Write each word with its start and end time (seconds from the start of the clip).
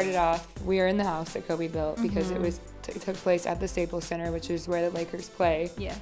started 0.00 0.18
off, 0.18 0.62
we 0.64 0.80
are 0.80 0.86
in 0.86 0.96
the 0.96 1.04
house 1.04 1.34
that 1.34 1.46
Kobe 1.46 1.68
built 1.68 2.00
because 2.00 2.30
it 2.30 2.34
mm-hmm. 2.34 2.44
was 2.44 2.60
t- 2.80 2.98
took 2.98 3.16
place 3.16 3.44
at 3.44 3.60
the 3.60 3.68
Staples 3.68 4.06
Center, 4.06 4.32
which 4.32 4.48
is 4.48 4.66
where 4.66 4.88
the 4.88 4.96
Lakers 4.96 5.28
play. 5.28 5.70
Yeah. 5.76 5.94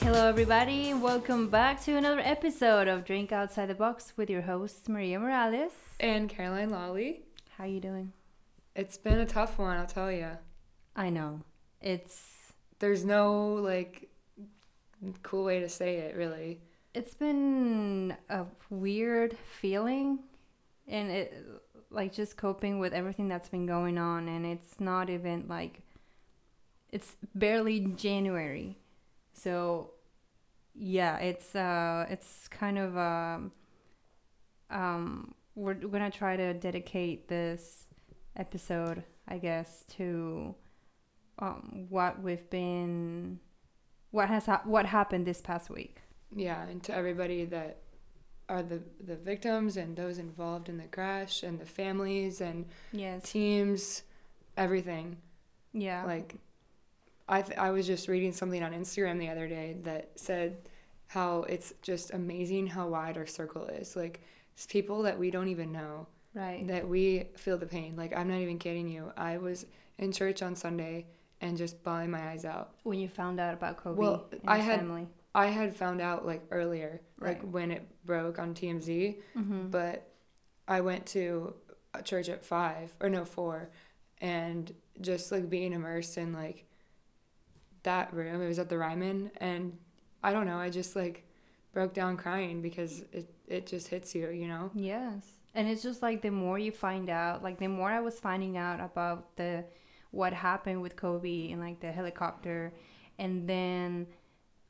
Hello, 0.00 0.26
everybody. 0.26 0.94
Welcome 0.94 1.50
back 1.50 1.82
to 1.82 1.98
another 1.98 2.20
episode 2.20 2.88
of 2.88 3.04
Drink 3.04 3.30
Outside 3.30 3.66
the 3.66 3.74
Box 3.74 4.14
with 4.16 4.30
your 4.30 4.40
hosts 4.40 4.88
Maria 4.88 5.18
Morales. 5.18 5.72
And 6.00 6.30
Caroline 6.30 6.70
Lawley. 6.70 7.24
How 7.58 7.64
are 7.64 7.66
you 7.66 7.80
doing? 7.80 8.14
It's 8.78 8.96
been 8.96 9.18
a 9.18 9.26
tough 9.26 9.58
one, 9.58 9.76
I'll 9.76 9.86
tell 9.86 10.12
you. 10.12 10.28
I 10.94 11.10
know 11.10 11.40
it's 11.80 12.52
There's 12.78 13.04
no 13.04 13.54
like 13.54 14.08
cool 15.24 15.42
way 15.44 15.58
to 15.58 15.68
say 15.68 15.96
it, 15.96 16.14
really. 16.16 16.60
it's 16.94 17.12
been 17.12 18.16
a 18.28 18.44
weird 18.70 19.36
feeling, 19.36 20.20
and 20.86 21.10
it 21.10 21.34
like 21.90 22.12
just 22.12 22.36
coping 22.36 22.78
with 22.78 22.92
everything 22.92 23.26
that's 23.26 23.48
been 23.48 23.66
going 23.66 23.98
on, 23.98 24.28
and 24.28 24.46
it's 24.46 24.78
not 24.78 25.10
even 25.10 25.46
like 25.48 25.82
it's 26.90 27.16
barely 27.34 27.80
January, 27.80 28.78
so 29.32 29.90
yeah, 30.72 31.18
it's 31.18 31.56
uh 31.56 32.06
it's 32.08 32.46
kind 32.46 32.78
of 32.78 32.96
um 32.96 33.50
um 34.70 35.34
we're 35.56 35.74
gonna 35.74 36.12
try 36.12 36.36
to 36.36 36.54
dedicate 36.54 37.26
this 37.26 37.87
episode, 38.38 39.04
I 39.26 39.38
guess, 39.38 39.84
to 39.96 40.54
um 41.40 41.86
what 41.88 42.20
we've 42.22 42.48
been 42.50 43.38
what 44.10 44.28
has 44.28 44.46
hap 44.46 44.66
what 44.66 44.86
happened 44.86 45.26
this 45.26 45.40
past 45.40 45.70
week. 45.70 45.98
Yeah, 46.34 46.62
and 46.66 46.82
to 46.84 46.94
everybody 46.94 47.44
that 47.46 47.78
are 48.48 48.62
the 48.62 48.82
the 49.04 49.16
victims 49.16 49.76
and 49.76 49.96
those 49.96 50.18
involved 50.18 50.68
in 50.68 50.78
the 50.78 50.84
crash 50.84 51.42
and 51.42 51.58
the 51.58 51.66
families 51.66 52.40
and 52.40 52.64
Yes. 52.92 53.30
teams, 53.30 54.02
everything. 54.56 55.18
Yeah. 55.72 56.04
Like, 56.04 56.36
I 57.28 57.42
th- 57.42 57.58
I 57.58 57.70
was 57.70 57.86
just 57.86 58.08
reading 58.08 58.32
something 58.32 58.62
on 58.62 58.72
Instagram 58.72 59.18
the 59.18 59.28
other 59.28 59.46
day 59.48 59.76
that 59.84 60.12
said 60.18 60.56
how 61.08 61.42
it's 61.42 61.72
just 61.82 62.12
amazing 62.14 62.66
how 62.66 62.88
wide 62.88 63.16
our 63.18 63.26
circle 63.26 63.66
is. 63.66 63.96
Like, 63.96 64.20
it's 64.54 64.66
people 64.66 65.02
that 65.02 65.18
we 65.18 65.30
don't 65.30 65.48
even 65.48 65.70
know 65.72 66.06
right. 66.38 66.66
that 66.68 66.88
we 66.88 67.24
feel 67.36 67.58
the 67.58 67.66
pain. 67.66 67.94
Like, 67.96 68.16
I'm 68.16 68.28
not 68.28 68.38
even 68.38 68.58
kidding 68.58 68.88
you. 68.88 69.12
I 69.16 69.38
was 69.38 69.66
in 69.98 70.12
church 70.12 70.42
on 70.42 70.54
Sunday 70.54 71.06
and 71.40 71.56
just 71.56 71.82
bawling 71.84 72.10
my 72.10 72.30
eyes 72.30 72.44
out. 72.44 72.74
when 72.82 72.98
you 72.98 73.08
found 73.08 73.38
out 73.40 73.54
about 73.54 73.76
Kobe 73.76 73.98
Well, 73.98 74.26
I 74.46 74.58
had- 74.58 74.80
family. 74.80 75.06
I 75.34 75.46
had 75.48 75.76
found 75.76 76.00
out 76.00 76.26
like 76.26 76.42
earlier, 76.50 77.00
like 77.20 77.38
Right. 77.42 77.48
when 77.48 77.70
it 77.70 77.86
broke 78.04 78.38
on 78.38 78.54
TMZ, 78.54 79.18
Mm-hmm. 79.36 79.68
but 79.68 80.08
I 80.66 80.80
went 80.80 81.06
to 81.08 81.54
a 81.94 82.02
church 82.02 82.28
at 82.28 82.44
five 82.44 82.92
or 83.00 83.08
no 83.08 83.24
four, 83.24 83.70
and 84.20 84.72
just 85.00 85.30
like 85.30 85.48
being 85.48 85.72
immersed 85.72 86.18
in 86.18 86.32
like 86.32 86.64
that 87.84 88.12
room. 88.12 88.42
It 88.42 88.48
was 88.48 88.58
at 88.58 88.68
the 88.68 88.78
Ryman, 88.78 89.30
and 89.36 89.76
I 90.22 90.32
don't 90.32 90.46
know. 90.46 90.58
I 90.58 90.70
just 90.70 90.96
like 90.96 91.24
broke 91.72 91.94
down 91.94 92.16
crying 92.16 92.60
because 92.62 93.00
it 93.12 93.32
it 93.46 93.66
just 93.66 93.88
hits 93.88 94.14
you, 94.14 94.30
you 94.30 94.48
know. 94.48 94.70
Yes. 94.74 95.24
And 95.54 95.68
it's 95.68 95.82
just 95.82 96.02
like 96.02 96.22
the 96.22 96.30
more 96.30 96.58
you 96.58 96.72
find 96.72 97.10
out, 97.10 97.42
like 97.42 97.58
the 97.58 97.68
more 97.68 97.90
I 97.90 98.00
was 98.00 98.20
finding 98.20 98.56
out 98.56 98.80
about 98.80 99.36
the 99.36 99.64
what 100.10 100.32
happened 100.32 100.80
with 100.82 100.96
Kobe 100.96 101.50
and 101.50 101.60
like 101.60 101.80
the 101.80 101.92
helicopter 101.92 102.72
and 103.18 103.48
then 103.48 104.06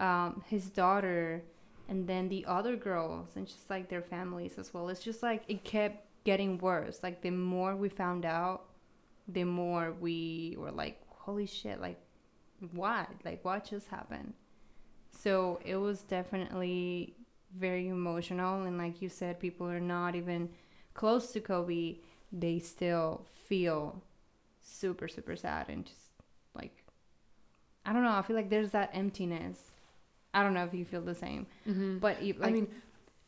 um, 0.00 0.43
his 0.49 0.71
daughter 0.71 1.44
and 1.89 2.06
then 2.06 2.28
the 2.28 2.44
other 2.47 2.77
girls 2.77 3.31
and 3.37 3.47
just 3.47 3.71
like 3.71 3.89
their 3.89 4.03
families 4.03 4.59
as 4.59 4.72
well. 4.75 4.89
It's 4.89 5.03
just 5.03 5.22
like 5.22 5.43
it 5.49 5.65
kept 5.65 6.06
getting 6.25 6.59
worse. 6.59 7.03
Like 7.03 7.22
the 7.22 7.31
more 7.31 7.77
we 7.77 7.89
found 7.89 8.25
out, 8.25 8.65
the 9.27 9.45
more 9.45 9.93
we 9.93 10.56
were 10.59 10.72
like, 10.72 11.00
holy 11.09 11.47
shit, 11.47 11.81
like 11.81 11.99
what? 12.72 13.09
Like 13.25 13.45
what 13.45 13.65
just 13.65 13.89
happened? 13.89 14.34
So 15.10 15.60
it 15.65 15.77
was 15.77 16.03
definitely 16.03 17.15
very 17.56 17.89
emotional 17.89 18.65
and 18.65 18.77
like 18.77 19.00
you 19.00 19.09
said 19.09 19.41
people 19.41 19.66
are 19.66 19.81
not 19.81 20.15
even 20.15 20.50
close 21.00 21.25
to 21.34 21.41
kobe 21.41 21.97
they 22.44 22.59
still 22.59 23.25
feel 23.48 23.81
super 24.60 25.06
super 25.16 25.36
sad 25.44 25.64
and 25.69 25.86
just 25.86 26.06
like 26.60 26.76
i 27.86 27.92
don't 27.92 28.03
know 28.04 28.12
i 28.12 28.22
feel 28.22 28.36
like 28.36 28.50
there's 28.50 28.70
that 28.78 28.91
emptiness 28.92 29.59
i 30.34 30.42
don't 30.42 30.54
know 30.54 30.64
if 30.64 30.75
you 30.75 30.84
feel 30.84 31.00
the 31.00 31.14
same 31.14 31.47
Mm-hmm. 31.69 31.98
but 31.98 32.22
you, 32.22 32.34
like, 32.34 32.48
I 32.50 32.53
mean, 32.53 32.69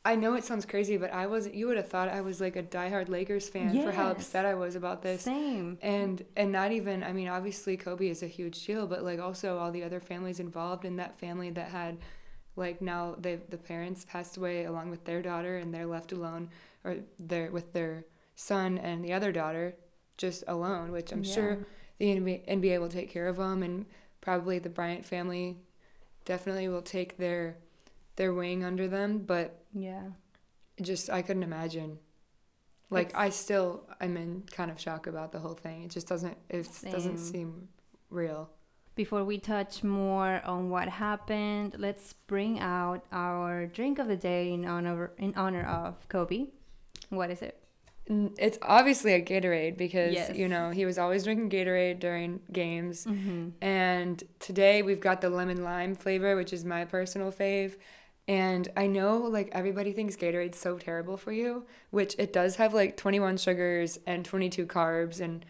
I 0.03 0.17
know 0.17 0.33
it 0.35 0.45
sounds 0.45 0.65
crazy, 0.65 0.97
but 0.97 1.13
I 1.13 1.27
was 1.27 1.43
you 1.59 1.67
would 1.67 1.77
have 1.77 1.89
thought 1.95 2.09
I 2.09 2.23
was 2.23 2.41
like 2.41 2.57
a 2.57 2.63
diehard 2.63 3.09
Lakers 3.11 3.47
fan 3.51 3.75
for 3.85 3.93
how 3.93 4.07
upset 4.11 4.47
I 4.47 4.55
was 4.55 4.75
about 4.75 5.03
this. 5.03 5.21
same 5.23 5.77
and 5.83 6.25
and 6.41 6.51
not 6.51 6.73
even 6.73 6.97
i 7.05 7.13
mean 7.13 7.29
obviously 7.29 7.77
kobe 7.77 8.09
is 8.09 8.23
a 8.23 8.27
huge 8.39 8.57
deal 8.67 8.87
but 8.87 9.01
like 9.05 9.21
also 9.21 9.59
all 9.59 9.71
the 9.71 9.83
other 9.89 10.01
families 10.01 10.41
involved 10.41 10.85
in 10.91 10.97
that 10.97 11.13
family 11.25 11.51
that 11.59 11.69
had 11.69 11.99
like 12.61 12.81
now 12.81 13.17
they 13.19 13.37
the 13.49 13.57
parents 13.59 14.05
passed 14.05 14.37
away 14.37 14.65
along 14.65 14.91
with 14.91 15.05
their 15.05 15.23
daughter 15.23 15.59
and 15.59 15.75
they're 15.75 15.87
left 15.87 16.13
alone 16.13 16.49
or 16.85 16.97
they're 17.19 17.51
with 17.51 17.73
their 17.73 18.05
son 18.37 18.79
and 18.79 19.05
the 19.05 19.13
other 19.13 19.33
daughter 19.33 19.75
just 20.17 20.45
alone 20.47 20.93
which 20.93 21.11
i'm 21.13 21.25
sure 21.25 21.59
the 21.99 22.07
NBA, 22.17 22.47
NBA 22.49 22.81
will 22.81 22.89
take 22.89 23.11
care 23.11 23.27
of 23.27 23.37
them 23.37 23.63
and 23.63 23.87
probably 24.21 24.59
the 24.59 24.71
bryant 24.71 25.05
family 25.05 25.59
definitely 26.25 26.69
will 26.69 26.83
take 26.83 27.17
their 27.17 27.57
their 28.17 28.33
wing 28.33 28.63
under 28.65 28.87
them 28.87 29.19
but 29.19 29.63
yeah 29.75 30.05
just 30.83 31.11
I 31.11 31.23
couldn't 31.23 31.43
imagine. 31.43 31.99
Like 32.91 33.09
It's- 33.09 33.21
I 33.27 33.31
still 33.31 33.89
I'm 34.01 34.17
in 34.17 34.45
kind 34.51 34.71
of 34.71 34.81
shock 34.81 35.07
about 35.07 35.33
the 35.33 35.39
whole 35.39 35.55
thing. 35.55 35.83
It 35.83 35.91
just 35.91 36.09
doesn't 36.09 36.37
it 36.49 36.69
doesn't 36.91 37.19
seem 37.19 37.69
real. 38.11 38.51
Before 38.95 39.25
we 39.25 39.39
touch 39.39 39.83
more 39.83 40.41
on 40.45 40.71
what 40.71 40.89
happened 40.89 41.75
let's 41.79 42.13
bring 42.27 42.59
out 42.61 43.05
our 43.13 43.67
drink 43.67 43.99
of 43.99 44.09
the 44.09 44.17
day 44.17 44.53
in 44.53 44.65
honor 44.65 45.11
in 45.19 45.33
honor 45.37 45.65
of 45.65 46.09
kobe 46.09 46.47
what 47.09 47.31
is 47.31 47.43
it 47.43 47.57
It's 48.39 48.59
obviously 48.63 49.13
a 49.15 49.23
Gatorade 49.23 49.77
because 49.77 50.13
Yes. 50.15 50.37
you 50.37 50.49
know 50.49 50.71
he 50.71 50.85
was 50.85 50.99
always 50.99 51.23
drinking 51.25 51.51
Gatorade 51.51 52.01
during 52.01 52.41
games. 52.51 53.07
mm-hmm. 53.07 53.51
And 53.63 54.17
today 54.41 54.83
we've 54.83 54.99
got 55.09 55.21
the 55.21 55.31
lemon 55.31 55.63
lime 55.63 55.95
flavor, 55.95 56.35
which 56.35 56.53
is 56.53 56.65
my 56.65 56.85
personal 56.85 57.31
fave. 57.31 57.77
And 58.27 58.65
I 58.77 58.87
know 58.89 59.13
like 59.19 59.49
everybody 59.53 59.93
thinks 59.93 60.17
Gatorade's 60.17 60.59
so 60.59 60.77
terrible 60.77 61.17
for 61.17 61.31
you, 61.31 61.67
which 61.91 62.13
it 62.19 62.33
does 62.33 62.57
have 62.57 62.75
like 62.75 62.97
21 62.97 63.37
sugars 63.37 64.01
and 64.07 64.25
22 64.25 64.67
carbs 64.67 65.21
and 65.21 65.45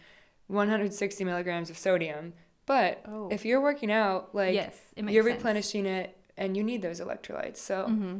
160 0.47 1.23
milligrams 1.23 1.69
of 1.71 1.77
sodium. 1.79 2.33
But 2.65 3.03
oh 3.07 3.29
if 3.29 3.43
you're 3.45 3.61
working 3.61 3.91
out, 3.91 4.33
like 4.33 4.53
yes 4.53 4.77
you're 4.95 5.23
sense. 5.23 5.35
replenishing 5.35 5.85
it 5.85 6.17
and 6.37 6.55
you 6.55 6.63
need 6.63 6.81
those 6.81 6.99
electrolytes. 7.01 7.57
So 7.57 7.85
hmm 7.87 8.19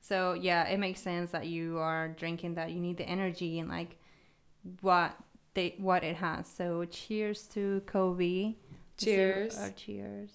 So 0.00 0.34
yeah, 0.34 0.68
it 0.68 0.78
makes 0.78 1.00
sense 1.00 1.30
that 1.32 1.46
you 1.46 1.78
are 1.78 2.08
drinking 2.08 2.54
that. 2.54 2.70
You 2.70 2.80
need 2.80 2.96
the 2.96 3.08
energy 3.08 3.58
and 3.58 3.68
like 3.68 3.98
what 4.80 5.16
they 5.54 5.74
what 5.78 6.04
it 6.04 6.16
has. 6.16 6.46
So 6.46 6.84
cheers 6.84 7.42
to 7.48 7.82
Kobe. 7.86 8.54
Cheers. 8.96 9.58
cheers. 9.76 10.30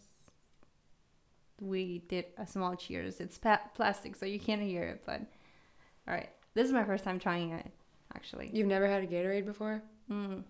We 1.60 2.00
did 2.08 2.26
a 2.38 2.46
small 2.48 2.76
cheers. 2.76 3.20
It's 3.20 3.38
pa- 3.38 3.62
plastic, 3.76 4.16
so 4.16 4.26
you 4.26 4.40
can't 4.40 4.62
hear 4.62 4.84
it. 4.84 5.04
But 5.06 5.22
all 6.08 6.14
right, 6.14 6.30
this 6.54 6.66
is 6.68 6.74
my 6.74 6.84
first 6.84 7.04
time 7.04 7.20
trying 7.20 7.52
it. 7.52 7.68
Actually, 8.16 8.50
you've 8.54 8.68
never 8.68 8.88
had 8.88 9.04
a 9.04 9.08
Gatorade 9.08 9.46
before? 9.46 9.82
mm. 10.12 10.44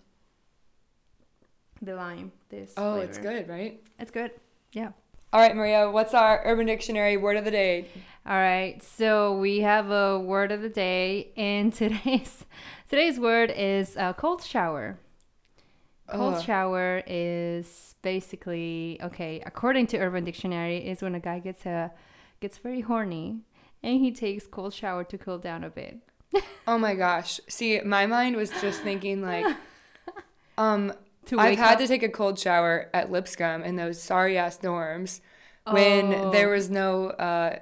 The 1.81 1.95
lime. 1.95 2.31
This. 2.50 2.74
Oh, 2.78 2.95
it's 2.95 3.18
good, 3.18 3.48
right? 3.48 3.81
It's 4.00 4.12
good. 4.12 4.31
Yeah. 4.74 4.92
All 5.33 5.39
right, 5.39 5.56
Maria, 5.56 5.89
what's 5.89 6.13
our 6.13 6.42
Urban 6.44 6.66
Dictionary 6.66 7.16
word 7.16 7.38
of 7.38 7.45
the 7.45 7.51
day? 7.51 7.88
All 8.25 8.36
right, 8.36 8.83
so 8.83 9.38
we 9.38 9.62
have 9.62 9.89
a 9.89 10.19
word 10.19 10.51
of 10.51 10.62
the 10.62 10.69
day, 10.69 11.31
and 11.38 11.74
today's 11.74 12.45
today's 12.89 13.19
word 13.19 13.51
is 13.56 13.95
uh, 13.98 14.13
cold 14.13 14.44
shower. 14.44 15.00
Cold 16.07 16.36
Ugh. 16.36 16.44
shower 16.44 17.04
is 17.07 17.95
basically 18.01 19.00
okay, 19.01 19.42
according 19.45 19.88
to 19.88 19.98
Urban 19.98 20.25
Dictionary, 20.25 20.78
is 20.78 21.01
when 21.01 21.16
a 21.16 21.19
guy 21.19 21.39
gets 21.39 21.66
a 21.66 21.92
gets 22.42 22.57
very 22.57 22.81
horny 22.81 23.39
and 23.83 24.00
he 24.00 24.12
takes 24.12 24.48
cold 24.48 24.74
shower 24.74 25.04
to 25.06 25.18
cool 25.18 25.38
down 25.38 25.63
a 25.63 25.69
bit. 25.69 25.98
Oh 26.68 26.78
my 26.78 26.95
gosh. 26.95 27.39
See, 27.48 27.80
my 27.81 28.06
mind 28.06 28.36
was 28.36 28.51
just 28.62 28.81
thinking 28.81 29.22
like 29.22 29.45
um 30.57 30.94
To 31.27 31.39
I've 31.39 31.57
had 31.57 31.73
up. 31.73 31.79
to 31.79 31.88
take 31.88 32.03
a 32.03 32.09
cold 32.09 32.39
shower 32.39 32.89
at 32.94 33.12
Lipscomb 33.12 33.63
in 33.63 33.75
those 33.75 34.01
sorry 34.01 34.38
ass 34.38 34.57
dorms 34.57 35.21
when 35.69 36.13
Oh. 36.13 36.31
there 36.31 36.50
was 36.50 36.69
no 36.69 37.09
uh, 37.12 37.59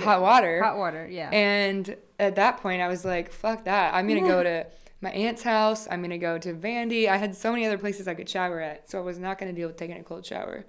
hot 0.00 0.20
water. 0.20 0.62
hot 0.62 0.76
water, 0.76 1.06
yeah. 1.08 1.30
And 1.30 1.96
at 2.18 2.34
that 2.36 2.58
point, 2.58 2.82
I 2.82 2.88
was 2.88 3.04
like, 3.04 3.32
fuck 3.32 3.64
that. 3.64 3.94
I'm 3.94 4.08
going 4.08 4.22
to 4.22 4.28
go 4.28 4.42
to 4.50 4.66
my 5.00 5.10
aunt's 5.10 5.42
house. 5.42 5.88
I'm 5.90 6.00
gonna 6.00 6.16
go 6.16 6.38
to 6.38 6.54
Vandy. 6.54 7.08
I 7.08 7.16
had 7.16 7.34
so 7.34 7.50
many 7.50 7.66
other 7.66 7.76
places 7.76 8.06
I 8.06 8.14
could 8.14 8.28
shower 8.28 8.60
at, 8.60 8.88
so 8.88 8.98
I 9.00 9.02
was 9.02 9.18
not 9.18 9.36
gonna 9.36 9.52
deal 9.52 9.66
with 9.66 9.76
taking 9.76 9.96
a 9.98 10.02
cold 10.04 10.24
shower. 10.24 10.64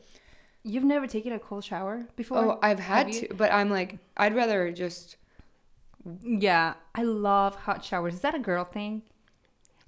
You've 0.64 0.84
never 0.84 1.06
taken 1.06 1.34
a 1.34 1.40
cold 1.40 1.64
shower 1.64 2.08
before? 2.16 2.38
Oh, 2.40 2.60
I've 2.64 2.80
had 2.80 3.12
to, 3.14 3.28
but 3.36 3.52
I'm 3.52 3.70
like, 3.70 4.00
I'd 4.18 4.36
rather 4.36 4.72
just. 4.72 5.18
Yeah, 6.24 6.74
I 6.96 7.04
love 7.04 7.56
hot 7.56 7.86
showers. 7.86 8.16
Is 8.16 8.22
that 8.22 8.34
a 8.34 8.40
girl 8.40 8.64
thing? 8.66 9.04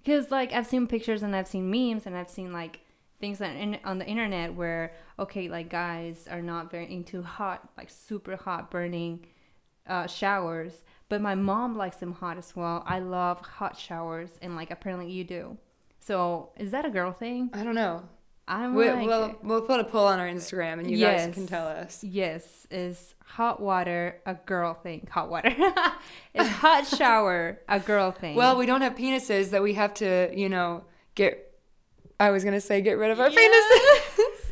Because 0.06 0.30
like 0.30 0.54
I've 0.54 0.68
seen 0.68 0.86
pictures 0.86 1.24
and 1.24 1.36
I've 1.36 1.48
seen 1.48 1.70
memes 1.70 2.06
and 2.06 2.16
I've 2.16 2.30
seen 2.30 2.54
like 2.54 2.82
things 3.20 3.42
on 3.42 3.78
on 3.84 3.98
the 3.98 4.06
internet 4.06 4.54
where 4.54 4.94
okay, 5.18 5.50
like 5.50 5.70
guys 5.70 6.28
are 6.30 6.44
not 6.44 6.70
very 6.70 6.92
into 6.94 7.24
hot, 7.24 7.68
like 7.76 7.90
super 7.90 8.36
hot 8.36 8.70
burning 8.70 9.26
uh, 9.88 10.06
showers, 10.06 10.84
but 11.10 11.22
my 11.22 11.34
mom 11.34 11.76
likes 11.76 11.98
them 11.98 12.14
hot 12.14 12.38
as 12.38 12.56
well. 12.56 12.84
I 12.86 13.00
love 13.00 13.42
hot 13.42 13.78
showers 13.78 14.30
and 14.44 14.56
like 14.56 14.70
apparently 14.70 15.12
you 15.12 15.24
do. 15.24 15.58
So 16.00 16.52
is 16.56 16.70
that 16.70 16.86
a 16.86 16.92
girl 16.92 17.12
thing? 17.12 17.50
I 17.52 17.64
don't 17.64 17.74
know. 17.76 18.04
I'm 18.48 18.76
We, 18.76 18.90
like, 18.92 19.08
we'll 19.08 19.36
we'll 19.42 19.62
put 19.62 19.80
a 19.80 19.84
poll 19.84 20.06
on 20.06 20.20
our 20.20 20.28
Instagram, 20.28 20.80
and 20.80 20.90
you 20.90 20.98
guys 21.00 21.34
can 21.34 21.48
tell 21.48 21.68
us. 21.68 22.04
Yes, 22.04 22.68
is 22.70 23.16
hot 23.26 23.60
water 23.60 24.22
a 24.26 24.36
girl 24.36 24.74
thing? 24.76 25.08
Hot 25.12 25.30
water. 25.30 25.50
is 26.34 26.48
hot 26.48 26.86
shower 26.86 27.60
a 27.68 27.80
girl 27.80 28.12
thing? 28.12 28.36
Well, 28.36 28.56
we 28.58 28.66
don't 28.66 28.82
have 28.82 28.96
penises 28.96 29.50
that 29.50 29.64
we 29.64 29.74
have 29.74 29.94
to, 29.96 30.32
you 30.34 30.50
know, 30.50 30.84
get. 31.16 31.42
I 32.20 32.30
was 32.30 32.44
gonna 32.44 32.62
say 32.62 32.82
get 32.82 32.94
rid 33.00 33.12
of 33.12 33.20
our 33.20 33.30
Yeah. 33.30 33.40
penises. 33.40 34.52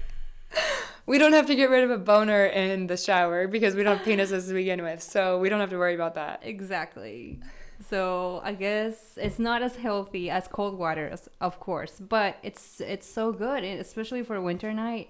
we 1.06 1.18
don't 1.18 1.34
have 1.34 1.46
to 1.48 1.56
get 1.56 1.70
rid 1.70 1.84
of 1.84 1.92
a 1.92 1.98
boner 1.98 2.46
in 2.46 2.88
the 2.88 2.98
shower 2.98 3.48
because 3.48 3.76
we 3.76 3.84
don't 3.84 3.98
have 3.98 4.06
penises 4.08 4.48
to 4.48 4.54
begin 4.54 4.82
with, 4.82 5.02
so 5.04 5.38
we 5.40 5.50
don't 5.50 5.60
have 5.60 5.70
to 5.70 5.78
worry 5.78 5.94
about 5.96 6.16
that. 6.16 6.42
Exactly. 6.44 7.40
So 7.90 8.42
I 8.44 8.54
guess 8.54 9.18
it's 9.18 9.40
not 9.40 9.62
as 9.62 9.76
healthy 9.76 10.30
as 10.30 10.48
cold 10.48 10.78
water, 10.78 11.16
of 11.42 11.60
course, 11.60 12.00
but 12.00 12.38
it's 12.44 12.80
it's 12.82 13.08
so 13.08 13.32
good, 13.32 13.64
especially 13.64 14.24
for 14.24 14.40
winter 14.42 14.74
night 14.74 15.10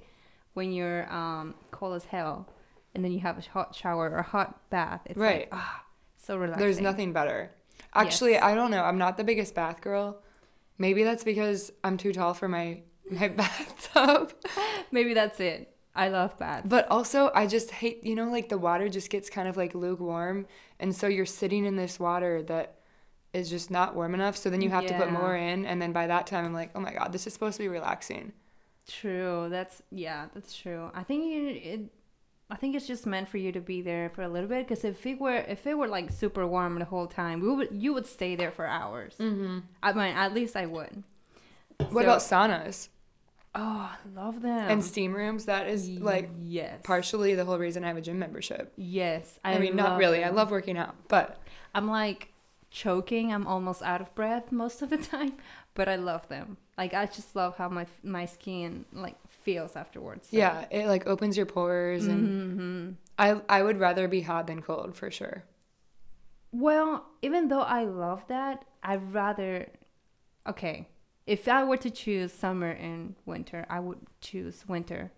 when 0.53 0.71
you're 0.71 1.11
um, 1.13 1.55
cold 1.71 1.95
as 1.95 2.05
hell, 2.05 2.47
and 2.95 3.03
then 3.03 3.11
you 3.11 3.19
have 3.19 3.37
a 3.37 3.41
hot 3.41 3.75
shower 3.75 4.09
or 4.09 4.17
a 4.17 4.23
hot 4.23 4.69
bath. 4.69 5.01
It's 5.05 5.17
Right. 5.17 5.51
Like, 5.51 5.59
ah, 5.61 5.83
so 6.17 6.37
relaxing. 6.37 6.63
There's 6.63 6.79
nothing 6.81 7.13
better. 7.13 7.51
Actually, 7.93 8.31
Yes. 8.33 8.43
I 8.43 8.55
don't 8.55 8.71
know. 8.71 8.83
I'm 8.83 8.97
not 8.97 9.17
the 9.17 9.23
biggest 9.23 9.53
bath 9.53 9.81
girl. 9.81 10.21
Maybe 10.77 11.03
that's 11.03 11.23
because 11.23 11.71
I'm 11.83 11.97
too 11.97 12.11
tall 12.13 12.33
for 12.33 12.47
my 12.47 12.81
my 13.09 13.27
bathtub. 13.41 14.33
Maybe 14.91 15.13
that's 15.13 15.39
it. 15.39 15.69
I 15.95 16.09
love 16.09 16.39
baths. 16.39 16.67
But 16.67 16.87
also, 16.89 17.29
I 17.35 17.45
just 17.45 17.69
hate, 17.69 18.03
you 18.03 18.15
know, 18.15 18.31
like 18.31 18.49
the 18.49 18.57
water 18.57 18.89
just 18.89 19.11
gets 19.11 19.29
kind 19.29 19.47
of 19.47 19.57
like 19.57 19.75
lukewarm. 19.75 20.47
And 20.83 20.93
so 20.93 21.07
you're 21.07 21.25
sitting 21.25 21.63
in 21.63 21.77
this 21.77 21.97
water 21.97 22.43
that 22.43 22.75
is 23.31 23.49
just 23.49 23.71
not 23.71 23.95
warm 23.95 24.13
enough. 24.13 24.35
So 24.35 24.49
then 24.49 24.61
you 24.61 24.69
have 24.69 24.85
to 24.85 24.93
put 24.93 25.09
more 25.11 25.33
in. 25.33 25.65
And 25.65 25.81
then 25.81 25.93
by 25.93 26.07
that 26.07 26.27
time, 26.27 26.43
I'm 26.43 26.53
like, 26.53 26.71
oh 26.75 26.81
my 26.81 26.91
God, 26.91 27.13
this 27.13 27.25
is 27.25 27.31
supposed 27.31 27.55
to 27.55 27.63
be 27.63 27.69
relaxing. 27.69 28.33
True. 28.85 29.47
That's 29.49 29.81
yeah. 29.91 30.25
That's 30.33 30.53
true. 30.53 30.91
I 30.93 31.03
think 31.03 31.23
you, 31.23 31.47
it. 31.47 31.81
I 32.49 32.57
think 32.57 32.75
it's 32.75 32.85
just 32.85 33.05
meant 33.05 33.29
for 33.29 33.37
you 33.37 33.53
to 33.53 33.61
be 33.61 33.81
there 33.81 34.09
for 34.09 34.23
a 34.23 34.27
little 34.27 34.49
bit. 34.49 34.67
Because 34.67 34.83
if 34.83 35.05
it 35.05 35.21
were 35.21 35.37
if 35.47 35.65
it 35.65 35.77
were 35.77 35.87
like 35.87 36.11
super 36.11 36.45
warm 36.45 36.77
the 36.77 36.85
whole 36.85 37.07
time, 37.07 37.39
we 37.39 37.55
would 37.55 37.69
you 37.71 37.93
would 37.93 38.05
stay 38.05 38.35
there 38.35 38.51
for 38.51 38.65
hours. 38.65 39.15
Mm-hmm. 39.19 39.59
I 39.81 39.93
mean, 39.93 40.15
at 40.17 40.33
least 40.33 40.57
I 40.57 40.65
would. 40.65 41.01
What 41.77 41.91
So- 41.91 41.99
about 42.01 42.19
saunas 42.19 42.89
Oh, 43.55 43.91
I 43.91 43.97
love 44.15 44.41
them. 44.41 44.69
and 44.71 44.83
steam 44.83 45.13
rooms? 45.13 45.45
That 45.45 45.67
is 45.67 45.87
like 45.99 46.29
yes, 46.43 46.81
partially 46.83 47.35
the 47.35 47.45
whole 47.45 47.59
reason 47.59 47.83
I 47.83 47.87
have 47.87 47.97
a 47.97 48.01
gym 48.01 48.17
membership. 48.19 48.73
Yes, 48.75 49.39
I, 49.43 49.59
mean, 49.59 49.75
not 49.75 49.97
really. 49.97 50.23
I 50.23 50.29
love 50.29 50.49
working 50.49 50.77
out, 50.77 50.95
but 51.07 51.39
I'm 51.75 51.87
like 51.87 52.33
choking. 52.71 53.31
I'm 53.31 53.45
almost 53.45 53.83
out 53.83 54.01
of 54.01 54.13
breath 54.15 54.51
most 54.51 54.81
of 54.81 54.89
the 54.89 54.97
time, 55.13 55.33
but 55.75 55.87
I 55.87 55.97
love 55.97 56.27
them. 56.29 56.57
Like 56.77 56.93
I 56.95 57.05
just 57.05 57.35
love 57.35 57.55
how 57.57 57.69
my 57.69 57.85
my 58.03 58.25
skin 58.25 58.85
like 58.91 59.15
feels 59.29 59.75
afterwards. 59.75 60.29
So. 60.31 60.37
yeah, 60.37 60.65
it 60.71 60.87
like 60.87 61.05
opens 61.05 61.37
your 61.37 61.45
pores. 61.45 62.07
And 62.07 62.27
hmm 62.27 62.91
I, 63.19 63.39
I 63.47 63.61
would 63.61 63.79
rather 63.79 64.07
be 64.07 64.21
hot 64.21 64.47
than 64.47 64.63
cold 64.63 64.95
for 64.95 65.11
sure. 65.11 65.43
Well, 66.51 67.05
even 67.21 67.47
though 67.47 67.61
I 67.61 67.83
love 67.83 68.23
that, 68.27 68.65
I'd 68.81 69.13
rather. 69.13 69.67
Okay, 70.47 70.87
if 71.25 71.47
I 71.47 71.63
were 71.63 71.77
to 71.77 71.89
choose 71.89 72.31
summer 72.33 72.71
and 72.71 73.15
winter, 73.25 73.65
I 73.69 73.79
would 73.79 73.99
choose 74.21 74.65
winter, 74.67 75.11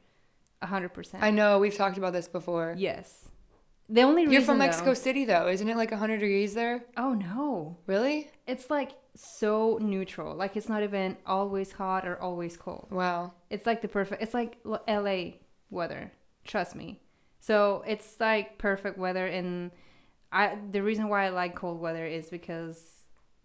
a 0.62 0.68
hundred 0.68 0.90
percent. 0.94 1.24
I 1.24 1.32
know 1.32 1.60
we've 1.60 1.76
talked 1.76 1.98
about 1.98 2.14
this 2.14 2.28
before. 2.28 2.76
Yes. 2.78 3.30
The 3.88 4.02
only 4.02 4.24
reason 4.24 4.34
You're 4.34 4.42
from 4.42 4.58
though- 4.58 4.66
Mexico 4.66 4.94
City, 4.96 5.26
though. 5.26 5.48
Isn't 5.48 5.70
it 5.70 5.78
like 5.78 5.92
100 5.92 6.18
degrees 6.20 6.56
there? 6.56 6.84
Oh 6.98 7.14
no. 7.14 7.78
Really? 7.86 8.32
It's 8.48 8.70
like 8.72 8.92
so 9.16 9.78
neutral. 9.82 10.36
Like 10.36 10.58
it's 10.58 10.68
not 10.68 10.82
even 10.84 11.18
always 11.26 11.72
hot 11.72 12.08
or 12.08 12.20
always 12.20 12.58
cold. 12.58 12.88
Wow. 12.90 13.34
It's 13.52 13.66
like 13.68 13.82
the 13.82 13.88
perfect. 13.88 14.22
It's 14.24 14.34
like 14.34 14.58
LA 14.88 15.34
weather. 15.70 16.12
Trust 16.46 16.76
me. 16.76 17.00
So 17.40 17.84
it's 17.86 18.20
like 18.20 18.58
perfect 18.58 18.98
weather, 18.98 19.28
and 19.28 19.70
I 20.32 20.58
the 20.72 20.82
reason 20.82 21.08
why 21.08 21.26
I 21.26 21.30
like 21.30 21.54
cold 21.56 21.80
weather 21.80 22.06
is 22.08 22.28
because 22.30 22.78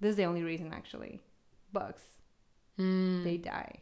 this 0.00 0.10
is 0.12 0.16
the 0.16 0.24
only 0.24 0.42
reason 0.42 0.72
actually. 0.72 1.20
Bugs, 1.70 2.02
Mm. 2.80 3.24
they 3.24 3.36
die. 3.36 3.80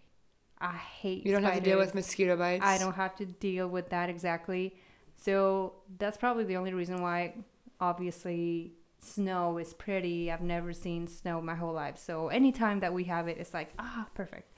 I 0.60 0.72
hate. 0.72 1.24
You 1.24 1.32
don't 1.32 1.44
have 1.44 1.54
to 1.54 1.60
deal 1.60 1.78
with 1.78 1.94
mosquito 1.94 2.36
bites. 2.36 2.64
I 2.64 2.78
don't 2.78 2.94
have 2.94 3.14
to 3.16 3.26
deal 3.26 3.68
with 3.68 3.90
that 3.90 4.08
exactly. 4.08 4.74
So 5.16 5.74
that's 5.98 6.16
probably 6.16 6.44
the 6.44 6.56
only 6.56 6.74
reason 6.74 7.00
why. 7.00 7.34
Obviously, 7.80 8.72
snow 9.00 9.58
is 9.58 9.72
pretty. 9.74 10.32
I've 10.32 10.42
never 10.42 10.72
seen 10.72 11.06
snow 11.06 11.40
my 11.40 11.54
whole 11.54 11.72
life. 11.72 11.96
So 11.96 12.28
anytime 12.28 12.80
that 12.80 12.92
we 12.92 13.04
have 13.04 13.28
it, 13.28 13.38
it's 13.38 13.54
like 13.54 13.72
ah, 13.78 14.06
perfect. 14.14 14.52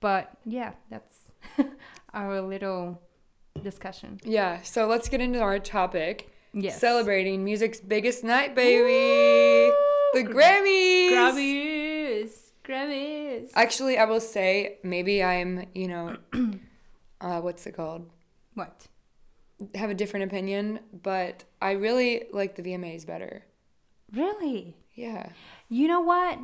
But 0.00 0.30
yeah, 0.44 0.72
that's 0.90 1.32
our 2.14 2.40
little 2.40 3.00
discussion. 3.62 4.18
Yeah, 4.24 4.62
so 4.62 4.86
let's 4.86 5.08
get 5.08 5.20
into 5.20 5.40
our 5.40 5.58
topic. 5.60 6.32
Yes. 6.52 6.80
Celebrating 6.80 7.44
music's 7.44 7.78
biggest 7.78 8.24
night, 8.24 8.54
baby. 8.54 9.72
The 10.14 10.24
Grammys. 10.24 11.10
Grammys. 11.10 11.77
Grammys. 12.68 13.50
Actually, 13.54 13.98
I 13.98 14.04
will 14.04 14.20
say 14.20 14.78
maybe 14.82 15.22
I'm, 15.22 15.66
you 15.74 15.88
know, 15.88 16.16
uh, 17.20 17.40
what's 17.40 17.66
it 17.66 17.72
called? 17.72 18.10
what? 18.58 18.88
Have 19.74 19.90
a 19.90 19.94
different 19.94 20.24
opinion, 20.24 20.80
but 21.02 21.44
I 21.62 21.72
really 21.72 22.24
like 22.32 22.56
the 22.56 22.62
VMAs 22.62 23.06
better. 23.06 23.44
Really? 24.12 24.76
Yeah. 24.94 25.30
You 25.68 25.88
know 25.88 26.00
what? 26.00 26.38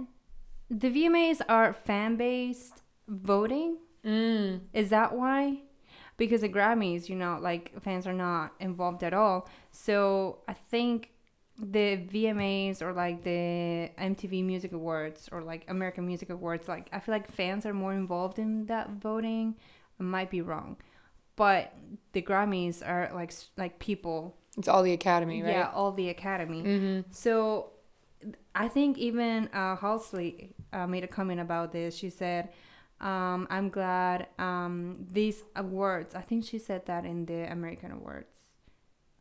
The 0.70 0.90
VMAs 0.90 1.40
are 1.48 1.72
fan 1.72 2.16
based 2.16 2.82
voting. 3.08 3.78
Mm. 4.04 4.60
Is 4.72 4.90
that 4.90 5.14
why? 5.14 5.62
Because 6.16 6.42
the 6.42 6.48
Grammys, 6.48 7.08
you 7.08 7.16
know, 7.16 7.38
like 7.40 7.72
fans 7.82 8.06
are 8.06 8.12
not 8.12 8.54
involved 8.60 9.02
at 9.02 9.12
all. 9.12 9.48
So 9.72 10.38
I 10.46 10.54
think 10.54 11.10
the 11.58 11.98
VMAs 12.12 12.82
or 12.82 12.92
like 12.92 13.22
the 13.22 13.90
MTV 13.98 14.44
Music 14.44 14.72
Awards 14.72 15.28
or 15.30 15.42
like 15.42 15.64
American 15.68 16.06
Music 16.06 16.30
Awards, 16.30 16.68
like 16.68 16.88
I 16.92 16.98
feel 17.00 17.14
like 17.14 17.30
fans 17.30 17.64
are 17.64 17.74
more 17.74 17.92
involved 17.92 18.38
in 18.38 18.66
that 18.66 18.90
voting. 18.90 19.54
I 20.00 20.02
might 20.02 20.30
be 20.30 20.40
wrong, 20.40 20.76
but 21.36 21.72
the 22.12 22.22
Grammys 22.22 22.86
are 22.86 23.10
like 23.14 23.32
like 23.56 23.78
people, 23.78 24.36
It's 24.58 24.66
all 24.68 24.82
the 24.82 24.92
Academy, 24.92 25.42
right? 25.42 25.52
yeah, 25.52 25.70
all 25.72 25.92
the 25.92 26.08
Academy. 26.08 26.62
Mm-hmm. 26.62 27.00
So 27.12 27.70
I 28.54 28.68
think 28.68 28.98
even 28.98 29.48
uh, 29.52 29.76
Halsey 29.76 30.54
uh, 30.72 30.86
made 30.86 31.04
a 31.04 31.08
comment 31.08 31.40
about 31.40 31.72
this. 31.72 31.94
She 31.96 32.10
said, 32.10 32.50
um, 33.00 33.46
I'm 33.50 33.68
glad 33.68 34.28
um, 34.38 35.06
these 35.12 35.42
awards, 35.54 36.14
I 36.14 36.22
think 36.22 36.44
she 36.44 36.58
said 36.58 36.86
that 36.86 37.04
in 37.04 37.26
the 37.26 37.50
American 37.52 37.90
Awards, 37.92 38.34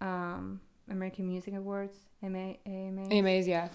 um, 0.02 0.62
American 0.90 1.28
Music 1.28 1.54
Awards, 1.54 1.96
AMA, 2.22 2.56
AMA. 2.66 3.08
AMAs, 3.10 3.48
yeah. 3.48 3.70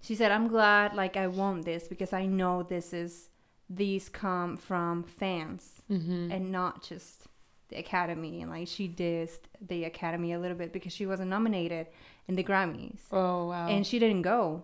She 0.00 0.14
said, 0.14 0.32
I'm 0.32 0.48
glad 0.48 0.94
like 0.94 1.16
I 1.16 1.26
want 1.28 1.64
this 1.64 1.88
because 1.88 2.12
I 2.12 2.26
know 2.26 2.62
this 2.62 2.92
is, 2.92 3.28
these 3.70 4.08
come 4.08 4.56
from 4.56 5.02
fans 5.04 5.82
Mm-hmm. 5.90 6.32
and 6.32 6.50
not 6.50 6.82
just 6.82 7.24
the 7.68 7.76
Academy. 7.76 8.40
And 8.40 8.50
like 8.50 8.66
she 8.68 8.88
dissed 8.88 9.42
the 9.60 9.84
Academy 9.84 10.32
a 10.32 10.38
little 10.38 10.56
bit 10.56 10.72
because 10.72 10.92
she 10.92 11.06
wasn't 11.06 11.28
nominated 11.28 11.86
in 12.28 12.34
the 12.36 12.44
Grammys 12.44 13.00
oh, 13.10 13.48
wow. 13.48 13.68
and 13.68 13.86
she 13.86 13.98
didn't 13.98 14.22
go 14.22 14.62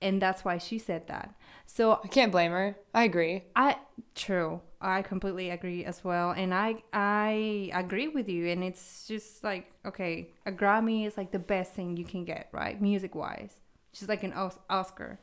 and 0.00 0.22
that's 0.22 0.44
why 0.44 0.58
she 0.58 0.78
said 0.78 1.06
that 1.08 1.34
so 1.66 2.00
I 2.04 2.08
can't 2.08 2.30
blame 2.30 2.52
her. 2.52 2.76
I 2.92 3.04
agree. 3.04 3.42
i 3.56 3.76
true 4.14 4.60
i 4.84 5.02
completely 5.02 5.50
agree 5.50 5.84
as 5.84 6.04
well 6.04 6.30
and 6.32 6.52
i 6.54 6.76
i 6.92 7.70
agree 7.74 8.08
with 8.08 8.28
you 8.28 8.46
and 8.48 8.62
it's 8.62 9.06
just 9.08 9.42
like 9.42 9.70
okay 9.84 10.28
a 10.46 10.52
grammy 10.52 11.06
is 11.06 11.16
like 11.16 11.30
the 11.32 11.38
best 11.38 11.72
thing 11.72 11.96
you 11.96 12.04
can 12.04 12.24
get 12.24 12.48
right 12.52 12.80
music 12.82 13.14
wise 13.14 13.54
just 13.92 14.08
like 14.08 14.22
an 14.22 14.32
Os- 14.34 14.58
oscar 14.68 15.18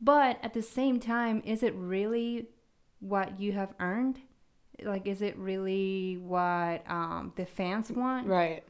but 0.00 0.38
at 0.42 0.52
the 0.52 0.62
same 0.62 1.00
time 1.00 1.42
is 1.44 1.62
it 1.62 1.74
really 1.74 2.46
what 3.00 3.40
you 3.40 3.52
have 3.52 3.72
earned 3.80 4.18
like 4.84 5.06
is 5.06 5.22
it 5.22 5.36
really 5.38 6.16
what 6.18 6.82
um 6.90 7.32
the 7.36 7.46
fans 7.46 7.90
want 7.90 8.26
Right. 8.26 8.62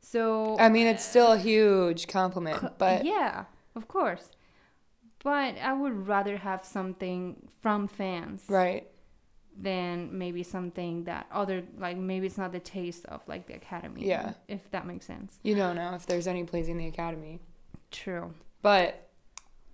so 0.00 0.56
I 0.58 0.68
mean, 0.68 0.86
it's 0.86 1.04
still 1.04 1.32
a 1.32 1.38
huge 1.38 2.06
compliment, 2.08 2.58
Co- 2.58 2.72
but 2.78 3.04
yeah, 3.04 3.44
of 3.74 3.88
course. 3.88 4.32
but 5.24 5.56
I 5.58 5.72
would 5.72 6.06
rather 6.08 6.36
have 6.38 6.64
something 6.64 7.48
from 7.60 7.88
fans 7.88 8.44
Right. 8.48 8.88
Than 9.60 10.16
maybe 10.18 10.42
something 10.42 11.04
that 11.04 11.26
other 11.30 11.62
like 11.78 11.96
maybe 11.96 12.26
it's 12.26 12.38
not 12.38 12.52
the 12.52 12.60
taste 12.60 13.04
of 13.06 13.20
like 13.26 13.46
the 13.46 13.54
academy. 13.54 14.06
Yeah. 14.06 14.32
If 14.48 14.70
that 14.70 14.86
makes 14.86 15.06
sense. 15.06 15.38
You 15.42 15.54
don't 15.54 15.76
know 15.76 15.94
if 15.94 16.06
there's 16.06 16.26
any 16.26 16.44
plays 16.44 16.68
in 16.68 16.78
the 16.78 16.86
Academy. 16.86 17.40
True. 17.90 18.32
But 18.62 19.08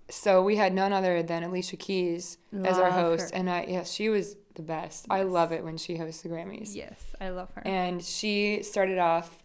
so 0.09 0.41
we 0.43 0.55
had 0.57 0.73
none 0.73 0.91
other 0.91 1.21
than 1.23 1.43
Alicia 1.43 1.77
Keys 1.77 2.37
as 2.65 2.77
our 2.77 2.91
host, 2.91 3.31
her. 3.31 3.35
and 3.37 3.49
I 3.49 3.65
yeah, 3.67 3.83
she 3.83 4.09
was 4.09 4.35
the 4.55 4.61
best. 4.63 5.05
I 5.09 5.23
love 5.23 5.51
it 5.51 5.63
when 5.63 5.77
she 5.77 5.95
hosts 5.97 6.23
the 6.23 6.29
Grammys. 6.29 6.75
Yes, 6.75 7.15
I 7.21 7.29
love 7.29 7.49
her. 7.53 7.65
And 7.65 8.03
she 8.03 8.61
started 8.63 8.97
off 8.97 9.41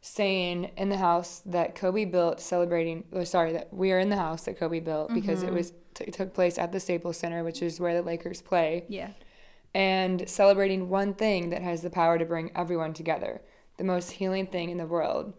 saying 0.00 0.70
in 0.76 0.88
the 0.88 0.96
house 0.96 1.42
that 1.44 1.74
Kobe 1.74 2.04
built 2.04 2.40
celebrating 2.40 3.04
or 3.12 3.24
sorry 3.24 3.52
that 3.52 3.72
we 3.74 3.90
are 3.92 3.98
in 3.98 4.08
the 4.08 4.16
house 4.16 4.44
that 4.44 4.56
Kobe 4.58 4.78
built 4.80 5.12
because 5.12 5.42
it 5.42 5.50
Mhm. 5.50 5.54
was 5.54 5.72
t- 5.94 6.04
took 6.06 6.32
place 6.32 6.56
at 6.56 6.70
the 6.70 6.78
Staples 6.78 7.16
Center 7.16 7.42
which 7.42 7.60
is 7.62 7.80
where 7.80 7.94
the 7.94 8.02
Lakers 8.02 8.40
play 8.40 8.84
yeah. 8.88 9.10
And 9.78 10.28
celebrating 10.28 10.88
one 10.88 11.14
thing 11.14 11.50
that 11.50 11.62
has 11.62 11.82
the 11.82 11.90
power 11.90 12.18
to 12.18 12.24
bring 12.24 12.50
everyone 12.56 12.92
together 12.92 13.40
the 13.76 13.84
most 13.84 14.10
healing 14.12 14.46
thing 14.46 14.70
in 14.70 14.78
the 14.78 14.86
world 14.86 15.32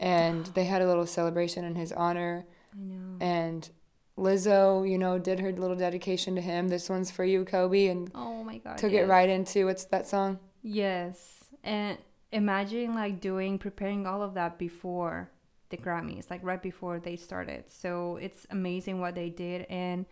and 0.00 0.46
they 0.54 0.64
had 0.64 0.80
a 0.82 0.86
little 0.86 1.06
celebration 1.06 1.64
in 1.64 1.74
his 1.74 1.92
honor 1.92 2.46
I 2.72 2.78
know. 2.78 3.16
and 3.20 3.68
Lizzo 4.16 4.88
you 4.88 4.98
know 4.98 5.18
did 5.18 5.40
her 5.40 5.52
little 5.52 5.76
dedication 5.76 6.34
to 6.36 6.40
him 6.40 6.68
this 6.68 6.88
one's 6.88 7.10
for 7.10 7.24
you 7.24 7.44
Kobe 7.44 7.86
and 7.86 8.10
Oh 8.14 8.42
my 8.44 8.58
god. 8.58 8.78
took 8.78 8.92
yes. 8.92 9.04
it 9.04 9.08
right 9.08 9.28
into 9.28 9.66
what's 9.66 9.84
that 9.86 10.06
song 10.06 10.38
Yes. 10.62 11.44
And 11.64 11.96
imagine 12.32 12.94
like 12.94 13.20
doing 13.20 13.58
preparing 13.58 14.06
all 14.06 14.22
of 14.22 14.34
that 14.34 14.58
before 14.58 15.30
the 15.70 15.76
Grammys, 15.76 16.28
like 16.30 16.40
right 16.42 16.60
before 16.60 16.98
they 16.98 17.16
started. 17.16 17.64
So 17.70 18.18
it's 18.20 18.46
amazing 18.50 19.00
what 19.00 19.14
they 19.14 19.30
did 19.30 19.66
and 19.70 20.04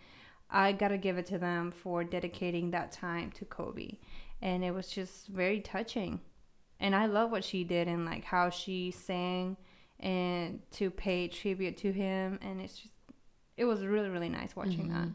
I 0.50 0.72
got 0.72 0.88
to 0.88 0.98
give 0.98 1.18
it 1.18 1.26
to 1.26 1.38
them 1.38 1.70
for 1.72 2.04
dedicating 2.04 2.70
that 2.70 2.92
time 2.92 3.30
to 3.32 3.44
Kobe. 3.44 3.98
And 4.40 4.64
it 4.64 4.72
was 4.72 4.88
just 4.88 5.28
very 5.28 5.60
touching. 5.60 6.20
And 6.78 6.94
I 6.94 7.06
love 7.06 7.30
what 7.30 7.42
she 7.44 7.64
did 7.64 7.88
and 7.88 8.04
like 8.04 8.24
how 8.24 8.50
she 8.50 8.90
sang 8.90 9.56
and 9.98 10.60
to 10.72 10.90
pay 10.90 11.26
tribute 11.26 11.76
to 11.78 11.90
him 11.90 12.38
and 12.42 12.60
it's 12.60 12.76
just 12.76 12.94
it 13.56 13.64
was 13.64 13.82
really 13.86 14.10
really 14.10 14.28
nice 14.28 14.54
watching 14.54 14.88
that. 14.90 15.06
Mhm. 15.08 15.14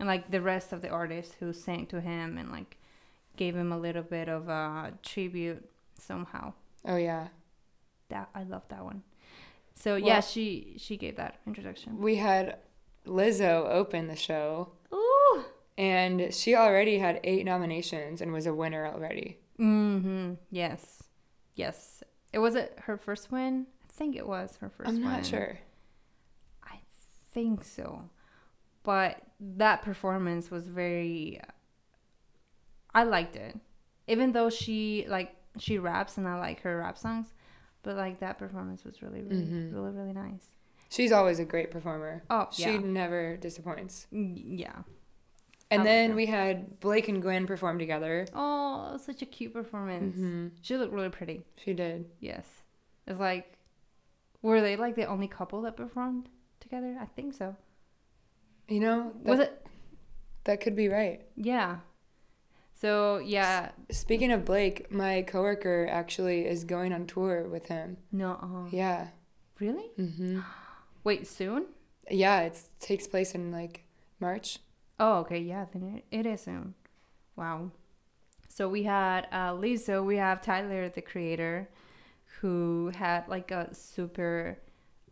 And 0.00 0.08
like 0.08 0.30
the 0.32 0.42
rest 0.42 0.72
of 0.72 0.82
the 0.82 0.88
artists 0.88 1.36
who 1.38 1.52
sang 1.52 1.86
to 1.86 2.00
him 2.00 2.36
and 2.36 2.50
like 2.50 2.78
gave 3.36 3.54
him 3.54 3.70
a 3.70 3.78
little 3.78 4.02
bit 4.02 4.28
of 4.28 4.48
a 4.48 4.92
tribute 5.04 5.70
somehow. 5.96 6.52
oh 6.84 6.96
yeah 6.96 7.28
That 8.08 8.28
I 8.34 8.42
love 8.42 8.62
that 8.70 8.84
one. 8.84 9.04
So 9.74 9.94
yeah, 9.94 10.18
she 10.20 10.74
she 10.78 10.96
gave 10.96 11.14
that 11.16 11.36
introduction. 11.46 11.98
we 12.00 12.16
had 12.16 12.58
Lizzo 13.08 13.68
opened 13.68 14.08
the 14.10 14.16
show, 14.16 14.72
Ooh. 14.92 15.44
and 15.76 16.32
she 16.32 16.54
already 16.54 16.98
had 16.98 17.20
eight 17.24 17.44
nominations 17.44 18.20
and 18.20 18.32
was 18.32 18.46
a 18.46 18.54
winner 18.54 18.86
already. 18.86 19.38
Mm-hmm. 19.58 20.34
Yes. 20.50 21.02
Yes. 21.54 22.02
It 22.32 22.38
was 22.38 22.54
it 22.54 22.78
her 22.82 22.96
first 22.96 23.32
win. 23.32 23.66
I 23.88 23.92
think 23.92 24.14
it 24.14 24.26
was 24.28 24.56
her 24.60 24.70
1st 24.70 24.88
I'm 24.88 25.02
not 25.02 25.14
win. 25.16 25.24
sure. 25.24 25.58
I 26.62 26.78
think 27.32 27.64
so. 27.64 28.10
But 28.84 29.20
that 29.40 29.82
performance 29.82 30.50
was 30.50 30.68
very 30.68 31.40
I 32.94 33.02
liked 33.04 33.36
it. 33.36 33.56
Even 34.06 34.32
though 34.32 34.50
she 34.50 35.04
like 35.08 35.34
she 35.58 35.78
raps 35.78 36.16
and 36.18 36.28
I 36.28 36.38
like 36.38 36.60
her 36.60 36.78
rap 36.78 36.96
songs, 36.96 37.34
but 37.82 37.96
like 37.96 38.20
that 38.20 38.38
performance 38.38 38.84
was 38.84 39.02
really 39.02 39.22
really 39.22 39.42
Mhm. 39.44 39.72
really 39.74 39.90
really 39.90 40.12
nice. 40.12 40.46
She's 40.88 41.12
always 41.12 41.38
a 41.38 41.44
great 41.44 41.70
performer. 41.70 42.22
Oh, 42.30 42.48
She 42.52 42.62
yeah. 42.62 42.78
never 42.78 43.36
disappoints. 43.36 44.06
Mm, 44.12 44.58
Yeah. 44.58 44.82
And 45.70 45.84
then 45.84 46.14
we 46.14 46.24
had 46.24 46.80
Blake 46.80 47.08
and 47.08 47.20
Gwen 47.20 47.46
perform 47.46 47.78
together. 47.78 48.26
Oh, 48.34 48.96
such 48.96 49.20
a 49.20 49.26
cute 49.26 49.52
performance. 49.52 50.16
hmm 50.16 50.48
She 50.62 50.78
looked 50.78 50.94
really 50.94 51.10
pretty. 51.10 51.44
She 51.62 51.74
did. 51.74 52.06
Yes. 52.20 52.46
It's 53.06 53.20
like 53.20 53.52
were 54.40 54.60
they 54.62 54.76
like 54.76 54.94
the 54.96 55.04
only 55.04 55.28
couple 55.28 55.60
that 55.62 55.76
performed 55.76 56.28
together? 56.60 56.96
I 57.00 57.04
think 57.06 57.34
so. 57.34 57.54
You 58.68 58.80
know, 58.80 59.12
that, 59.24 59.30
Was 59.30 59.40
it 59.40 59.66
that 60.44 60.60
could 60.62 60.74
be 60.76 60.88
right. 60.88 61.26
Yeah. 61.36 61.78
So, 62.74 63.18
yeah, 63.18 63.70
Speaking 63.90 64.30
of 64.30 64.44
Blake, 64.44 64.90
my 64.92 65.22
coworker 65.22 65.86
actually 65.90 66.46
is 66.46 66.62
going 66.64 66.92
on 66.92 67.06
tour 67.06 67.48
with 67.48 67.66
him. 67.66 67.96
no. 68.12 68.68
Yeah. 68.70 69.08
Really? 69.60 69.88
hmm 69.96 70.38
Wait, 71.08 71.26
soon? 71.26 71.64
Yeah, 72.10 72.42
it 72.42 72.60
takes 72.80 73.06
place 73.06 73.34
in 73.34 73.50
like 73.50 73.86
March. 74.20 74.58
Oh, 75.00 75.20
okay. 75.20 75.38
Yeah, 75.38 75.64
then 75.72 76.02
it, 76.10 76.18
it 76.18 76.26
is 76.26 76.42
soon. 76.42 76.74
Wow. 77.34 77.70
So 78.50 78.68
we 78.68 78.82
had 78.82 79.26
uh, 79.32 79.52
Lizzo, 79.52 80.04
we 80.04 80.16
have 80.16 80.42
Tyler, 80.42 80.90
the 80.90 81.00
creator, 81.00 81.70
who 82.38 82.92
had 82.94 83.26
like 83.26 83.50
a 83.50 83.74
super. 83.74 84.58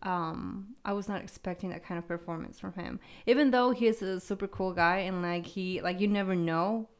Um, 0.02 0.74
I 0.84 0.92
was 0.92 1.08
not 1.08 1.22
expecting 1.22 1.70
that 1.70 1.82
kind 1.82 1.96
of 1.96 2.06
performance 2.06 2.60
from 2.60 2.74
him. 2.74 3.00
Even 3.24 3.50
though 3.50 3.70
he's 3.70 4.02
a 4.02 4.20
super 4.20 4.46
cool 4.46 4.74
guy 4.74 4.98
and 4.98 5.22
like 5.22 5.46
he 5.46 5.80
like 5.80 5.98
you 5.98 6.08
never 6.08 6.34
know 6.34 6.90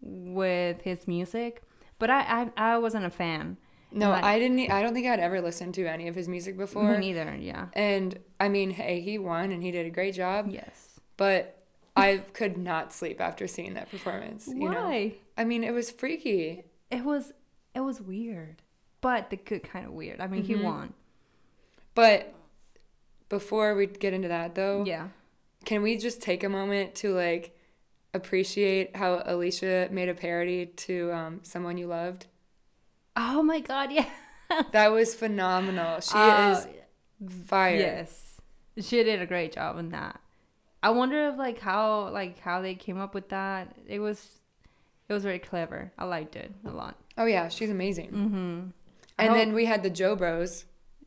with 0.00 0.82
his 0.82 1.08
music, 1.08 1.64
but 1.98 2.10
I 2.10 2.20
I, 2.56 2.74
I 2.74 2.78
wasn't 2.78 3.06
a 3.06 3.10
fan. 3.10 3.56
No, 3.94 4.10
Like- 4.10 4.24
I 4.24 4.38
didn't. 4.38 4.70
I 4.70 4.82
don't 4.82 4.92
think 4.92 5.06
I'd 5.06 5.20
ever 5.20 5.40
listened 5.40 5.74
to 5.74 5.86
any 5.86 6.08
of 6.08 6.14
his 6.14 6.28
music 6.28 6.56
before. 6.56 6.90
Me 6.98 7.12
neither. 7.12 7.36
Yeah. 7.36 7.66
And 7.74 8.18
I 8.40 8.48
mean, 8.48 8.70
hey, 8.70 9.00
he 9.00 9.18
won 9.18 9.52
and 9.52 9.62
he 9.62 9.70
did 9.70 9.86
a 9.86 9.90
great 9.90 10.14
job. 10.14 10.48
Yes. 10.50 11.00
But 11.16 11.62
I 11.96 12.18
could 12.32 12.56
not 12.58 12.92
sleep 12.92 13.20
after 13.20 13.46
seeing 13.46 13.74
that 13.74 13.90
performance. 13.90 14.48
You 14.48 14.68
know? 14.70 14.82
Why? 14.82 15.14
I 15.38 15.44
mean, 15.44 15.62
it 15.62 15.72
was 15.72 15.90
freaky. 15.90 16.64
It 16.90 17.04
was 17.04 17.32
it 17.74 17.80
was 17.80 18.00
weird, 18.00 18.62
but 19.00 19.30
the 19.30 19.36
good 19.36 19.62
kind 19.62 19.86
of 19.86 19.92
weird. 19.92 20.20
I 20.20 20.26
mean, 20.26 20.42
he 20.44 20.54
Mhm. 20.54 20.64
won. 20.64 20.94
But 21.94 22.34
before 23.28 23.74
we 23.74 23.86
get 23.86 24.12
into 24.12 24.28
that, 24.28 24.54
though, 24.54 24.84
Yeah. 24.84 25.08
can 25.64 25.82
we 25.82 25.96
just 25.96 26.20
take 26.22 26.42
a 26.44 26.48
moment 26.48 26.94
to 26.96 27.12
like 27.14 27.56
appreciate 28.12 28.94
how 28.96 29.22
Alicia 29.24 29.88
made 29.90 30.08
a 30.08 30.14
parody 30.14 30.66
to 30.66 31.12
um, 31.12 31.40
"Someone 31.42 31.78
You 31.78 31.86
Loved"? 31.88 32.26
Oh 33.16 33.42
my 33.42 33.60
god, 33.60 33.92
yeah. 33.98 34.08
That 34.72 34.88
was 34.92 35.14
phenomenal. 35.14 36.00
She 36.00 36.14
Uh, 36.14 36.52
is 36.52 36.66
fire. 37.46 37.76
Yes. 37.76 38.40
She 38.80 39.02
did 39.04 39.22
a 39.22 39.26
great 39.26 39.52
job 39.52 39.78
in 39.78 39.90
that. 39.90 40.20
I 40.82 40.90
wonder 40.90 41.28
if 41.28 41.38
like 41.38 41.60
how 41.60 42.08
like 42.10 42.38
how 42.40 42.60
they 42.60 42.74
came 42.74 42.98
up 43.00 43.14
with 43.14 43.28
that. 43.30 43.74
It 43.86 44.00
was 44.00 44.40
it 45.08 45.12
was 45.12 45.22
very 45.22 45.38
clever. 45.38 45.92
I 45.98 46.04
liked 46.04 46.36
it 46.36 46.52
a 46.66 46.70
lot. 46.70 46.96
Oh 47.16 47.24
yeah, 47.26 47.48
she's 47.48 47.70
amazing. 47.70 48.10
Mhm. 48.10 48.72
And 49.18 49.28
hope- 49.28 49.36
then 49.38 49.52
we 49.54 49.64
had 49.66 49.82
the 49.82 49.90
Jo 49.90 50.16
Bros 50.16 50.64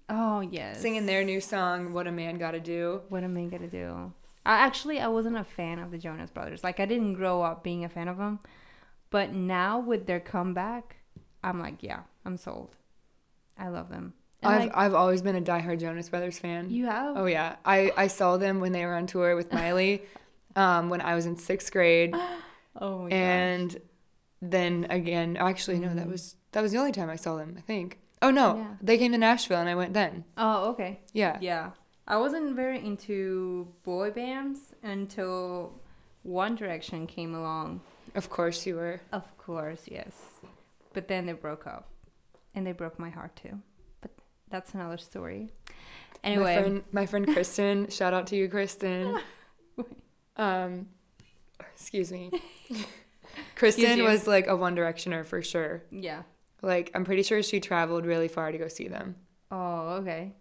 Oh, 0.10 0.40
yes. 0.40 0.80
singing 0.82 1.06
their 1.06 1.24
new 1.26 1.42
song 1.42 1.94
"What 1.94 2.08
a 2.08 2.12
Man 2.12 2.38
Gotta 2.38 2.62
Do." 2.62 3.02
What 3.10 3.24
I 3.26 3.28
going 3.28 3.50
to 3.52 3.68
do? 3.68 4.14
I 4.46 4.54
actually 4.60 5.02
I 5.02 5.10
wasn't 5.10 5.36
a 5.36 5.44
fan 5.44 5.80
of 5.80 5.92
the 5.92 5.98
Jonas 5.98 6.32
Brothers. 6.32 6.64
Like 6.64 6.80
I 6.80 6.86
didn't 6.86 7.16
grow 7.16 7.42
up 7.42 7.62
being 7.64 7.84
a 7.84 7.90
fan 7.90 8.08
of 8.08 8.18
them. 8.18 8.40
But 9.10 9.34
now 9.34 9.78
with 9.80 10.06
their 10.08 10.22
comeback, 10.22 10.97
I'm 11.44 11.60
like, 11.60 11.82
yeah, 11.84 12.02
I'm 12.26 12.38
sold. 12.38 12.76
I 13.58 13.70
love 13.70 13.90
them. 13.90 14.14
And 14.42 14.54
I've 14.54 14.60
like, 14.62 14.72
I've 14.78 14.94
always 14.94 15.22
been 15.22 15.36
a 15.36 15.42
diehard 15.42 15.80
Jonas 15.80 16.10
Brothers 16.10 16.38
fan. 16.40 16.70
you 16.70 16.86
have 16.86 17.18
Oh 17.18 17.26
yeah, 17.26 17.56
I 17.66 17.92
I 17.98 18.08
saw 18.08 18.38
them 18.38 18.60
when 18.60 18.72
they 18.72 18.86
were 18.86 18.96
on 18.96 19.08
tour 19.08 19.36
with 19.36 19.52
Miley, 19.62 20.04
um, 20.56 20.90
when 20.90 21.02
I 21.02 21.16
was 21.16 21.26
in 21.26 21.38
sixth 21.38 21.72
grade, 21.72 22.16
Oh 22.80 23.04
my 23.04 23.10
and 23.10 23.76
then 24.42 24.86
again. 24.92 25.36
Actually, 25.38 25.80
no, 25.80 25.94
that 25.96 26.06
Mhm. 26.08 26.12
was 26.12 26.36
that 26.52 26.62
was 26.62 26.72
the 26.72 26.78
only 26.78 26.92
time 26.92 27.10
I 27.10 27.16
saw 27.16 27.36
them. 27.38 27.56
I 27.58 27.62
think. 27.62 28.00
Oh 28.22 28.30
no, 28.32 28.58
Yeah. 28.58 28.74
they 28.82 28.98
came 28.98 29.12
to 29.14 29.18
Nashville 29.18 29.60
and 29.60 29.70
I 29.70 29.76
went 29.76 29.94
then. 29.94 30.26
Oh, 30.38 30.70
okay. 30.72 31.00
Yeah. 31.14 31.38
Yeah. 31.42 31.72
I 32.08 32.18
wasn't 32.18 32.56
very 32.56 32.78
into 32.84 33.68
boy 33.84 34.12
bands 34.12 34.60
until 34.84 35.74
One 36.24 36.56
Direction 36.56 37.06
came 37.08 37.34
along. 37.36 37.82
Of 38.16 38.30
course 38.30 38.66
you 38.66 38.76
were. 38.76 39.02
Of 39.12 39.36
course, 39.38 39.82
yes. 39.88 40.14
But 40.94 41.08
then 41.08 41.26
they 41.26 41.34
broke 41.34 41.68
up. 41.68 41.90
And 42.56 42.66
they 42.66 42.72
broke 42.72 42.98
my 43.00 43.10
heart 43.10 43.36
too. 43.36 43.60
But 44.02 44.12
that's 44.50 44.74
another 44.74 44.98
story. 44.98 45.52
My 46.24 46.30
Anyway, 46.32 46.60
friend, 46.60 46.84
my 46.92 47.06
friend 47.06 47.28
Kristen. 47.28 47.88
shout 47.92 48.14
out 48.14 48.28
to 48.28 48.36
you, 48.36 48.50
Kristen. 48.50 49.20
Um, 50.40 50.88
excuse 51.74 52.12
me. 52.12 52.30
Kristen 53.56 53.98
you. 53.98 54.04
was 54.04 54.28
like 54.28 54.46
a 54.46 54.56
One 54.56 54.76
Directioner 54.76 55.26
for 55.26 55.42
sure. 55.42 55.84
yeah. 55.92 56.24
Like 56.62 56.92
I'm 56.94 57.06
pretty 57.06 57.24
sure 57.24 57.42
she 57.42 57.60
traveled 57.60 58.06
really 58.06 58.28
far 58.28 58.52
to 58.52 58.58
go 58.60 58.68
see 58.68 58.88
them. 58.88 59.16
Oh, 59.52 59.98
okay. 60.02 60.34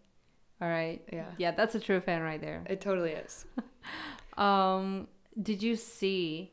All 0.61 0.69
right. 0.69 1.01
Yeah. 1.11 1.31
Yeah, 1.39 1.51
that's 1.53 1.75
a 1.75 1.81
true 1.81 2.01
fan 2.01 2.21
right 2.23 2.41
there. 2.41 2.63
It 2.69 2.81
totally 2.81 3.13
is. 3.13 3.45
Um, 4.37 5.09
did 5.43 5.63
you 5.63 5.77
see 5.77 6.53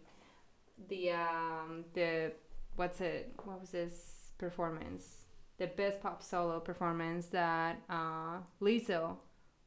the 0.88 1.12
um 1.12 1.84
the 1.94 2.32
what's 2.76 3.02
it? 3.02 3.34
What 3.44 3.60
was 3.60 3.70
this 3.70 4.32
performance? 4.38 5.18
The 5.58 5.68
best 5.68 6.02
pop 6.02 6.24
solo 6.24 6.60
performance 6.60 7.28
that 7.28 7.82
uh 7.90 8.40
Lizzo 8.62 9.18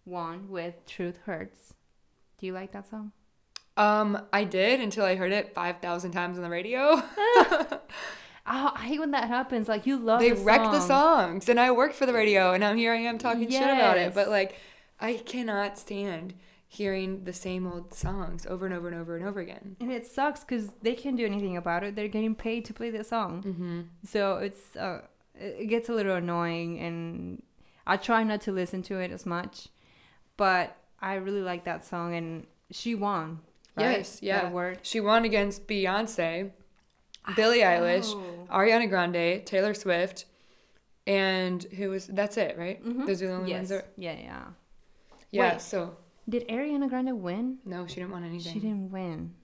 won 0.05 0.49
with 0.49 0.75
"Truth 0.87 1.21
Hurts." 1.25 1.75
Do 2.39 2.47
you 2.47 2.53
like 2.53 2.73
that 2.73 2.89
song? 2.89 3.13
Um, 3.79 4.27
I 4.33 4.45
did 4.45 4.81
until 4.81 5.05
I 5.05 5.17
heard 5.17 5.33
it 5.33 5.55
five 5.55 5.81
thousand 5.81 6.13
times 6.13 6.37
on 6.37 6.43
the 6.43 6.51
radio. 6.51 7.03
Oh, 8.49 8.71
I 8.77 8.85
hate 8.87 9.01
when 9.01 9.11
that 9.11 9.27
happens. 9.27 9.69
Like 9.69 9.87
you 9.87 9.97
love 9.97 10.21
they 10.21 10.31
the 10.31 10.37
wrecked 10.43 10.71
the 10.71 10.81
songs, 10.81 11.49
and 11.49 11.59
I 11.59 11.73
work 11.73 11.93
for 11.93 12.07
the 12.07 12.13
radio, 12.13 12.53
and 12.53 12.65
I'm 12.65 12.77
here 12.77 12.93
I 12.93 12.99
am 12.99 13.19
talking 13.19 13.51
shit 13.51 13.61
about 13.61 13.99
it. 13.99 14.15
But 14.15 14.29
like, 14.29 14.61
I 15.01 15.15
cannot 15.15 15.79
stand 15.79 16.35
hearing 16.69 17.25
the 17.25 17.33
same 17.33 17.67
old 17.67 17.95
songs 17.95 18.45
over 18.47 18.67
and 18.67 18.75
over 18.75 18.89
and 18.89 18.97
over 18.97 19.17
and 19.17 19.27
over 19.27 19.41
again. 19.41 19.77
And 19.81 19.91
it 19.93 20.07
sucks 20.07 20.41
because 20.41 20.71
they 20.83 20.95
can't 20.95 21.17
do 21.17 21.25
anything 21.25 21.57
about 21.57 21.85
it. 21.85 21.95
They're 21.95 22.09
getting 22.09 22.35
paid 22.35 22.65
to 22.67 22.75
play 22.75 22.91
the 22.91 23.05
song. 23.05 23.43
Mm-hmm. 23.43 23.81
So 24.07 24.37
it's 24.39 24.75
uh, 24.77 25.03
it 25.35 25.67
gets 25.69 25.89
a 25.89 25.93
little 25.93 26.17
annoying, 26.17 26.79
and 26.81 27.43
I 27.87 27.97
try 27.97 28.25
not 28.25 28.41
to 28.43 28.53
listen 28.53 28.83
to 28.85 28.99
it 28.99 29.11
as 29.11 29.25
much. 29.27 29.69
But 30.37 30.77
I 31.01 31.15
really 31.15 31.43
like 31.43 31.65
that 31.65 31.85
song, 31.85 32.15
and 32.15 32.47
she 32.71 32.95
won. 32.95 33.41
Right? 33.77 33.99
Yes, 33.99 34.19
yeah. 34.23 34.43
That 34.43 34.53
word. 34.53 34.79
She 34.83 35.01
won 35.01 35.25
against 35.25 35.67
Beyonce, 35.69 36.51
Billie 37.37 37.59
Eilish. 37.61 38.13
Ariana 38.49 38.89
Grande, 38.89 39.45
Taylor 39.47 39.75
Swift, 39.75 40.25
and 41.07 41.63
who 41.65 41.91
was 41.91 42.07
that's 42.07 42.37
it, 42.37 42.57
right? 42.59 42.83
Mhm. 42.85 43.07
Those 43.07 43.23
are 43.23 43.29
the 43.29 43.35
only 43.35 43.51
Yes. 43.51 43.59
ones 43.59 43.69
that 43.71 43.93
Yeah, 43.97 44.17
yeah. 44.19 44.45
Yeah, 45.31 45.53
Wait. 45.53 45.61
so 45.61 45.97
Did 46.29 46.49
Ariana 46.49 46.89
Grande 46.89 47.17
win? 47.21 47.59
no, 47.65 47.87
she 47.87 47.97
didn't 47.97 48.11
want 48.11 48.25
anything. 48.25 48.53
She 48.53 48.59
didn't 48.61 48.91
win. 48.91 49.35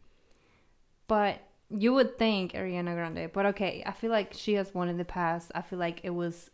But 1.06 1.40
you 1.70 1.92
would 1.94 2.18
think 2.18 2.52
Ariana 2.52 2.94
Grande. 2.94 3.30
But 3.32 3.46
okay, 3.46 3.82
I 3.86 3.92
feel 3.92 4.10
like 4.10 4.32
she 4.34 4.54
has 4.54 4.74
won 4.74 4.88
in 4.88 4.98
the 4.98 5.04
past. 5.04 5.52
I 5.54 5.62
feel 5.62 5.78
like 5.78 6.00
it 6.02 6.10
was 6.10 6.50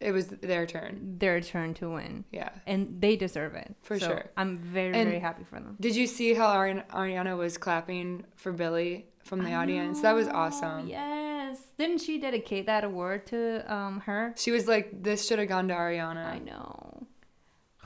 It 0.00 0.12
was 0.12 0.28
their 0.28 0.66
turn. 0.66 1.16
their 1.18 1.40
turn 1.40 1.74
to 1.74 1.90
win. 1.90 2.24
Yeah. 2.32 2.50
And 2.66 3.00
they 3.00 3.16
deserve 3.16 3.54
it. 3.54 3.74
For 3.82 3.98
So 3.98 4.06
sure. 4.08 4.24
I'm 4.36 4.56
very, 4.58 4.94
And- 4.94 5.08
very 5.08 5.20
happy 5.20 5.44
for 5.44 5.56
them. 5.60 5.76
Did 5.80 5.96
you 5.96 6.06
see 6.06 6.34
how 6.34 6.46
Ari- 6.46 6.82
Ariana 6.90 7.36
was 7.36 7.56
clapping 7.58 8.24
for 8.36 8.52
Billie 8.52 9.06
from 9.24 9.42
the 9.42 9.50
I 9.52 9.62
audience? 9.62 10.00
That 10.02 10.12
was 10.14 10.28
awesome. 10.28 10.86
Yes. 10.88 11.62
Didn't 11.78 11.98
she 11.98 12.18
dedicate 12.18 12.66
that 12.66 12.84
award 12.84 13.26
to 13.28 13.64
um 13.72 14.00
her? 14.00 14.34
She 14.36 14.50
was 14.50 14.68
like, 14.68 15.02
"This 15.02 15.26
should 15.26 15.38
have 15.38 15.48
gone 15.48 15.68
to 15.68 15.74
Ariana." 15.74 16.26
I 16.26 16.38
know. 16.38 17.06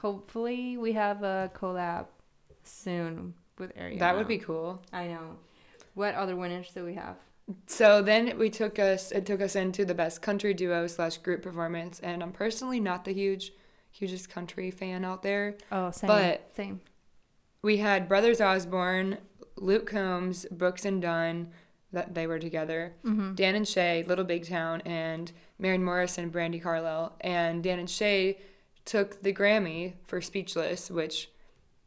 Hopefully 0.02 0.76
we 0.76 0.92
have 0.92 1.22
a 1.22 1.50
collab 1.54 2.06
soon 2.64 3.34
with 3.56 3.74
Ariana. 3.76 4.00
That 4.00 4.16
would 4.16 4.26
be 4.26 4.38
cool. 4.38 4.82
I 4.92 5.06
know. 5.06 5.36
What 5.94 6.16
other 6.16 6.34
winners 6.34 6.70
do 6.74 6.84
we 6.84 6.94
have? 6.94 7.16
So 7.66 8.02
then 8.02 8.36
we 8.36 8.50
took 8.50 8.78
us. 8.80 9.12
It 9.12 9.26
took 9.26 9.40
us 9.40 9.54
into 9.54 9.84
the 9.84 9.94
best 9.94 10.20
country 10.20 10.54
duo 10.54 10.86
slash 10.88 11.18
group 11.18 11.42
performance, 11.42 12.00
and 12.00 12.20
I'm 12.22 12.32
personally 12.32 12.80
not 12.80 13.04
the 13.04 13.12
huge, 13.12 13.52
hugest 13.92 14.28
country 14.28 14.70
fan 14.72 15.04
out 15.04 15.22
there. 15.22 15.54
Oh, 15.70 15.90
same. 15.92 16.08
But- 16.08 16.50
same. 16.56 16.80
We 17.62 17.76
had 17.76 18.08
Brothers 18.08 18.40
Osborne, 18.40 19.18
Luke 19.56 19.86
Combs, 19.86 20.46
Brooks 20.50 20.84
and 20.84 21.00
Dunn. 21.00 21.48
That 21.92 22.14
they 22.14 22.26
were 22.26 22.38
together. 22.38 22.94
Mm-hmm. 23.04 23.34
Dan 23.34 23.54
and 23.54 23.68
Shay, 23.68 24.02
Little 24.08 24.24
Big 24.24 24.48
Town, 24.48 24.80
and 24.86 25.30
Maren 25.58 25.84
Morris 25.84 26.16
and 26.16 26.32
Brandi 26.32 26.60
Carlile. 26.60 27.14
And 27.20 27.62
Dan 27.62 27.78
and 27.78 27.90
Shay 27.90 28.38
took 28.84 29.22
the 29.22 29.32
Grammy 29.32 29.94
for 30.04 30.20
Speechless, 30.20 30.90
which 30.90 31.30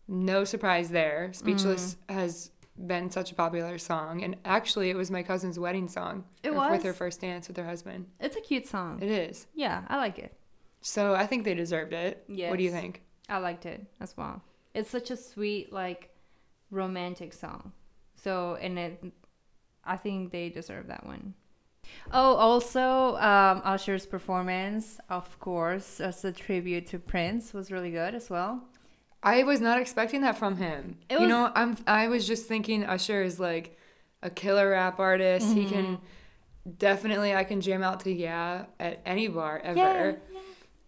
no 0.08 0.44
surprise 0.44 0.90
there. 0.90 1.32
Speechless 1.34 1.96
Mm. 2.10 2.14
has 2.14 2.52
been 2.78 3.10
such 3.10 3.32
a 3.32 3.36
popular 3.36 3.78
song, 3.78 4.22
and 4.24 4.36
actually, 4.46 4.90
it 4.90 4.96
was 4.96 5.10
my 5.10 5.24
cousin's 5.24 5.58
wedding 5.58 5.88
song. 5.88 6.26
It 6.44 6.50
with- 6.50 6.58
was? 6.58 6.72
with 6.72 6.84
her 6.84 6.94
first 6.94 7.22
dance 7.22 7.48
with 7.48 7.58
her 7.58 7.66
husband. 7.66 8.08
It's 8.20 8.36
a 8.36 8.42
cute 8.42 8.68
song. 8.68 9.02
It 9.02 9.10
is. 9.10 9.48
yeah, 9.54 9.86
I 9.88 9.98
like 9.98 10.20
it. 10.20 10.38
So 10.82 11.16
I 11.16 11.26
think 11.26 11.44
they 11.46 11.54
deserved 11.56 11.94
it. 11.94 12.24
What 12.28 12.58
do 12.58 12.64
you 12.64 12.72
think? 12.72 13.02
I 13.28 13.38
liked 13.40 13.66
it 13.66 13.86
as 14.00 14.16
well. 14.16 14.44
It's 14.74 14.90
such 14.90 15.10
a 15.10 15.18
sweet, 15.18 15.72
like, 15.74 16.10
romantic 16.70 17.34
song. 17.34 17.72
So, 18.16 18.56
and 18.56 18.78
it, 18.78 19.04
I 19.84 19.98
think 19.98 20.32
they 20.32 20.50
deserve 20.50 20.88
that 20.88 21.06
one. 21.06 21.34
Oh, 22.12 22.36
also, 22.36 23.16
um, 23.18 23.62
Usher's 23.64 24.06
performance, 24.06 25.00
of 25.10 25.40
course, 25.40 26.00
as 26.00 26.24
a 26.24 26.32
tribute 26.32 26.88
to 26.88 27.00
Prince, 27.00 27.54
was 27.54 27.72
really 27.72 27.92
good 27.92 28.14
as 28.16 28.30
well. 28.30 28.64
I 29.24 29.44
was 29.44 29.60
not 29.60 29.80
expecting 29.80 30.22
that 30.22 30.38
from 30.38 30.58
him. 30.58 30.98
It 31.10 31.20
you 31.20 31.28
know, 31.28 31.52
I'm. 31.56 31.78
I 31.88 32.08
was 32.10 32.28
just 32.28 32.46
thinking 32.48 32.86
Usher 32.86 33.24
is 33.24 33.40
like 33.40 33.78
a 34.22 34.30
killer 34.30 34.70
rap 34.72 35.00
artist. 35.00 35.54
He 35.54 35.66
can 35.66 35.86
Mm-hmm. 35.86 36.72
definitely. 36.78 37.34
I 37.34 37.44
can 37.44 37.60
jam 37.62 37.84
out 37.84 38.02
to 38.02 38.12
yeah 38.12 38.66
at 38.80 39.02
any 39.06 39.28
bar 39.28 39.60
ever. 39.64 39.78
Yeah. 39.78 40.14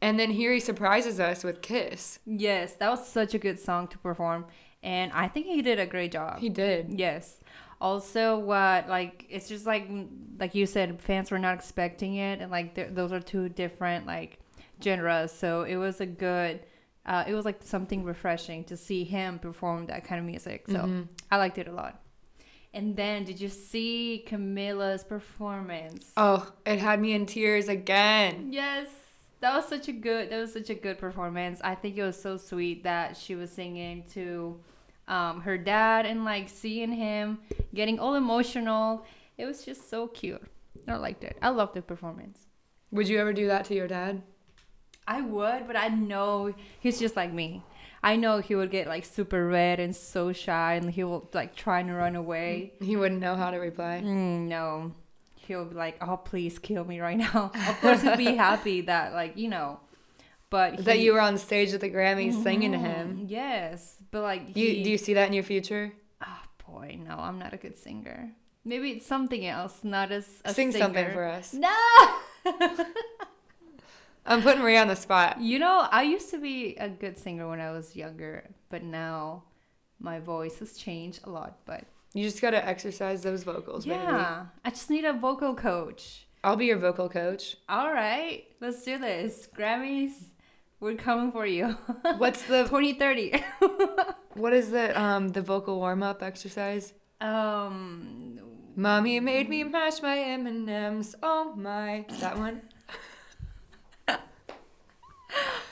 And 0.01 0.19
then 0.19 0.29
here 0.29 0.53
he 0.53 0.59
surprises 0.59 1.19
us 1.19 1.43
with 1.43 1.61
Kiss. 1.63 2.19
Yes, 2.27 2.75
that 2.75 2.89
was 2.89 3.07
such 3.07 3.33
a 3.33 3.39
good 3.39 3.59
song 3.59 3.87
to 3.87 3.97
perform, 3.97 4.45
and 4.83 5.11
I 5.13 5.27
think 5.27 5.47
he 5.47 5.63
did 5.63 5.79
a 5.79 5.87
great 5.87 6.11
job. 6.11 6.37
He 6.39 6.49
did. 6.49 6.93
Yes. 6.99 7.39
Also, 7.79 8.39
what 8.39 8.89
like 8.89 9.25
it's 9.29 9.47
just 9.47 9.65
like 9.65 9.87
like 10.39 10.55
you 10.55 10.65
said, 10.65 10.99
fans 11.01 11.29
were 11.31 11.39
not 11.39 11.55
expecting 11.55 12.15
it, 12.15 12.39
and 12.41 12.49
like 12.51 12.93
those 12.95 13.11
are 13.11 13.19
two 13.19 13.49
different 13.49 14.05
like 14.07 14.39
genres. 14.83 15.31
So 15.31 15.61
it 15.63 15.75
was 15.75 16.01
a 16.01 16.05
good. 16.05 16.61
Uh, 17.05 17.23
it 17.25 17.33
was 17.33 17.45
like 17.45 17.59
something 17.63 18.03
refreshing 18.03 18.65
to 18.65 18.75
see 18.75 19.05
him 19.05 19.39
perform 19.39 19.85
that 19.85 20.03
kind 20.03 20.19
of 20.19 20.25
music. 20.25 20.65
So 20.67 20.79
Mhm. 20.79 21.07
I 21.31 21.37
liked 21.37 21.57
it 21.57 21.67
a 21.67 21.71
lot. 21.71 22.01
And 22.73 22.95
then, 22.97 23.23
did 23.23 23.39
you 23.39 23.47
see 23.47 24.25
Camila's 24.27 25.03
performance? 25.05 26.11
Oh, 26.17 26.51
it 26.65 26.79
had 26.79 26.99
me 26.99 27.13
in 27.13 27.25
tears 27.25 27.69
again. 27.69 28.49
Yes, 28.51 28.87
that 29.39 29.55
was 29.55 29.67
such 29.67 29.87
a 29.87 29.93
good. 29.93 30.29
That 30.29 30.39
was 30.39 30.51
such 30.51 30.69
a 30.69 30.75
good 30.75 30.97
performance. 30.97 31.61
I 31.63 31.75
think 31.75 31.95
it 31.97 32.03
was 32.03 32.21
so 32.21 32.37
sweet 32.37 32.83
that 32.83 33.15
she 33.15 33.35
was 33.35 33.51
singing 33.51 34.03
to 34.13 34.59
um, 35.07 35.41
her 35.41 35.57
dad 35.57 36.05
and 36.05 36.25
like 36.25 36.49
seeing 36.49 36.91
him 36.91 37.39
getting 37.73 37.99
all 37.99 38.15
emotional. 38.15 39.05
It 39.37 39.45
was 39.45 39.63
just 39.63 39.89
so 39.89 40.07
cute. 40.07 40.41
I 40.87 40.95
liked 40.95 41.23
it. 41.23 41.37
I 41.41 41.49
loved 41.49 41.75
the 41.75 41.81
performance. 41.81 42.47
Would 42.91 43.07
you 43.07 43.19
ever 43.19 43.33
do 43.33 43.47
that 43.47 43.65
to 43.65 43.75
your 43.75 43.87
dad? 43.87 44.23
I 45.07 45.21
would, 45.21 45.67
but 45.67 45.77
I 45.77 45.87
know 45.87 46.53
he's 46.79 46.99
just 46.99 47.15
like 47.15 47.31
me. 47.33 47.63
I 48.03 48.15
know 48.15 48.39
he 48.39 48.55
would 48.55 48.71
get 48.71 48.87
like 48.87 49.05
super 49.05 49.47
red 49.47 49.79
and 49.79 49.95
so 49.95 50.33
shy, 50.33 50.75
and 50.75 50.91
he 50.91 51.03
will 51.03 51.29
like 51.33 51.55
trying 51.55 51.87
to 51.87 51.93
run 51.93 52.15
away. 52.15 52.73
He 52.81 52.95
wouldn't 52.95 53.21
know 53.21 53.35
how 53.35 53.51
to 53.51 53.57
reply. 53.57 54.01
Mm, 54.03 54.47
no, 54.47 54.93
he'll 55.35 55.65
be 55.65 55.75
like, 55.75 55.97
"Oh, 56.01 56.17
please 56.17 56.59
kill 56.59 56.85
me 56.85 56.99
right 56.99 57.17
now." 57.17 57.51
Of 57.67 57.81
course, 57.81 58.01
he'd 58.01 58.17
be 58.17 58.35
happy 58.47 58.81
that 58.81 59.13
like 59.13 59.37
you 59.37 59.47
know, 59.47 59.79
but 60.49 60.83
That 60.85 60.99
you 60.99 61.13
were 61.13 61.21
on 61.21 61.37
stage 61.37 61.73
at 61.73 61.81
the 61.81 61.89
Grammys 61.89 62.41
singing 62.43 62.71
to 62.71 62.77
him. 62.77 63.17
Mhm, 63.19 63.25
Yes, 63.29 63.97
but 64.11 64.21
like 64.21 64.55
You, 64.55 64.83
do 64.83 64.89
you 64.89 64.97
see 64.97 65.13
that 65.15 65.27
in 65.27 65.33
your 65.33 65.43
future? 65.43 65.91
Oh 66.25 66.41
boy, 66.67 66.97
no, 67.05 67.15
I'm 67.17 67.37
not 67.39 67.53
a 67.53 67.57
good 67.57 67.77
singer. 67.77 68.31
Maybe 68.65 68.91
it's 68.91 69.05
something 69.05 69.45
else, 69.45 69.83
not 69.83 70.11
as 70.11 70.41
a 70.43 70.53
Sing 70.53 70.71
something 70.73 71.11
for 71.11 71.23
us. 71.25 71.53
No. 71.53 71.73
I'm 74.25 74.41
putting 74.41 74.61
Maria 74.61 74.81
on 74.81 74.87
the 74.89 74.95
spot. 74.95 75.39
You 75.39 75.57
know, 75.59 75.87
I 75.89 76.03
used 76.03 76.29
to 76.31 76.37
be 76.39 76.75
a 76.75 76.89
good 76.89 77.17
singer 77.17 77.47
when 77.47 77.61
I 77.61 77.71
was 77.71 77.95
younger, 77.95 78.49
but 78.69 78.83
now 78.83 79.43
my 79.99 80.19
voice 80.19 80.59
has 80.59 80.73
changed 80.75 81.21
a 81.23 81.29
lot. 81.29 81.59
But 81.65 81.85
You 82.13 82.23
just 82.25 82.41
gotta 82.41 82.65
exercise 82.65 83.21
those 83.23 83.43
vocals, 83.43 83.85
baby. 83.85 83.99
yeah, 84.03 84.47
I 84.65 84.69
just 84.69 84.89
need 84.89 85.05
a 85.05 85.13
vocal 85.13 85.55
coach. 85.55 86.27
I'll 86.43 86.57
be 86.57 86.65
your 86.65 86.77
vocal 86.77 87.07
coach. 87.09 87.55
All 87.69 87.91
right, 87.91 88.43
let's 88.59 88.83
do 88.83 88.97
this. 88.97 89.47
Grammys, 89.57 90.11
we're 90.79 90.95
coming 90.95 91.31
for 91.31 91.45
you. 91.45 91.77
What's 92.17 92.43
the 92.43 92.63
2030. 92.63 93.43
what 94.33 94.53
is 94.53 94.71
the 94.71 94.99
um 94.99 95.29
the 95.29 95.41
vocal 95.41 95.77
warm 95.79 96.03
up 96.03 96.21
exercise? 96.21 96.93
um, 97.19 98.39
Mommy 98.75 99.19
made 99.19 99.49
me 99.49 99.63
mash 99.63 100.01
my 100.01 100.19
M 100.19 100.45
and 100.45 100.69
M's. 100.69 101.15
Oh 101.23 101.53
my, 101.55 102.05
that 102.19 102.37
one. 102.37 102.61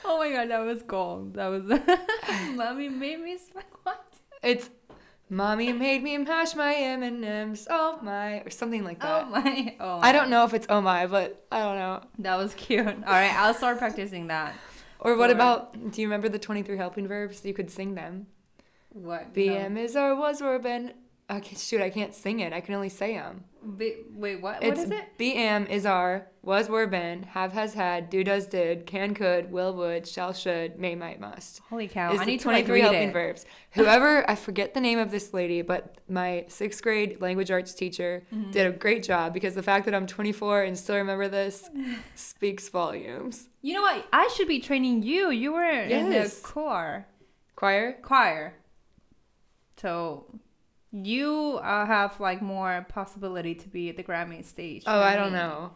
oh 0.04 0.18
my 0.18 0.32
god, 0.32 0.50
that 0.50 0.58
was 0.58 0.82
gold. 0.82 1.34
That 1.34 1.46
was. 1.46 1.62
Mommy 2.56 2.88
made 2.88 3.20
me 3.20 3.38
what? 3.84 4.04
It's 4.42 4.70
Mommy 5.28 5.72
made 5.72 6.02
me 6.02 6.18
mash 6.18 6.56
my 6.56 6.74
M 6.74 7.04
and 7.04 7.24
M's. 7.24 7.68
Oh 7.70 8.00
my, 8.02 8.40
or 8.40 8.50
something 8.50 8.82
like 8.82 9.00
that. 9.00 9.22
Oh 9.22 9.30
my! 9.30 9.76
Oh, 9.78 10.00
My. 10.00 10.08
I 10.08 10.12
don't 10.12 10.28
know 10.28 10.44
if 10.44 10.52
it's 10.52 10.66
oh 10.68 10.80
my, 10.80 11.06
but 11.06 11.46
I 11.52 11.60
don't 11.60 11.76
know. 11.76 12.02
That 12.18 12.36
was 12.36 12.54
cute. 12.54 12.86
All 12.86 12.92
right, 12.92 13.32
I'll 13.34 13.54
start 13.54 13.78
practicing 13.78 14.26
that. 14.28 14.54
Or 15.00 15.16
what 15.16 15.30
Or- 15.30 15.34
about? 15.34 15.90
Do 15.92 16.00
you 16.00 16.06
remember 16.08 16.28
the 16.28 16.38
twenty 16.38 16.62
three 16.62 16.76
helping 16.76 17.06
verbs? 17.06 17.44
You 17.44 17.54
could 17.54 17.70
sing 17.70 17.94
them. 17.94 18.26
What? 18.90 19.34
BM 19.34 19.76
is 19.76 19.94
or 19.96 20.14
was 20.14 20.40
or 20.40 20.58
been. 20.58 20.94
Okay, 21.28 21.56
shoot, 21.56 21.80
I 21.80 21.90
can't 21.90 22.14
sing 22.14 22.38
it. 22.38 22.52
I 22.52 22.60
can 22.60 22.74
only 22.76 22.88
say 22.88 23.14
them. 23.14 23.42
Wait, 23.64 24.40
what? 24.40 24.62
It's 24.62 24.78
what 24.78 24.86
is 24.86 24.90
it? 24.92 25.18
BM 25.18 25.68
is 25.68 25.84
our, 25.84 26.28
was 26.42 26.68
were 26.68 26.86
been, 26.86 27.24
have 27.24 27.52
has 27.52 27.74
had, 27.74 28.08
do 28.10 28.22
does 28.22 28.46
did, 28.46 28.86
can 28.86 29.12
could, 29.12 29.50
will 29.50 29.74
would, 29.74 30.06
shall 30.06 30.32
should, 30.32 30.78
may 30.78 30.94
might 30.94 31.18
must. 31.18 31.58
Holy 31.68 31.88
cow! 31.88 32.16
I 32.16 32.24
need 32.24 32.38
to 32.40 32.48
like 32.48 32.66
23 32.66 32.74
read 32.76 32.80
helping 32.82 33.08
it. 33.08 33.12
verbs. 33.12 33.44
Whoever, 33.72 34.30
I 34.30 34.36
forget 34.36 34.72
the 34.72 34.80
name 34.80 35.00
of 35.00 35.10
this 35.10 35.34
lady, 35.34 35.62
but 35.62 35.96
my 36.08 36.44
sixth 36.46 36.80
grade 36.80 37.20
language 37.20 37.50
arts 37.50 37.74
teacher 37.74 38.22
Mm-hmm. 38.32 38.52
did 38.52 38.66
a 38.68 38.70
great 38.70 39.02
job 39.02 39.34
because 39.34 39.56
the 39.56 39.64
fact 39.64 39.84
that 39.86 39.96
I'm 39.96 40.06
24 40.06 40.62
and 40.62 40.78
still 40.78 40.94
remember 40.96 41.26
this 41.26 41.68
speaks 42.14 42.68
volumes. 42.68 43.48
You 43.62 43.74
know 43.74 43.82
what? 43.82 44.06
I 44.12 44.28
should 44.36 44.46
be 44.46 44.60
training 44.60 45.02
you. 45.02 45.32
You 45.32 45.52
were 45.52 45.64
in 45.68 46.08
the 46.10 46.14
Yes. 46.14 46.40
choir. 46.40 47.08
Choir? 47.56 47.94
Choir. 48.02 48.54
So 49.76 50.26
you 50.92 51.58
uh, 51.62 51.86
have 51.86 52.18
like 52.20 52.42
more 52.42 52.86
possibility 52.88 53.54
to 53.54 53.68
be 53.68 53.88
at 53.88 53.96
the 53.96 54.02
Grammy 54.04 54.44
stage. 54.44 54.84
Oh, 54.86 55.00
I 55.00 55.16
don't 55.16 55.32
me. 55.32 55.38
know. 55.38 55.72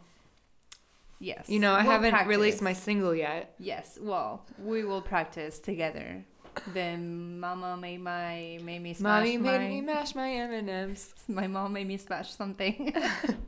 Yes. 1.18 1.48
You 1.48 1.58
know, 1.58 1.74
I 1.74 1.82
We'll 1.82 1.92
haven't 1.92 2.26
released 2.26 2.62
my 2.62 2.72
single 2.72 3.14
yet. 3.14 3.54
Yes. 3.58 3.98
Well, 4.00 4.46
we 4.58 4.84
will 4.84 5.02
practice 5.02 5.58
together. 5.58 6.24
Then 6.72 7.38
Mama 7.38 7.76
made 7.76 8.00
my 8.00 8.58
made 8.62 8.82
me 8.82 8.94
smash 8.94 9.24
Mommy 9.24 9.36
my 9.36 9.58
made 9.58 9.68
me 9.68 9.80
mash 9.82 10.14
my 10.14 10.30
M&Ms. 10.30 11.14
my 11.28 11.46
mom 11.46 11.74
made 11.74 11.86
me 11.86 11.96
smash 11.96 12.32
something. 12.32 12.94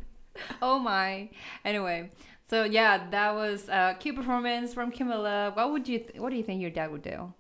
oh 0.62 0.78
my. 0.78 1.30
Anyway, 1.64 2.10
so 2.48 2.64
yeah, 2.64 3.08
that 3.10 3.34
was 3.34 3.68
a 3.68 3.96
cute 3.98 4.16
performance 4.16 4.74
from 4.74 4.92
Camila. 4.92 5.54
What 5.56 5.72
would 5.72 5.88
you? 5.88 5.98
Th- 5.98 6.20
what 6.20 6.30
do 6.30 6.36
you 6.36 6.42
think 6.42 6.60
your 6.60 6.70
dad 6.70 6.92
would 6.92 7.02
do? 7.02 7.32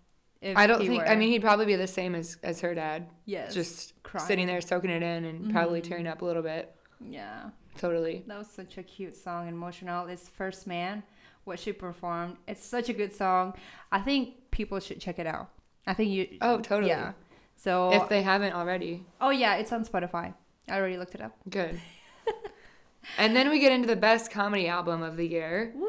I 0.44 0.66
don't 0.66 0.80
think. 0.80 1.00
were- 1.02 1.08
I 1.08 1.14
mean, 1.16 1.30
he'd 1.30 1.42
probably 1.42 1.66
be 1.66 1.76
the 1.76 1.86
same 1.86 2.14
as 2.14 2.36
as 2.42 2.60
her 2.60 2.74
dad, 2.74 3.08
yes, 3.26 3.54
just 3.54 4.00
crying. 4.02 4.26
sitting 4.26 4.46
there 4.46 4.60
soaking 4.60 4.90
it 4.90 5.02
in 5.02 5.24
and 5.24 5.52
probably 5.52 5.80
Mhm. 5.80 5.88
tearing 5.88 6.06
up 6.06 6.22
a 6.22 6.24
little 6.24 6.42
bit. 6.42 6.74
Yeah, 7.00 7.50
Totally. 7.78 8.24
that 8.26 8.38
was 8.38 8.48
such 8.48 8.78
a 8.78 8.82
cute 8.82 9.16
song, 9.16 9.48
emotional. 9.48 10.06
It's 10.08 10.28
First 10.28 10.66
Man, 10.66 11.02
what 11.44 11.58
she 11.58 11.72
performed. 11.72 12.36
It's 12.46 12.64
such 12.64 12.88
a 12.88 12.92
good 12.92 13.12
song. 13.14 13.54
I 13.90 14.00
think 14.00 14.50
people 14.50 14.78
should 14.80 15.00
check 15.00 15.18
it 15.18 15.26
out. 15.26 15.48
I 15.86 15.94
think 15.94 16.10
you. 16.10 16.38
Oh, 16.40 16.58
totally. 16.60 16.90
Yeah. 16.90 17.12
So. 17.56 17.92
If 17.92 18.08
they 18.08 18.22
haven't 18.22 18.52
already, 18.54 19.04
oh 19.20 19.30
yeah, 19.30 19.56
it's 19.56 19.72
on 19.72 19.84
Spotify. 19.84 20.34
I 20.68 20.78
already 20.78 20.96
looked 20.96 21.14
it 21.14 21.20
up. 21.20 21.36
good. 21.48 21.80
and 23.18 23.34
then 23.36 23.50
we 23.50 23.58
get 23.58 23.72
into 23.72 23.86
the 23.88 23.96
best 23.96 24.30
comedy 24.30 24.68
album 24.68 25.02
of 25.02 25.16
the 25.16 25.26
year. 25.26 25.72
Woo! 25.74 25.88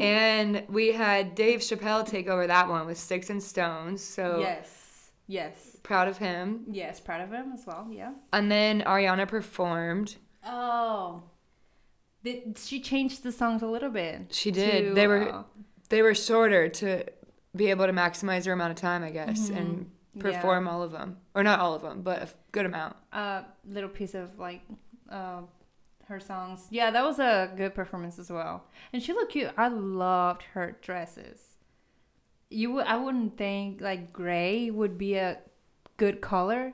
And 0.00 0.64
we 0.68 0.92
had 0.92 1.34
Dave 1.34 1.60
Chappelle 1.60 2.06
take 2.06 2.28
over 2.28 2.46
that 2.46 2.68
one 2.68 2.86
with 2.86 2.98
Sticks 2.98 3.30
and 3.30 3.42
Stones. 3.42 4.02
So 4.02 4.38
yes. 4.40 5.10
Yes. 5.28 5.76
proud 5.82 6.08
of 6.08 6.18
him. 6.18 6.64
Yes. 6.70 7.00
Proud 7.00 7.20
of 7.20 7.32
him 7.32 7.52
as 7.52 7.66
well. 7.66 7.88
Yeah. 7.90 8.12
And 8.32 8.50
then 8.50 8.82
Ariana 8.82 9.26
performed. 9.26 10.16
Oh. 10.44 11.22
Did 12.22 12.58
she 12.58 12.80
changed 12.80 13.22
the 13.22 13.32
songs 13.32 13.62
a 13.62 13.66
little 13.66 13.90
bit? 13.90 14.32
She 14.32 14.50
did. 14.50 14.88
to, 14.88 14.94
They 14.94 15.06
were 15.06 15.32
uh, 15.32 15.42
they 15.88 16.02
were 16.02 16.14
shorter 16.14 16.68
to 16.68 17.04
be 17.54 17.70
able 17.70 17.86
to 17.86 17.92
maximize 17.92 18.46
her 18.46 18.52
amount 18.52 18.72
of 18.72 18.76
time, 18.76 19.02
I 19.02 19.10
guess, 19.10 19.48
and 19.48 19.90
yeah. 20.14 20.22
perform 20.22 20.68
all 20.68 20.82
of 20.82 20.92
them, 20.92 21.18
or 21.34 21.42
not 21.42 21.60
all 21.60 21.74
of 21.74 21.82
them, 21.82 22.02
but 22.02 22.22
a 22.22 22.28
good 22.52 22.66
amount. 22.66 22.96
a 23.12 23.44
little 23.68 23.88
piece 23.88 24.14
of 24.14 24.38
like 24.38 24.62
uh, 25.10 25.42
her 26.08 26.20
songs. 26.20 26.66
Yeah, 26.70 26.90
that 26.90 27.04
was 27.04 27.18
a 27.18 27.50
good 27.56 27.74
performance 27.74 28.18
as 28.18 28.30
well. 28.30 28.64
And 28.92 29.02
she 29.02 29.12
looked 29.12 29.32
cute. 29.32 29.50
I 29.56 29.68
loved 29.68 30.42
her 30.54 30.76
dresses. 30.80 31.40
You 32.48 32.72
would 32.72 32.86
I 32.86 32.96
wouldn't 32.96 33.36
think 33.36 33.80
like 33.80 34.12
gray 34.12 34.70
would 34.70 34.96
be 34.98 35.16
a 35.16 35.38
good 35.96 36.20
color 36.20 36.72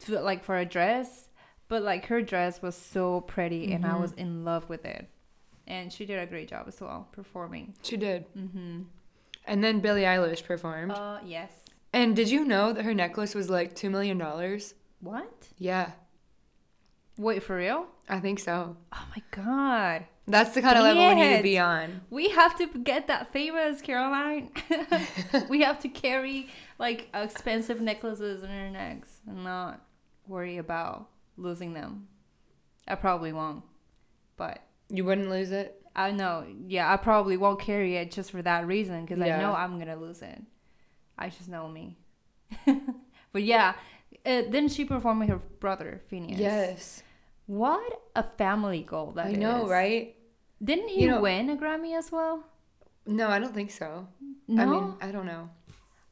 to 0.00 0.18
like 0.20 0.42
for 0.44 0.56
a 0.58 0.64
dress, 0.64 1.28
but 1.68 1.82
like 1.82 2.06
her 2.06 2.20
dress 2.22 2.60
was 2.60 2.74
so 2.76 3.20
pretty 3.20 3.72
and 3.72 3.86
I 3.86 3.90
Mhm. 3.90 4.00
was 4.00 4.12
in 4.12 4.44
love 4.44 4.68
with 4.68 4.84
it. 4.84 5.08
And 5.66 5.92
she 5.92 6.04
did 6.04 6.18
a 6.18 6.26
great 6.26 6.48
job 6.48 6.66
as 6.66 6.80
well 6.80 7.08
performing. 7.12 7.74
She 7.82 7.96
did. 7.96 8.26
Mhm. 8.34 8.86
And 9.44 9.62
then 9.62 9.80
Billie 9.80 10.02
Eilish 10.02 10.44
performed. 10.44 10.92
Uh 10.92 11.20
yes. 11.24 11.52
and 11.94 12.16
did 12.16 12.30
you 12.30 12.44
know 12.44 12.72
that 12.72 12.84
her 12.84 12.94
necklace 12.94 13.34
was 13.34 13.48
like 13.50 13.76
two 13.76 13.90
million 13.90 14.18
dollars? 14.18 14.74
What? 15.00 15.48
Yeah, 15.58 15.92
Wait, 17.18 17.42
for 17.42 17.56
real? 17.56 17.86
I 18.08 18.20
think 18.20 18.38
so. 18.38 18.76
Oh 18.92 19.04
my 19.14 19.22
god. 19.30 20.06
That's 20.26 20.54
the 20.54 20.62
kind 20.62 20.78
of 20.78 20.84
level 20.84 21.08
we 21.08 21.14
need 21.14 21.36
to 21.38 21.42
be 21.42 21.58
on. 21.58 22.02
We 22.10 22.30
have 22.30 22.56
to 22.58 22.66
get 22.66 23.08
that 23.08 23.32
famous, 23.32 23.80
Caroline. 23.80 24.50
we 25.48 25.62
have 25.62 25.80
to 25.80 25.88
carry 25.88 26.48
like 26.78 27.08
expensive 27.12 27.80
necklaces 27.80 28.42
in 28.42 28.50
our 28.50 28.70
necks 28.70 29.20
and 29.26 29.42
not 29.44 29.80
worry 30.28 30.58
about 30.58 31.08
losing 31.36 31.74
them. 31.74 32.06
I 32.86 32.94
probably 32.94 33.32
won't, 33.32 33.64
but 34.36 34.60
You 34.88 35.04
wouldn't 35.04 35.28
lose 35.30 35.50
it. 35.50 35.80
I 35.94 36.10
know. 36.12 36.46
Yeah, 36.66 36.90
I 36.92 36.96
probably 36.96 37.36
won't 37.36 37.60
carry 37.60 37.96
it 37.96 38.10
just 38.10 38.30
for 38.30 38.42
that 38.42 38.66
reason 38.66 39.04
because 39.04 39.20
I 39.20 39.38
know 39.38 39.52
I'm 39.52 39.78
gonna 39.78 39.96
lose 39.96 40.22
it. 40.22 40.40
I 41.18 41.28
just 41.28 41.48
know 41.48 41.68
me. 41.68 41.98
but 43.32 43.42
yeah, 43.42 43.74
uh, 44.26 44.42
didn't 44.42 44.68
she 44.70 44.84
perform 44.84 45.20
with 45.20 45.28
her 45.28 45.40
brother 45.60 46.00
Finneas? 46.10 46.38
Yes, 46.38 47.02
What 47.46 48.00
a 48.14 48.22
family 48.22 48.82
goal 48.82 49.12
that 49.12 49.26
I 49.26 49.32
know, 49.32 49.66
right? 49.68 50.14
Didn't 50.62 50.88
he 50.88 51.02
You 51.02 51.08
know- 51.10 51.20
win 51.20 51.50
a 51.50 51.56
Grammy 51.56 51.96
as 51.96 52.10
well? 52.12 52.44
No, 53.06 53.28
I 53.28 53.38
don't 53.40 53.52
think 53.54 53.70
so. 53.72 54.06
No. 54.46 54.62
I 54.62 54.66
mean, 54.66 54.94
I 55.00 55.10
don't 55.10 55.26
know. 55.26 55.50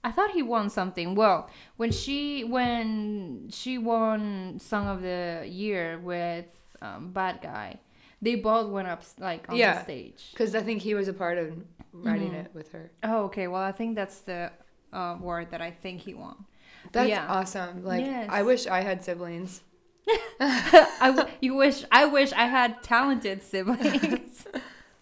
I 0.02 0.10
thought 0.10 0.30
he 0.32 0.42
won 0.42 0.70
something. 0.70 1.14
Well, 1.14 1.48
when 1.76 1.92
she 1.92 2.42
when 2.42 3.48
she 3.50 3.78
won 3.78 4.58
Song 4.58 4.88
of 4.88 5.02
the 5.02 5.44
Year 5.46 5.98
with 5.98 6.46
um, 6.82 7.12
Bad 7.12 7.42
Guy, 7.42 7.78
they 8.22 8.34
both 8.34 8.70
went 8.70 8.88
up 8.88 9.02
like 9.18 9.48
on 9.48 9.56
Yeah. 9.56 9.74
the 9.74 9.82
stage. 9.84 10.28
Because 10.32 10.54
I 10.54 10.62
think 10.62 10.80
he 10.82 10.94
was 10.94 11.06
a 11.06 11.12
part 11.12 11.36
of 11.38 11.52
writing 11.92 12.32
Mhm. 12.32 12.44
it 12.46 12.50
with 12.54 12.72
her. 12.72 12.90
Oh, 13.04 13.24
okay. 13.26 13.46
Well, 13.46 13.62
I 13.62 13.72
think 13.72 13.94
that's 13.94 14.20
the 14.22 14.50
uh, 14.92 15.16
word 15.20 15.50
that 15.52 15.60
I 15.60 15.70
think 15.70 16.00
he 16.00 16.14
won. 16.14 16.44
That's 16.92 17.08
Yeah. 17.08 17.26
awesome. 17.28 17.84
Like, 17.84 18.04
Yes. 18.04 18.26
I 18.30 18.42
wish 18.42 18.66
I 18.66 18.80
had 18.80 19.02
siblings. 19.04 19.62
I 20.40 21.12
w- 21.14 21.28
you 21.40 21.54
wish 21.54 21.84
I 21.92 22.04
wish 22.06 22.32
I 22.32 22.46
had 22.46 22.82
talented 22.82 23.42
siblings, 23.50 24.46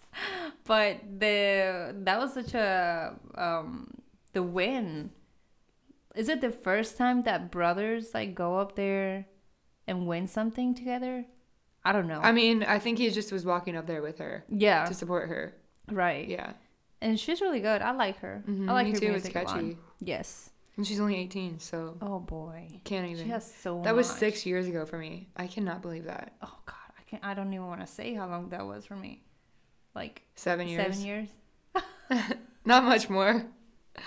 but 0.65 0.97
the 1.19 1.95
that 2.03 2.19
was 2.19 2.33
such 2.33 2.53
a 2.53 3.15
um 3.35 3.89
the 4.33 4.43
win. 4.43 5.11
Is 6.15 6.27
it 6.29 6.41
the 6.41 6.51
first 6.51 6.97
time 6.97 7.23
that 7.23 7.49
brothers 7.51 8.13
like 8.13 8.35
go 8.35 8.57
up 8.59 8.75
there 8.75 9.25
and 9.87 10.05
win 10.07 10.27
something 10.27 10.75
together? 10.75 11.25
I 11.85 11.91
don't 11.93 12.07
know. 12.07 12.19
I 12.21 12.31
mean, 12.33 12.63
I 12.63 12.77
think 12.77 12.97
he 12.97 13.09
just 13.09 13.31
was 13.31 13.45
walking 13.45 13.75
up 13.77 13.87
there 13.87 14.01
with 14.01 14.19
her 14.19 14.43
yeah, 14.49 14.85
to 14.85 14.93
support 14.93 15.29
her. 15.29 15.53
right. 15.89 16.27
Yeah. 16.27 16.53
And 17.01 17.17
she's 17.17 17.39
really 17.39 17.61
good. 17.61 17.81
I 17.81 17.91
like 17.91 18.17
her. 18.19 18.43
Mhm, 18.45 18.69
I 18.69 18.73
like 18.73 18.87
me 18.87 18.91
her 18.93 18.99
too. 18.99 19.09
Music 19.11 19.33
lot. 19.33 19.47
catchy. 19.47 19.77
Yes. 20.01 20.49
And 20.79 20.87
she's 20.87 21.01
only 21.01 21.17
18, 21.17 21.59
so 21.59 21.97
Oh 22.01 22.19
boy. 22.19 22.79
can't 22.85 23.05
even. 23.05 23.25
She 23.25 23.29
has 23.31 23.53
so 23.53 23.81
that 23.83 23.93
was 23.93 24.09
six 24.09 24.45
years 24.45 24.65
ago 24.65 24.85
for 24.85 24.97
me. 24.97 25.27
I 25.35 25.45
cannot 25.45 25.81
believe 25.81 26.05
that. 26.05 26.31
Oh 26.41 26.55
god, 26.65 26.75
I 26.97 27.01
can't. 27.05 27.21
I 27.21 27.33
don't 27.33 27.51
even 27.53 27.67
want 27.67 27.81
to 27.81 27.85
say 27.87 28.13
how 28.13 28.29
long 28.29 28.47
that 28.51 28.65
was 28.65 28.85
for 28.85 28.95
me. 28.95 29.21
Like 29.93 30.21
Seven 30.35 30.69
years. 30.69 30.81
seven 30.95 31.05
years. 31.05 31.27
Not 32.63 32.85
much 32.85 33.09
more. 33.09 33.45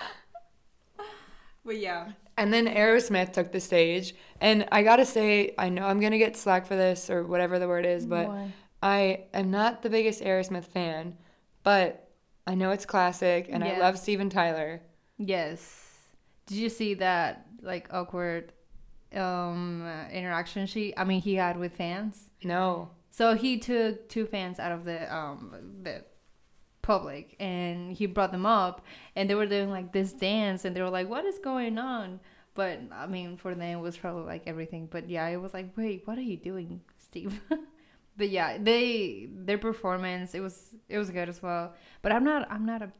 But 1.63 1.77
yeah. 1.77 2.13
And 2.37 2.51
then 2.51 2.65
Aerosmith 2.67 3.33
took 3.33 3.51
the 3.51 3.59
stage. 3.59 4.15
And 4.41 4.67
I 4.71 4.81
gotta 4.81 5.05
say, 5.05 5.53
I 5.59 5.69
know 5.69 5.85
I'm 5.85 5.99
gonna 6.01 6.17
get 6.17 6.35
slack 6.35 6.65
for 6.65 6.75
this 6.75 7.07
or 7.09 7.23
whatever 7.23 7.59
the 7.59 7.67
word 7.67 7.85
is, 7.85 8.05
but? 8.07 8.31
I 8.81 9.25
am 9.31 9.51
not 9.51 9.83
the 9.83 9.91
biggest 9.91 10.21
Aerosmith 10.23 10.65
fan. 10.65 11.17
But 11.61 12.09
I 12.47 12.55
know 12.55 12.71
it's 12.71 12.85
classic 12.85 13.47
and 13.49 13.63
I 13.63 13.77
love 13.79 13.99
Steven 13.99 14.29
Tyler. 14.31 14.81
Yes. 15.19 15.92
Did 16.45 16.57
you 16.57 16.69
see 16.69 16.93
that 16.95 17.45
like 17.61 17.87
awkward 17.91 18.51
um 19.13 19.87
interaction 20.11 20.65
she 20.65 20.95
I 20.97 21.03
mean 21.03 21.21
he 21.21 21.35
had 21.35 21.57
with 21.57 21.73
fans? 21.73 22.29
No. 22.43 22.89
So 23.11 23.35
he 23.35 23.59
took 23.59 24.09
two 24.09 24.25
fans 24.25 24.59
out 24.59 24.71
of 24.71 24.85
the 24.85 25.13
um 25.13 25.55
the 25.83 26.03
public 26.81 27.35
and 27.39 27.93
he 27.93 28.05
brought 28.05 28.31
them 28.31 28.45
up 28.45 28.85
and 29.15 29.29
they 29.29 29.35
were 29.35 29.45
doing 29.45 29.69
like 29.69 29.93
this 29.93 30.11
dance 30.11 30.65
and 30.65 30.75
they 30.75 30.81
were 30.81 30.89
like 30.89 31.07
what 31.07 31.25
is 31.25 31.39
going 31.39 31.77
on? 31.77 32.19
But 32.55 32.81
I 32.91 33.07
mean 33.07 33.37
for 33.37 33.55
them 33.55 33.79
it 33.79 33.81
was 33.81 33.97
probably 33.97 34.23
like 34.23 34.43
everything 34.47 34.87
but 34.91 35.09
yeah 35.09 35.27
it 35.27 35.37
was 35.37 35.53
like 35.53 35.77
wait 35.77 36.01
what 36.05 36.17
are 36.17 36.21
you 36.21 36.37
doing 36.37 36.81
Steve? 36.97 37.39
but 38.17 38.29
yeah 38.29 38.57
they 38.59 39.29
their 39.31 39.57
performance 39.57 40.35
it 40.35 40.39
was 40.41 40.75
it 40.89 40.97
was 40.97 41.09
good 41.09 41.29
as 41.29 41.41
well 41.41 41.73
but 42.01 42.11
I'm 42.11 42.23
not 42.23 42.51
I'm 42.51 42.65
not 42.65 42.81
a 42.81 42.91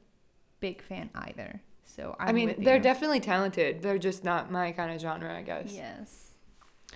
big 0.59 0.81
fan 0.81 1.09
either. 1.13 1.61
So 1.85 2.15
I'm 2.19 2.29
i 2.29 2.31
mean, 2.31 2.55
they're 2.59 2.77
you. 2.77 2.81
definitely 2.81 3.19
talented. 3.19 3.81
They're 3.81 3.97
just 3.99 4.23
not 4.23 4.51
my 4.51 4.71
kind 4.71 4.91
of 4.93 4.99
genre, 5.01 5.35
I 5.35 5.41
guess. 5.43 5.71
Yes. 5.73 6.19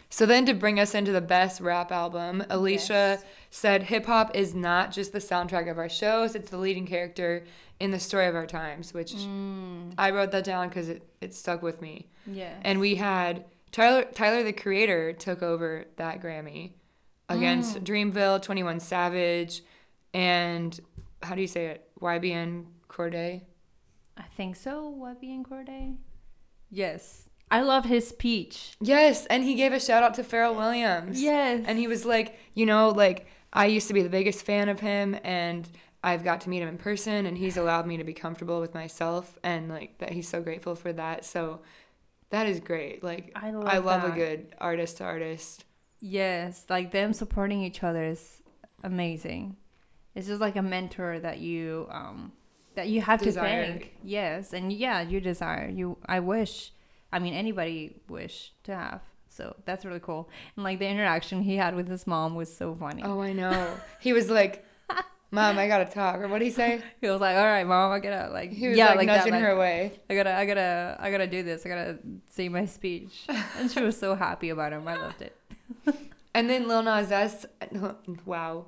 So 0.09 0.25
then 0.25 0.45
to 0.45 0.53
bring 0.53 0.79
us 0.79 0.95
into 0.95 1.11
the 1.11 1.21
best 1.21 1.59
rap 1.61 1.91
album, 1.91 2.43
Alicia 2.49 2.93
Yes. 3.19 3.25
said 3.49 3.83
hip 3.83 4.05
hop 4.05 4.35
is 4.35 4.55
not 4.55 4.91
just 4.91 5.11
the 5.11 5.19
soundtrack 5.19 5.69
of 5.69 5.77
our 5.77 5.89
shows, 5.89 6.33
it's 6.35 6.49
the 6.49 6.57
leading 6.57 6.87
character 6.87 7.43
in 7.79 7.91
the 7.91 7.99
story 7.99 8.25
of 8.25 8.33
our 8.35 8.47
times, 8.47 8.93
which 8.93 9.13
Mm, 9.13 9.93
I 9.97 10.09
wrote 10.11 10.31
that 10.31 10.43
down 10.45 10.69
because 10.69 10.89
it, 10.89 11.03
it 11.21 11.33
stuck 11.33 11.61
with 11.61 11.81
me. 11.81 12.07
yeah. 12.25 12.53
And 12.63 12.79
we 12.79 12.95
had 12.95 13.45
Tyler, 13.71 14.05
Tyler 14.05 14.43
the 14.43 14.53
Creator 14.53 15.13
took 15.13 15.43
over 15.43 15.85
that 15.97 16.21
Grammy 16.21 16.71
against 17.29 17.75
Mm. 17.77 17.83
Dreamville, 17.83 18.41
21 18.41 18.79
Savage, 18.79 19.61
and 20.13 20.79
how 21.21 21.35
do 21.35 21.41
you 21.41 21.47
say 21.47 21.65
it? 21.67 21.89
YBN 22.01 22.65
Cordae. 22.87 23.41
I 24.17 24.23
think 24.35 24.55
so. 24.55 24.93
YBN 24.99 25.43
Cordae. 25.43 25.97
Yes. 26.69 27.29
I 27.49 27.61
love 27.61 27.85
his 27.85 28.07
speech. 28.07 28.75
Yes, 28.81 29.25
and 29.27 29.43
he 29.43 29.55
gave 29.55 29.71
a 29.71 29.79
shout 29.79 30.03
out 30.03 30.15
to 30.15 30.23
Pharrell 30.23 30.55
Williams. 30.57 31.21
Yes. 31.21 31.63
And 31.65 31.79
he 31.79 31.87
was 31.87 32.03
like, 32.05 32.37
you 32.55 32.65
know, 32.65 32.89
like 32.89 33.27
I 33.53 33.67
used 33.67 33.87
to 33.87 33.93
be 33.93 34.01
the 34.01 34.09
biggest 34.09 34.45
fan 34.45 34.67
of 34.67 34.79
him 34.81 35.17
and 35.23 35.67
I've 36.03 36.23
got 36.23 36.41
to 36.41 36.49
meet 36.49 36.61
him 36.61 36.67
in 36.67 36.77
person 36.77 37.25
and 37.25 37.37
he's 37.37 37.55
allowed 37.57 37.87
me 37.87 37.97
to 37.97 38.03
be 38.03 38.13
comfortable 38.13 38.59
with 38.59 38.73
myself 38.73 39.37
and 39.43 39.69
like 39.69 39.97
that 39.99 40.11
he's 40.11 40.27
so 40.27 40.41
grateful 40.41 40.75
for 40.75 40.91
that. 40.93 41.23
So 41.25 41.61
That 42.31 42.47
is 42.47 42.59
great. 42.59 43.03
Like 43.03 43.31
I 43.35 43.51
love 43.51 43.67
I 43.67 43.77
love 43.77 44.03
a 44.03 44.11
good 44.11 44.53
artist 44.59 44.97
to 44.97 45.05
artist. 45.05 45.63
Yes, 46.01 46.65
like 46.69 46.91
them 46.91 47.13
supporting 47.13 47.63
each 47.63 47.81
other 47.81 48.03
is 48.03 48.41
amazing. 48.83 49.55
It's 50.15 50.27
just 50.27 50.41
like 50.41 50.57
a 50.57 50.61
mentor 50.61 51.19
that 51.19 51.39
you 51.39 51.87
um 51.89 52.33
that 52.77 52.87
you 52.89 53.01
have 53.01 53.19
Desire. 53.19 53.65
to 53.65 53.71
thank. 53.71 53.95
Yes, 54.03 54.53
and 54.53 54.71
yeah, 54.71 55.01
you 55.01 55.19
desire. 55.19 55.67
You 55.67 55.97
I 56.05 56.19
wish 56.19 56.71
I 57.11 57.17
mean 57.17 57.33
anybody 57.33 57.95
wish 58.07 58.53
to 58.65 58.75
have. 58.75 59.01
So 59.29 59.55
that's 59.65 59.83
really 59.83 59.99
cool. 59.99 60.29
And 60.55 60.63
like 60.63 60.77
the 60.77 60.87
interaction 60.87 61.41
he 61.41 61.57
had 61.57 61.75
with 61.75 61.87
his 61.87 62.05
mom 62.05 62.35
was 62.35 62.55
so 62.55 62.75
funny. 62.75 63.01
Oh, 63.03 63.19
I 63.21 63.33
know. 63.33 63.75
he 63.99 64.13
was 64.13 64.29
like, 64.29 64.63
"Mom, 65.31 65.57
I 65.57 65.67
gotta 65.67 65.85
talk." 65.85 66.17
Or 66.17 66.21
what 66.21 66.33
would 66.33 66.41
he 66.43 66.51
say? 66.51 66.81
He 67.01 67.09
was 67.09 67.19
like, 67.19 67.35
"All 67.35 67.45
right, 67.45 67.65
mom, 67.65 67.91
I 67.91 67.99
gotta 67.99 68.31
like 68.31 68.51
He 68.51 68.67
was 68.67 68.77
yeah, 68.77 68.93
like, 68.93 69.07
that, 69.07 69.17
nudging 69.17 69.33
like, 69.33 69.41
her 69.41 69.49
away. 69.49 69.99
I 70.07 70.15
gotta, 70.15 70.35
I 70.35 70.45
gotta, 70.45 70.97
I 70.99 71.09
gotta 71.09 71.27
do 71.27 71.41
this. 71.41 71.65
I 71.65 71.69
gotta 71.69 71.97
say 72.29 72.47
my 72.47 72.67
speech." 72.67 73.25
And 73.57 73.71
she 73.71 73.81
was 73.81 73.97
so 73.97 74.13
happy 74.13 74.49
about 74.49 74.71
him. 74.71 74.87
I 74.87 74.97
loved 74.97 75.23
it. 75.23 75.35
And 76.35 76.47
then 76.47 76.67
Lil 76.67 76.83
Nas 76.83 77.11
X. 77.11 77.47
Wow. 78.23 78.67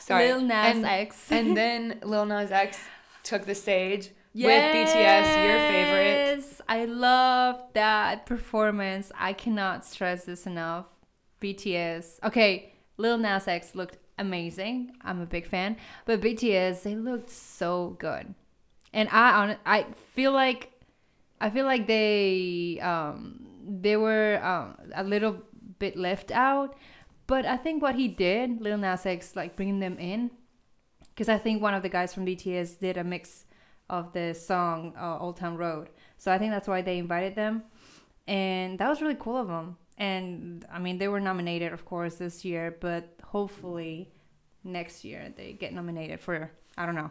Sorry. 0.00 0.26
Lil 0.26 0.40
Nas 0.40 0.74
and, 0.74 0.84
X. 0.84 1.30
and 1.30 1.56
then 1.56 2.00
Lil 2.02 2.26
Nas 2.26 2.50
X 2.50 2.80
took 3.26 3.44
the 3.44 3.54
stage 3.54 4.10
with 4.34 4.44
BTS, 4.44 5.46
your 5.48 5.58
favorite. 5.58 6.36
Yes, 6.36 6.60
I 6.68 6.84
love 6.84 7.60
that 7.74 8.26
performance. 8.26 9.10
I 9.18 9.32
cannot 9.32 9.84
stress 9.84 10.24
this 10.24 10.46
enough. 10.46 10.86
BTS. 11.40 12.22
Okay, 12.24 12.72
Lil 12.96 13.18
Nas 13.18 13.46
X 13.46 13.74
looked 13.74 13.98
amazing. 14.18 14.92
I'm 15.02 15.20
a 15.20 15.26
big 15.26 15.46
fan, 15.46 15.76
but 16.04 16.20
BTS 16.20 16.82
they 16.82 16.94
looked 16.94 17.30
so 17.30 17.96
good, 17.98 18.34
and 18.92 19.08
I 19.10 19.32
on 19.32 19.56
I 19.66 19.86
feel 20.14 20.32
like 20.32 20.72
I 21.40 21.50
feel 21.50 21.66
like 21.66 21.86
they 21.86 22.78
um 22.80 23.46
they 23.68 23.96
were 23.96 24.40
um 24.42 24.76
a 24.94 25.04
little 25.04 25.42
bit 25.78 25.96
left 25.96 26.30
out, 26.30 26.76
but 27.26 27.44
I 27.44 27.56
think 27.58 27.82
what 27.82 27.96
he 27.96 28.08
did, 28.08 28.62
Lil 28.62 28.78
Nas 28.78 29.04
X, 29.04 29.36
like 29.36 29.56
bringing 29.56 29.80
them 29.80 29.98
in, 29.98 30.30
because 31.16 31.30
I 31.30 31.38
think 31.38 31.62
one 31.62 31.72
of 31.72 31.82
the 31.82 31.88
guys 31.88 32.12
from 32.12 32.26
BTS 32.26 32.78
did 32.78 32.98
a 32.98 33.04
mix 33.04 33.46
of 33.88 34.12
the 34.12 34.34
song 34.34 34.92
uh, 35.00 35.18
Old 35.18 35.38
Town 35.38 35.56
Road. 35.56 35.88
So 36.18 36.30
I 36.30 36.36
think 36.36 36.52
that's 36.52 36.68
why 36.68 36.82
they 36.82 36.98
invited 36.98 37.34
them. 37.34 37.62
And 38.26 38.78
that 38.78 38.88
was 38.88 39.00
really 39.00 39.16
cool 39.18 39.38
of 39.38 39.48
them. 39.48 39.78
And 39.96 40.66
I 40.70 40.78
mean, 40.78 40.98
they 40.98 41.08
were 41.08 41.20
nominated, 41.20 41.72
of 41.72 41.86
course, 41.86 42.16
this 42.16 42.44
year, 42.44 42.76
but 42.80 43.14
hopefully 43.24 44.12
next 44.62 45.04
year 45.04 45.32
they 45.34 45.54
get 45.54 45.72
nominated 45.72 46.20
for, 46.20 46.50
I 46.76 46.84
don't 46.84 46.94
know, 46.94 47.10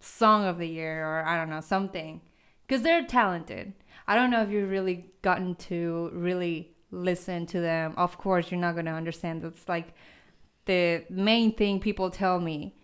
Song 0.00 0.46
of 0.46 0.56
the 0.56 0.66
Year 0.66 1.06
or 1.06 1.26
I 1.26 1.36
don't 1.36 1.50
know, 1.50 1.60
something. 1.60 2.22
Because 2.66 2.82
they're 2.82 3.04
talented. 3.04 3.74
I 4.08 4.14
don't 4.14 4.30
know 4.30 4.42
if 4.42 4.48
you've 4.48 4.70
really 4.70 5.12
gotten 5.20 5.54
to 5.56 6.10
really 6.14 6.74
listen 6.90 7.44
to 7.46 7.60
them. 7.60 7.92
Of 7.98 8.16
course, 8.16 8.50
you're 8.50 8.60
not 8.60 8.72
going 8.72 8.86
to 8.86 8.92
understand. 8.92 9.42
That's 9.42 9.68
like 9.68 9.92
the 10.64 11.04
main 11.10 11.54
thing 11.54 11.78
people 11.78 12.10
tell 12.10 12.40
me 12.40 12.74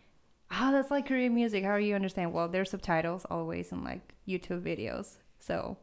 oh, 0.50 0.72
that's 0.72 0.90
like 0.90 1.06
Korean 1.06 1.34
music. 1.34 1.64
How 1.64 1.78
do 1.78 1.84
you 1.84 1.94
understand? 1.94 2.32
Well, 2.32 2.48
there's 2.48 2.70
subtitles 2.70 3.24
always 3.30 3.72
in 3.72 3.84
like 3.84 4.14
YouTube 4.26 4.62
videos. 4.62 5.16
So 5.40 5.76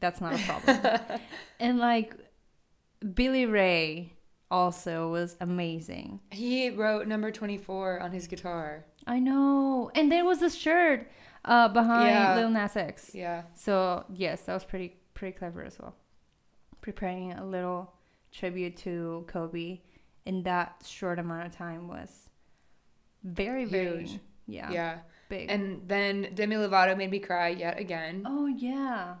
that's 0.00 0.20
not 0.20 0.34
a 0.34 0.38
problem. 0.38 1.20
and 1.60 1.78
like 1.78 2.14
Billy 3.14 3.46
Ray 3.46 4.12
also 4.50 5.08
was 5.10 5.36
amazing. 5.40 6.20
He 6.30 6.70
wrote 6.70 7.06
number 7.06 7.30
24 7.30 8.00
on 8.00 8.12
his 8.12 8.26
guitar. 8.26 8.84
I 9.06 9.18
know. 9.18 9.90
And 9.94 10.10
there 10.10 10.24
was 10.24 10.42
a 10.42 10.50
shirt 10.50 11.10
uh, 11.44 11.68
behind 11.68 12.08
Yeah. 12.08 12.34
Lil 12.36 12.50
Nas 12.50 12.76
X. 12.76 13.10
Yeah. 13.14 13.42
So 13.54 14.04
yes, 14.12 14.42
that 14.42 14.54
was 14.54 14.64
pretty 14.64 14.96
pretty 15.14 15.36
clever 15.36 15.64
as 15.64 15.78
well. 15.78 15.96
Preparing 16.80 17.32
a 17.32 17.44
little 17.44 17.92
tribute 18.32 18.76
to 18.78 19.24
Kobe 19.28 19.80
in 20.24 20.42
that 20.44 20.84
short 20.86 21.18
amount 21.18 21.46
of 21.46 21.52
time 21.56 21.88
was 21.88 22.27
very 23.24 23.64
very 23.64 24.04
Huge. 24.06 24.20
yeah, 24.46 24.70
Yeah. 24.70 24.98
big. 25.28 25.50
And 25.50 25.82
then 25.88 26.28
Demi 26.34 26.56
Lovato 26.56 26.96
made 26.96 27.10
me 27.10 27.18
cry 27.18 27.48
yet 27.48 27.78
again. 27.78 28.22
oh 28.26 28.46
yeah. 28.46 29.14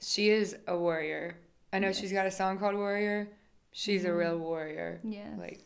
She 0.00 0.28
is 0.28 0.56
a 0.66 0.76
warrior. 0.76 1.38
I 1.72 1.78
know 1.78 1.92
she's 1.92 2.12
got 2.12 2.26
a 2.26 2.30
song 2.30 2.58
called 2.58 2.74
Warrior. 2.74 3.28
She's 3.72 4.04
a 4.04 4.12
real 4.14 4.38
warrior. 4.38 5.00
Yeah. 5.04 5.34
Like, 5.38 5.60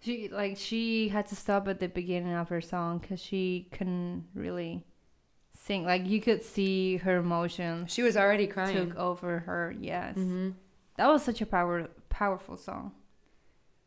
She 0.00 0.28
like 0.28 0.56
she 0.56 1.08
had 1.08 1.26
to 1.28 1.36
stop 1.36 1.68
at 1.68 1.78
the 1.80 1.88
beginning 1.88 2.32
of 2.34 2.48
her 2.48 2.60
song 2.60 2.98
because 2.98 3.20
she 3.20 3.68
couldn't 3.72 4.26
really 4.34 4.84
sing. 5.52 5.84
Like 5.84 6.06
you 6.06 6.20
could 6.20 6.42
see 6.42 6.96
her 6.98 7.16
emotions 7.18 7.92
she 7.92 8.02
was 8.02 8.16
already 8.16 8.46
crying. 8.46 8.76
took 8.88 8.96
over 8.96 9.40
her. 9.40 9.74
Yes, 9.78 10.14
hmm 10.16 10.50
that 10.96 11.08
was 11.08 11.22
such 11.22 11.40
a 11.40 11.46
power 11.46 11.88
powerful 12.08 12.56
song. 12.56 12.92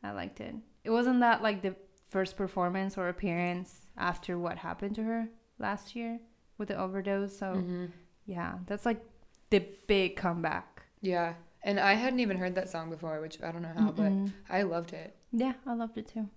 I 0.03 0.11
liked 0.11 0.39
it. 0.39 0.55
It 0.83 0.89
wasn't 0.91 1.19
that 1.21 1.41
like 1.41 1.61
the 1.61 1.75
first 2.13 2.37
performance 2.37 2.97
or 2.97 3.09
appearance 3.09 3.69
after 3.97 4.37
what 4.37 4.57
happened 4.67 4.95
to 4.95 5.03
her 5.03 5.27
last 5.59 5.95
year 5.95 6.19
with 6.57 6.67
the 6.69 6.77
overdose. 6.77 7.37
So 7.37 7.47
hmm 7.55 7.85
yeah, 8.25 8.53
that's 8.67 8.85
like 8.85 9.01
the 9.49 9.59
big 9.87 10.15
comeback. 10.15 10.83
Yeah. 11.01 11.33
And 11.65 11.77
I 11.79 11.93
hadn't 11.93 12.21
even 12.21 12.37
heard 12.37 12.55
that 12.55 12.69
song 12.69 12.89
before, 12.89 13.19
which 13.19 13.37
I 13.41 13.51
don't 13.51 13.61
know 13.63 13.73
how, 13.77 13.91
but 13.91 14.11
Mm-mm. 14.13 14.31
I 14.49 14.61
loved 14.63 14.93
it. 14.93 15.15
yeah, 15.33 15.53
I 15.65 15.73
loved 15.73 15.97
it 15.97 16.07
too. 16.07 16.29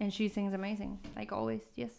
And 0.00 0.12
she 0.12 0.28
sings 0.28 0.52
amazing, 0.52 0.98
like 1.16 1.32
always. 1.32 1.62
Yes. 1.76 1.90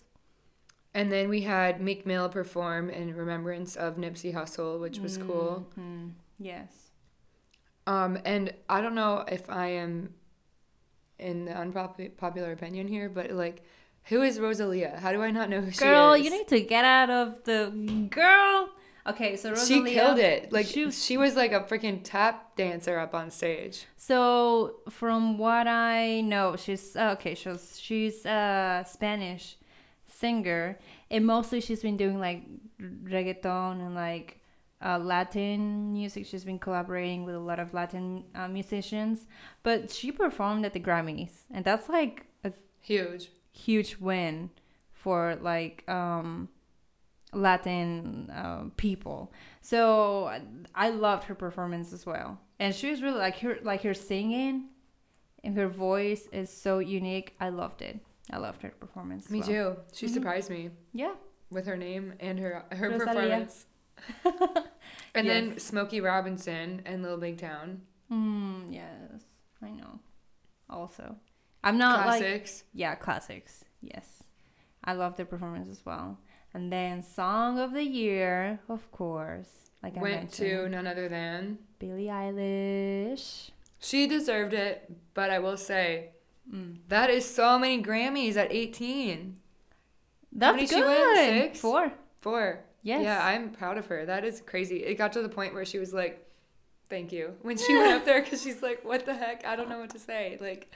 And 0.94 1.12
then 1.12 1.28
we 1.30 1.42
had 1.42 1.82
Meek 1.82 2.06
Mill 2.06 2.30
perform 2.30 2.90
in 2.90 3.16
remembrance 3.16 3.76
of 3.76 3.98
Nipsey 3.98 4.32
Hussle, 4.34 4.80
which 4.80 5.00
was 5.00 5.18
cool. 5.18 5.68
Mhm. 5.78 6.12
Yes. 6.38 6.72
Um, 7.88 8.20
and 8.26 8.54
I 8.70 8.82
don't 8.82 8.96
know 8.96 9.26
if 9.28 9.50
I 9.50 9.68
am 9.70 10.14
in 11.20 11.46
the 11.46 11.52
unpopular 11.56 12.52
opinion 12.52 12.88
here, 12.88 13.10
but 13.10 13.32
like, 13.32 13.64
who 14.06 14.22
is 14.22 14.40
Rosalia? 14.40 14.98
How 15.00 15.12
do 15.12 15.22
I 15.22 15.32
not 15.32 15.50
know 15.50 15.62
who 15.62 15.66
Girl, 15.66 15.72
she 15.72 15.76
is? 15.76 15.80
Girl, 15.82 16.18
you 16.18 16.30
need 16.30 16.48
to 16.48 16.62
get 16.62 16.86
out 16.86 17.10
of 17.10 17.44
the 17.44 18.08
girl. 18.10 18.70
Okay, 19.08 19.36
so 19.38 19.56
she 19.56 19.84
killed 19.84 20.20
it. 20.20 20.52
Like 20.52 20.68
she 20.68 20.92
she, 20.92 21.18
was- 21.18 21.36
like 21.36 21.52
a 21.52 21.62
freaking 21.62 22.02
tap 22.04 22.56
dancer 22.56 23.00
up 23.00 23.16
on 23.16 23.32
stage. 23.32 23.86
So 23.98 24.76
from 24.90 25.38
what 25.38 25.68
I 25.68 26.22
know, 26.22 26.56
she's 26.56 26.96
uh, 26.96 27.16
okay. 27.18 27.34
She's 27.36 27.80
she's 27.80 28.26
a 28.26 28.86
Spanish 28.88 29.58
singer, 30.06 30.78
and 31.10 31.26
mostly 31.26 31.62
she's 31.62 31.82
been 31.82 31.98
doing 31.98 32.20
like 32.20 32.44
reggaeton 32.82 33.80
and 33.80 33.96
like 33.96 34.39
uh, 34.84 34.98
Latin 35.00 35.92
music. 35.94 36.26
She's 36.26 36.44
been 36.46 36.60
collaborating 36.60 37.26
with 37.26 37.36
a 37.36 37.40
lot 37.40 37.60
of 37.60 37.74
Latin 37.74 38.24
uh, 38.36 38.48
musicians, 38.48 39.28
but 39.64 39.92
she 39.92 40.12
performed 40.12 40.66
at 40.66 40.74
the 40.74 40.80
Grammys, 40.80 41.32
and 41.52 41.66
that's 41.66 41.90
like 41.90 42.26
a 42.44 42.54
Huge. 42.82 43.30
huge 43.52 43.98
win 43.98 44.50
for 44.94 45.38
like 45.42 45.84
um 45.90 46.50
Latin 47.34 48.30
uh, 48.32 48.64
people. 48.78 49.32
So 49.62 50.32
I- 50.76 50.90
loved 50.90 51.26
her 51.26 51.36
performance 51.36 51.94
as 51.94 52.06
well, 52.06 52.40
and 52.60 52.74
she 52.74 52.90
was 52.90 53.02
really 53.04 53.20
like 53.20 53.38
her 53.40 53.58
like 53.64 53.84
her 53.84 53.94
singing, 53.94 54.70
and 55.44 55.56
her 55.56 55.68
voice 55.68 56.28
is 56.32 56.50
so 56.52 56.80
unique. 56.80 57.36
I 57.40 57.50
loved 57.50 57.82
it. 57.82 58.00
I 58.32 58.38
loved 58.38 58.62
her 58.64 58.70
performance. 58.70 59.30
Me 59.30 59.40
well. 59.40 59.48
too. 59.48 59.76
She 59.94 60.08
Mhm. 60.08 60.14
surprised 60.14 60.50
me 60.50 60.70
Yeah. 60.94 61.16
with 61.52 61.66
her 61.66 61.78
name 61.78 62.14
and 62.20 62.40
her 62.40 62.64
her 62.72 62.90
Rosalia. 62.90 63.06
performance. 63.22 63.66
and 65.16 65.28
then 65.28 65.50
Yes. 65.52 65.64
Smokey 65.64 66.02
Robinson 66.02 66.82
and 66.86 67.02
Little 67.02 67.18
Big 67.18 67.38
Town. 67.38 67.82
Mm, 68.12 68.74
yes, 68.74 69.22
I 69.64 69.70
know. 69.70 70.00
Also, 70.70 71.16
I'm 71.64 71.78
not 71.78 72.06
like 72.06 72.22
Classics. 72.22 72.64
yeah 72.74 72.96
classics. 72.96 73.66
Yes, 73.82 74.24
I 74.84 74.94
love 74.94 75.16
their 75.18 75.26
performance 75.26 75.68
as 75.70 75.86
well. 75.86 76.18
And 76.54 76.72
then 76.72 77.04
song 77.04 77.60
of 77.60 77.74
the 77.74 77.84
year, 77.84 78.60
of 78.70 78.92
course, 78.92 79.72
like 79.84 79.98
I 79.98 80.02
Went 80.02 80.32
to 80.34 80.68
none 80.70 80.88
other 80.88 81.08
than. 81.10 81.60
Billie 81.80 82.06
Eilish. 82.08 83.52
She 83.80 84.08
deserved 84.08 84.54
it, 84.54 84.92
but 85.14 85.30
I 85.30 85.40
will 85.40 85.58
say 85.58 86.10
Mm. 86.52 86.78
that 86.88 87.12
is 87.12 87.26
so 87.30 87.60
many 87.60 87.82
Grammys 87.84 88.36
at 88.36 88.52
18. 88.52 89.36
That's 90.32 90.56
many 90.56 90.68
good. 90.68 90.76
she 90.78 90.82
win? 90.82 91.42
Six? 91.50 91.60
Four. 91.60 91.92
Four. 92.22 92.62
Yes. 92.82 93.04
Yeah, 93.04 93.26
I'm 93.26 93.50
proud 93.52 93.78
of 93.78 93.88
her. 93.88 94.06
That 94.06 94.24
is 94.24 94.42
crazy. 94.42 94.84
It 94.84 94.96
got 94.98 95.14
to 95.14 95.22
the 95.22 95.30
point 95.30 95.54
where 95.54 95.66
she 95.66 95.80
was 95.80 95.94
like, 95.94 96.26
"Thank 96.90 97.12
you" 97.12 97.34
when 97.42 97.58
she 97.58 97.76
went 97.76 97.94
up 97.94 98.06
there 98.06 98.22
because 98.22 98.42
she's 98.42 98.62
like, 98.62 98.84
"What 98.86 99.06
the 99.06 99.14
heck? 99.14 99.46
I 99.46 99.56
don't 99.56 99.70
know 99.70 99.80
what 99.80 99.90
to 99.92 100.00
say." 100.00 100.38
Like, 100.40 100.72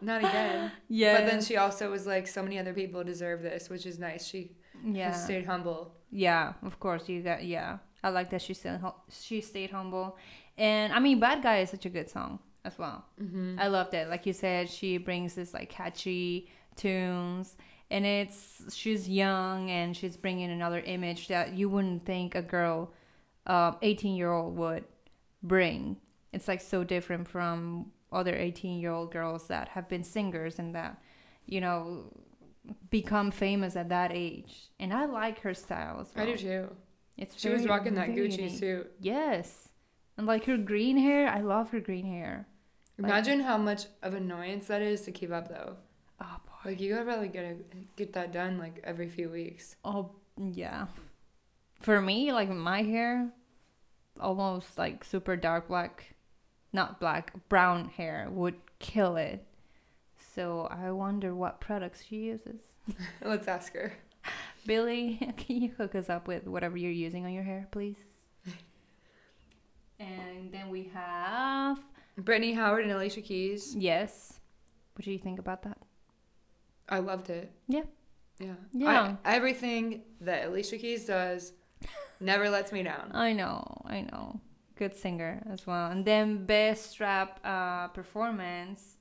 not 0.00 0.20
again. 0.20 0.72
Yeah. 0.88 1.18
But 1.18 1.26
then 1.26 1.42
she 1.42 1.56
also 1.56 1.90
was 1.90 2.06
like, 2.06 2.26
"So 2.26 2.42
many 2.42 2.58
other 2.58 2.74
people 2.74 3.04
deserve 3.04 3.42
this," 3.42 3.70
which 3.70 3.86
is 3.86 3.98
nice. 3.98 4.26
She 4.26 4.52
yeah. 4.84 5.12
stayed 5.12 5.46
humble. 5.46 5.94
Yeah, 6.10 6.54
of 6.62 6.78
course 6.80 7.08
you 7.08 7.22
got 7.22 7.44
yeah. 7.44 7.78
I 8.04 8.10
like 8.10 8.30
that 8.30 8.42
she 8.42 8.54
still 8.54 8.96
she 9.10 9.40
stayed 9.40 9.70
humble, 9.70 10.16
and 10.58 10.92
I 10.92 10.98
mean 10.98 11.20
Bad 11.20 11.42
Guy 11.42 11.58
is 11.58 11.70
such 11.70 11.86
a 11.86 11.90
good 11.90 12.10
song 12.10 12.40
as 12.64 12.78
well. 12.78 13.04
hmm 13.18 13.56
I 13.58 13.68
loved 13.68 13.94
it. 13.94 14.08
Like 14.08 14.26
you 14.26 14.32
said, 14.32 14.68
she 14.68 14.98
brings 14.98 15.34
this 15.34 15.54
like 15.54 15.68
catchy 15.70 16.50
tunes, 16.76 17.56
and 17.92 18.04
it's 18.06 18.74
she's 18.74 19.08
young 19.08 19.70
and 19.70 19.96
she's 19.96 20.16
bringing 20.16 20.50
another 20.50 20.80
image 20.80 21.28
that 21.28 21.52
you 21.52 21.68
wouldn't 21.68 22.04
think 22.04 22.34
a 22.34 22.42
girl 22.42 22.92
um 23.46 23.76
18 23.82 24.16
year 24.16 24.32
old 24.32 24.56
would 24.56 24.84
bring. 25.42 25.96
It's 26.32 26.48
like 26.48 26.60
so 26.60 26.82
different 26.82 27.28
from 27.28 27.92
other 28.10 28.34
18 28.34 28.80
year 28.80 28.90
old 28.92 29.12
girls 29.12 29.46
that 29.48 29.68
have 29.70 29.88
been 29.88 30.04
singers 30.04 30.58
and 30.58 30.74
that, 30.74 31.00
you 31.46 31.60
know, 31.60 32.04
become 32.90 33.30
famous 33.30 33.76
at 33.76 33.88
that 33.90 34.10
age. 34.12 34.70
And 34.80 34.92
I 34.92 35.04
like 35.06 35.40
her 35.40 35.54
style 35.54 36.00
as 36.00 36.08
well. 36.14 36.24
I 36.26 36.30
do 36.32 36.36
too. 36.38 36.68
It's 37.18 37.38
She 37.38 37.50
was 37.50 37.66
rocking 37.66 37.94
that 37.96 38.08
Gucci 38.10 38.38
unique. 38.38 38.58
suit. 38.58 38.90
Yes. 39.00 39.68
And 40.16 40.26
like 40.26 40.44
her 40.46 40.56
green 40.56 40.96
hair, 40.96 41.28
I 41.28 41.40
love 41.40 41.70
her 41.70 41.80
green 41.80 42.06
hair. 42.06 42.46
Like- 42.98 43.10
Imagine 43.10 43.40
how 43.40 43.58
much 43.58 43.82
of 44.02 44.14
annoyance 44.14 44.66
that 44.68 44.80
is 44.82 45.02
to 45.02 45.12
keep 45.12 45.30
up 45.32 45.48
though. 45.48 45.76
Oh. 46.20 46.36
Like 46.64 46.80
you 46.80 46.92
gotta 46.92 47.04
really 47.04 47.28
get 47.28 47.44
a, 47.44 47.56
get 47.96 48.12
that 48.12 48.32
done 48.32 48.58
like 48.58 48.80
every 48.84 49.08
few 49.08 49.30
weeks. 49.30 49.76
Oh 49.84 50.10
yeah. 50.36 50.86
For 51.80 52.00
me, 52.00 52.32
like 52.32 52.48
my 52.48 52.82
hair, 52.82 53.30
almost 54.20 54.78
like 54.78 55.04
super 55.04 55.36
dark 55.36 55.68
black, 55.68 56.14
not 56.72 57.00
black, 57.00 57.32
brown 57.48 57.88
hair 57.88 58.28
would 58.30 58.54
kill 58.78 59.16
it. 59.16 59.44
So 60.34 60.68
I 60.70 60.90
wonder 60.92 61.34
what 61.34 61.60
products 61.60 62.04
she 62.04 62.16
uses. 62.16 62.60
Let's 63.24 63.48
ask 63.48 63.74
her. 63.74 63.92
Billie, 64.66 65.16
can 65.36 65.60
you 65.60 65.72
hook 65.76 65.94
us 65.94 66.08
up 66.08 66.28
with 66.28 66.46
whatever 66.46 66.76
you're 66.76 66.90
using 66.92 67.24
on 67.24 67.32
your 67.32 67.42
hair, 67.42 67.66
please? 67.70 67.98
and 69.98 70.50
then 70.50 70.68
we 70.70 70.90
have 70.94 71.78
Brittany 72.16 72.52
Howard 72.54 72.84
and 72.84 72.92
Alicia 72.92 73.20
Keys. 73.20 73.74
yes. 73.76 74.38
What 74.94 75.04
do 75.04 75.12
you 75.12 75.18
think 75.18 75.38
about 75.38 75.62
that? 75.62 75.78
I 76.88 76.98
loved 76.98 77.30
it. 77.30 77.50
Yeah. 77.68 77.82
Yeah. 78.38 78.54
Yeah. 78.72 79.16
I, 79.24 79.34
everything 79.34 80.02
that 80.20 80.46
Alicia 80.46 80.78
Keys 80.78 81.04
does 81.06 81.52
never 82.20 82.48
lets 82.50 82.72
me 82.72 82.82
down. 82.82 83.10
I 83.14 83.32
know, 83.32 83.82
I 83.86 84.02
know. 84.02 84.40
Good 84.76 84.96
singer 84.96 85.42
as 85.50 85.66
well. 85.66 85.90
And 85.90 86.04
then 86.04 86.44
best 86.46 86.98
rap 86.98 87.38
uh, 87.44 87.88
performance 87.88 88.96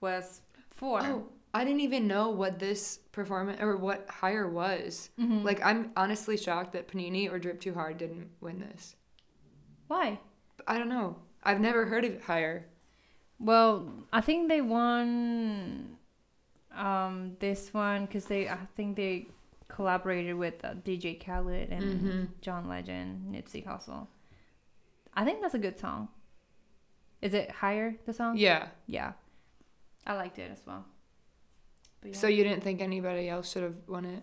was 0.00 0.40
for 0.70 1.02
Oh, 1.02 1.26
I 1.52 1.64
didn't 1.64 1.80
even 1.80 2.06
know 2.06 2.30
what 2.30 2.58
this 2.58 2.98
performance 3.12 3.60
or 3.60 3.76
what 3.76 4.06
higher 4.08 4.48
was. 4.48 5.10
Mhm. 5.20 5.44
Like 5.44 5.60
I'm 5.64 5.90
honestly 5.96 6.36
shocked 6.36 6.72
that 6.72 6.88
Panini 6.88 7.30
or 7.30 7.38
Drip 7.38 7.60
Too 7.60 7.74
Hard 7.74 7.98
didn't 7.98 8.28
win 8.40 8.60
this. 8.60 8.94
why? 9.88 10.18
I 10.66 10.78
don't 10.78 10.88
know. 10.88 11.16
I've 11.42 11.60
never 11.60 11.86
heard 11.86 12.04
of 12.04 12.22
higher. 12.22 12.66
Well, 13.38 13.90
I 14.12 14.20
think 14.20 14.48
they 14.48 14.60
won 14.60 15.96
um, 16.80 17.36
this 17.40 17.72
one 17.74 18.06
because 18.06 18.24
they. 18.26 18.48
I 18.48 18.58
think 18.76 18.96
they 18.96 19.26
collaborated 19.68 20.34
with 20.34 20.54
uh, 20.64 20.74
DJ 20.74 21.24
Khaled 21.24 21.70
and 21.70 21.82
Mhm. 22.00 22.28
John 22.40 22.68
Legend, 22.68 23.32
Nipsey 23.34 23.64
Hussle. 23.64 24.06
I 25.14 25.24
think 25.24 25.40
that's 25.42 25.54
a 25.54 25.58
good 25.58 25.78
song. 25.78 26.08
Is 27.22 27.34
it 27.34 27.50
higher 27.50 27.94
the 28.06 28.12
song? 28.12 28.36
Yeah. 28.36 28.68
Yeah, 28.86 29.12
I 30.06 30.14
liked 30.14 30.38
it 30.38 30.50
as 30.50 30.62
well. 30.66 30.84
Yeah. 32.02 32.14
So 32.14 32.26
you 32.28 32.42
didn't 32.44 32.62
think 32.62 32.80
anybody 32.80 33.28
else 33.28 33.52
should 33.52 33.62
have 33.62 33.76
won 33.86 34.04
it? 34.06 34.22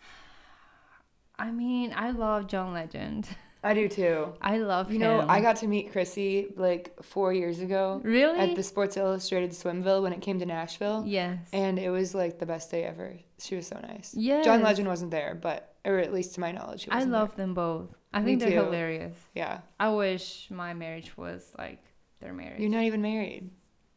I 1.38 1.50
mean, 1.50 1.92
I 1.94 2.10
love 2.12 2.46
John 2.46 2.72
Legend. 2.72 3.28
I 3.66 3.74
do 3.74 3.88
too. 3.88 4.32
I 4.40 4.58
love 4.58 4.90
You 4.90 4.96
him. 4.96 5.00
know, 5.02 5.26
I 5.28 5.40
got 5.40 5.56
to 5.56 5.66
meet 5.66 5.90
Chrissy 5.92 6.52
like 6.56 7.02
four 7.02 7.32
years 7.32 7.58
ago 7.60 8.00
really 8.04 8.38
at 8.38 8.54
the 8.56 8.62
Sports 8.62 8.96
Illustrated 8.96 9.50
Swimville 9.50 10.02
when 10.02 10.12
it 10.12 10.20
came 10.22 10.38
to 10.38 10.46
Nashville. 10.46 11.02
yes. 11.06 11.38
And 11.52 11.78
it 11.78 11.90
was 11.90 12.14
like 12.14 12.38
the 12.38 12.46
best 12.46 12.70
day 12.70 12.84
ever. 12.84 13.14
She 13.38 13.56
was 13.56 13.66
so 13.66 13.78
nice. 13.80 14.14
Yes. 14.16 14.44
John 14.44 14.62
Legend 14.62 14.88
wasn't 14.88 15.10
there, 15.10 15.34
but 15.34 15.74
or 15.84 15.98
at 15.98 16.12
least 16.12 16.34
to 16.34 16.40
my 16.40 16.52
knowledge, 16.52 16.84
he 16.84 16.90
I 16.90 17.02
love 17.04 17.36
them 17.36 17.54
both. 17.54 17.90
I 18.14 18.20
Me 18.20 18.24
think 18.26 18.40
they're 18.40 18.50
too. 18.58 18.64
hilarious. 18.66 19.16
Yeah, 19.34 19.60
I 19.78 19.88
wish 19.90 20.48
my 20.50 20.72
marriage 20.74 21.16
was 21.16 21.52
like 21.58 21.82
their 22.20 22.32
marriage. 22.32 22.60
you're 22.60 22.70
not 22.70 22.84
even 22.84 23.02
married. 23.02 23.50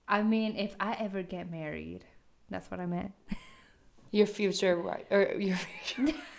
I 0.08 0.24
mean, 0.24 0.56
if 0.58 0.76
I 0.80 0.94
ever 1.00 1.22
get 1.24 1.50
married, 1.50 2.04
that's 2.50 2.70
what 2.72 2.80
I 2.80 2.86
meant. 2.88 3.12
Your 4.12 4.26
future 4.26 4.82
wife, 4.82 5.06
or 5.12 5.36
your 5.40 5.56
My 6.00 6.14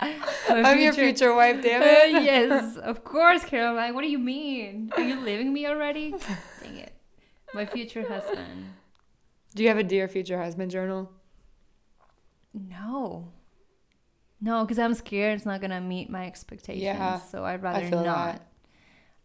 I'm 0.48 0.80
your 0.80 0.92
future 0.92 1.34
wife. 1.34 1.62
Damn 1.62 1.82
it. 1.82 2.14
Uh, 2.14 2.18
yes, 2.20 2.76
of 2.82 3.04
course, 3.04 3.44
Caroline. 3.44 3.94
What 3.94 4.02
do 4.02 4.08
you 4.08 4.18
mean? 4.18 4.90
Are 4.96 5.02
you 5.02 5.20
leaving 5.20 5.52
me 5.52 5.66
already? 5.66 6.14
Dang 6.62 6.76
it. 6.76 6.94
My 7.54 7.66
future 7.66 8.06
husband. 8.06 8.72
Do 9.54 9.62
you 9.62 9.68
have 9.68 9.78
a 9.78 9.84
dear 9.84 10.08
future 10.08 10.40
husband 10.40 10.70
journal? 10.70 11.10
No. 12.54 13.28
No, 14.40 14.64
because 14.64 14.78
I'm 14.78 14.94
scared 14.94 15.36
it's 15.36 15.44
not 15.46 15.60
gonna 15.60 15.80
meet 15.80 16.08
my 16.08 16.26
expectations. 16.26 16.82
Yeah, 16.82 17.18
so 17.18 17.44
I'd 17.44 17.62
rather 17.62 17.88
not. 17.90 18.04
that. 18.04 18.46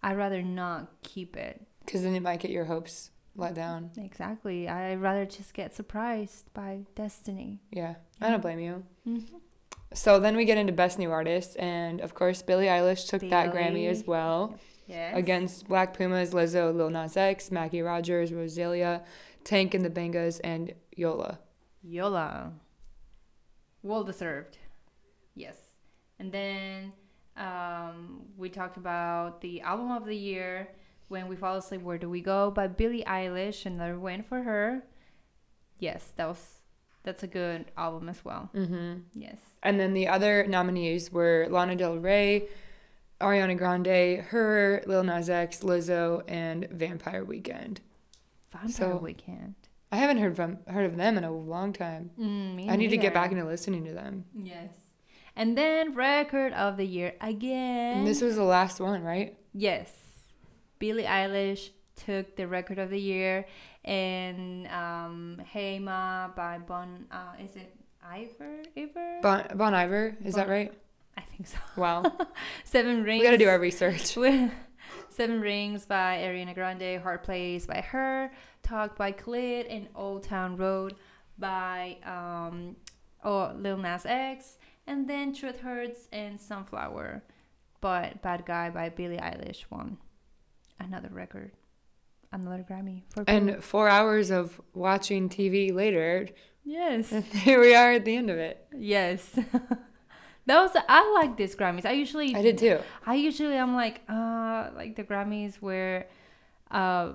I'd 0.03 0.17
rather 0.17 0.41
not 0.41 0.91
keep 1.03 1.37
it. 1.37 1.65
Because 1.85 2.03
then 2.03 2.15
it 2.15 2.21
might 2.21 2.39
get 2.39 2.51
your 2.51 2.65
hopes 2.65 3.11
let 3.35 3.53
down. 3.53 3.91
Exactly. 3.97 4.67
I'd 4.67 5.01
rather 5.01 5.25
just 5.25 5.53
get 5.53 5.73
surprised 5.73 6.51
by 6.53 6.79
destiny. 6.95 7.61
Yeah, 7.71 7.95
I 8.19 8.29
don't 8.29 8.41
blame 8.41 8.59
you. 8.59 8.83
Mm-hmm. 9.07 9.37
So 9.95 10.19
then 10.19 10.35
we 10.35 10.43
get 10.45 10.57
into 10.57 10.73
best 10.73 10.99
new 10.99 11.09
artist, 11.09 11.55
and 11.57 12.01
of 12.01 12.13
course 12.13 12.41
Billie 12.41 12.65
Eilish 12.67 13.07
took 13.07 13.21
that 13.29 13.53
Grammy 13.53 13.87
as 13.89 14.03
well 14.05 14.59
Yes. 14.87 15.15
against 15.17 15.67
Black 15.67 15.97
Pumas, 15.97 16.31
Lizzo, 16.31 16.75
Lil 16.75 16.89
Nas 16.89 17.17
X, 17.17 17.49
Maggie 17.49 17.81
Rogers, 17.81 18.31
Rosalia, 18.31 19.03
Tank 19.43 19.73
and 19.73 19.83
the 19.85 19.89
Bangas, 19.89 20.39
and 20.43 20.73
Yola. 20.95 21.39
Yola. 21.81 22.51
Well 23.83 24.03
deserved. 24.03 24.57
Yes. 25.33 25.55
And 26.19 26.31
then 26.31 26.91
um, 27.37 28.23
we 28.37 28.49
talked 28.49 28.77
about 28.77 29.41
the 29.41 29.61
album 29.61 29.91
of 29.91 30.05
the 30.05 30.15
year, 30.15 30.67
When 31.07 31.27
We 31.27 31.35
Fall 31.35 31.57
Asleep, 31.57 31.81
Where 31.81 31.97
Do 31.97 32.09
We 32.09 32.21
Go 32.21 32.51
by 32.51 32.67
Billie 32.67 33.03
Eilish, 33.07 33.65
another 33.65 33.97
win 33.97 34.23
for 34.23 34.43
her. 34.43 34.83
Yes, 35.79 36.11
that 36.17 36.27
was 36.27 36.54
that's 37.05 37.23
a 37.23 37.27
good 37.27 37.65
album 37.77 38.09
as 38.09 38.25
well. 38.25 38.49
Mm-hmm. 38.53 38.93
Yes. 39.13 39.37
And 39.63 39.79
then 39.79 39.93
the 39.93 40.07
other 40.09 40.45
nominees 40.47 41.11
were 41.11 41.47
Lana 41.49 41.75
Del 41.75 41.97
Rey, 41.97 42.47
Ariana 43.21 43.57
Grande, 43.57 43.87
H.E.R., 43.87 44.83
Lil 44.85 45.03
Nas 45.03 45.29
X, 45.29 45.61
Lizzo, 45.61 46.23
and 46.27 46.67
Vampire 46.69 47.23
Weekend. 47.23 47.79
Vampire 48.51 48.71
So- 48.71 48.97
Weekend. 48.97 49.55
I 49.91 49.97
haven't 49.97 50.17
heard 50.17 50.35
from 50.35 50.57
heard 50.67 50.85
of 50.87 50.97
them 50.97 51.17
in 51.17 51.23
a 51.23 51.31
long 51.31 51.71
time. 51.71 52.09
Mm, 52.19 52.69
I 52.69 52.75
need 52.75 52.89
to 52.89 52.97
get 52.97 53.13
back 53.13 53.31
into 53.31 53.45
listening 53.45 53.85
to 53.85 53.93
them. 53.93 54.25
Yes. 54.35 54.71
And 55.37 55.57
then 55.57 55.93
record 55.93 56.51
of 56.53 56.75
the 56.75 56.85
year 56.85 57.13
again. 57.21 57.99
And 57.99 58.07
this 58.07 58.19
was 58.21 58.35
the 58.35 58.43
last 58.43 58.81
one, 58.81 59.03
right? 59.03 59.37
Yes. 59.53 59.89
Billie 60.79 61.03
Eilish 61.03 61.69
took 61.95 62.35
the 62.35 62.47
record 62.47 62.79
of 62.79 62.89
the 62.89 62.99
year 62.99 63.45
and 63.83 64.67
um 64.67 65.41
Hey 65.45 65.79
Ma 65.79 66.27
by 66.29 66.57
Bon 66.57 67.05
uh 67.11 67.33
is 67.43 67.55
it 67.55 67.75
Ivor 68.03 68.61
Ivor? 68.77 69.19
Bon, 69.21 69.45
bon 69.55 69.73
Iver, 69.73 70.17
is 70.23 70.35
that 70.35 70.47
right? 70.47 70.71
I 71.17 71.21
think 71.21 71.47
so. 71.47 71.57
Wow. 71.77 72.11
Seven 72.63 73.03
Rings. 73.03 73.21
we 73.21 73.25
got 73.25 73.31
to 73.31 73.37
do 73.37 73.47
our 73.47 73.59
research. 73.59 74.15
with 74.17 74.51
Seven 75.09 75.41
Rings 75.41 75.85
by 75.85 76.17
Ariana 76.17 76.53
Grande, 76.53 77.01
Hard 77.01 77.23
Place 77.23 77.65
by 77.65 77.77
H.E.R., 77.79 78.31
Talk 78.63 78.97
by 78.97 79.11
Khalid, 79.11 79.67
and 79.67 79.87
Old 79.95 80.23
Town 80.23 80.57
Road 80.57 80.95
by 81.37 81.97
um, 82.03 82.75
oh, 83.23 83.53
Lil 83.55 83.77
Nas 83.77 84.05
X, 84.05 84.57
and 84.87 85.09
then 85.09 85.33
Truth 85.33 85.61
Hurts 85.61 86.07
and 86.11 86.39
Sunflower, 86.39 87.23
but 87.81 88.21
Bad 88.21 88.45
Guy 88.45 88.69
by 88.69 88.89
Billie 88.89 89.17
Eilish 89.17 89.65
won 89.69 89.97
another 90.79 91.09
record, 91.11 91.51
another 92.41 92.65
Grammy 92.69 93.03
for. 93.09 93.23
And 93.27 93.63
four 93.63 93.87
hours 93.89 94.29
of 94.31 94.59
watching 94.73 95.29
TV 95.29 95.73
later, 95.73 96.27
yes, 96.63 97.09
here 97.31 97.59
we 97.59 97.73
are 97.75 97.93
at 97.93 98.05
the 98.05 98.15
end 98.15 98.29
of 98.29 98.37
it. 98.37 98.65
yes. 98.75 99.37
That 100.47 100.61
was 100.61 100.77
I 100.87 101.11
like 101.19 101.37
these 101.37 101.55
Grammys. 101.55 101.87
I 101.87 101.93
usually 101.93 102.35
I 102.35 102.43
did 102.43 102.59
too. 102.59 102.77
I 103.03 103.15
usually 103.15 103.57
I'm 103.57 103.73
like 103.73 104.03
uh 104.07 104.69
like 104.75 104.95
the 104.95 105.03
Grammys 105.03 105.55
where 105.55 106.07
uh 106.69 107.13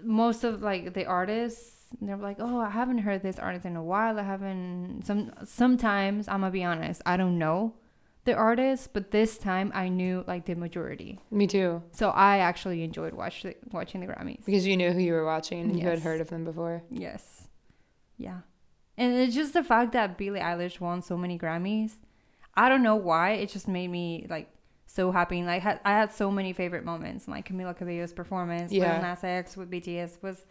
most 0.00 0.44
of 0.44 0.62
like 0.62 0.94
the 0.94 1.06
artists 1.06 1.88
they're 2.00 2.16
like 2.16 2.36
oh 2.38 2.60
I 2.60 2.70
haven't 2.70 2.98
heard 2.98 3.22
this 3.22 3.38
artist 3.40 3.64
in 3.66 3.74
a 3.74 3.82
while 3.82 4.16
I 4.18 4.22
haven't 4.22 5.02
some 5.06 5.32
sometimes 5.44 6.28
I'm 6.28 6.42
gonna 6.42 6.52
be 6.52 6.62
honest 6.62 7.02
I 7.04 7.16
don't 7.16 7.36
know 7.36 7.74
the 8.26 8.34
artists, 8.34 8.86
but 8.92 9.10
this 9.10 9.38
time 9.38 9.72
I 9.74 9.88
knew 9.88 10.22
like 10.26 10.44
the 10.44 10.54
majority 10.54 11.18
Me 11.30 11.46
too. 11.46 11.82
so 11.92 12.10
I 12.10 12.38
actually 12.38 12.82
enjoyed 12.82 13.14
watch 13.14 13.44
watching 13.72 14.00
the 14.02 14.06
Grammys 14.06 14.44
Because 14.44 14.66
you 14.66 14.76
knew 14.76 14.92
who 14.92 15.00
you 15.00 15.14
were 15.14 15.24
watching 15.24 15.60
and 15.62 15.78
you 15.78 15.86
had 15.88 16.00
heard 16.00 16.20
of 16.20 16.28
them 16.28 16.44
before. 16.44 16.82
yes 16.90 17.48
yeah 18.18 18.40
and 18.98 19.14
it's 19.16 19.34
just 19.34 19.52
the 19.54 19.62
fact 19.64 19.92
that 19.92 20.16
Billie 20.18 20.40
Eilish 20.40 20.78
won 20.80 21.00
so 21.02 21.16
many 21.16 21.38
Grammys 21.38 21.92
I 22.54 22.68
don't 22.68 22.82
know 22.82 22.96
why 22.96 23.32
it 23.32 23.48
just 23.50 23.68
made 23.68 23.88
me 23.88 24.26
like 24.30 24.48
so 24.88 25.10
happy. 25.12 25.42
Like 25.42 25.60
had, 25.62 25.80
I 25.84 25.90
had 25.92 26.10
so 26.12 26.30
many 26.30 26.54
favorite 26.54 26.84
moments, 26.84 27.28
like 27.28 27.46
Camila 27.48 27.76
Cabello's 27.76 28.14
performance, 28.14 28.72
Yeah. 28.72 28.94
Lil 28.94 29.02
Nas 29.10 29.22
X 29.24 29.56
with 29.56 29.70
BTS 29.70 30.22
was 30.22 30.46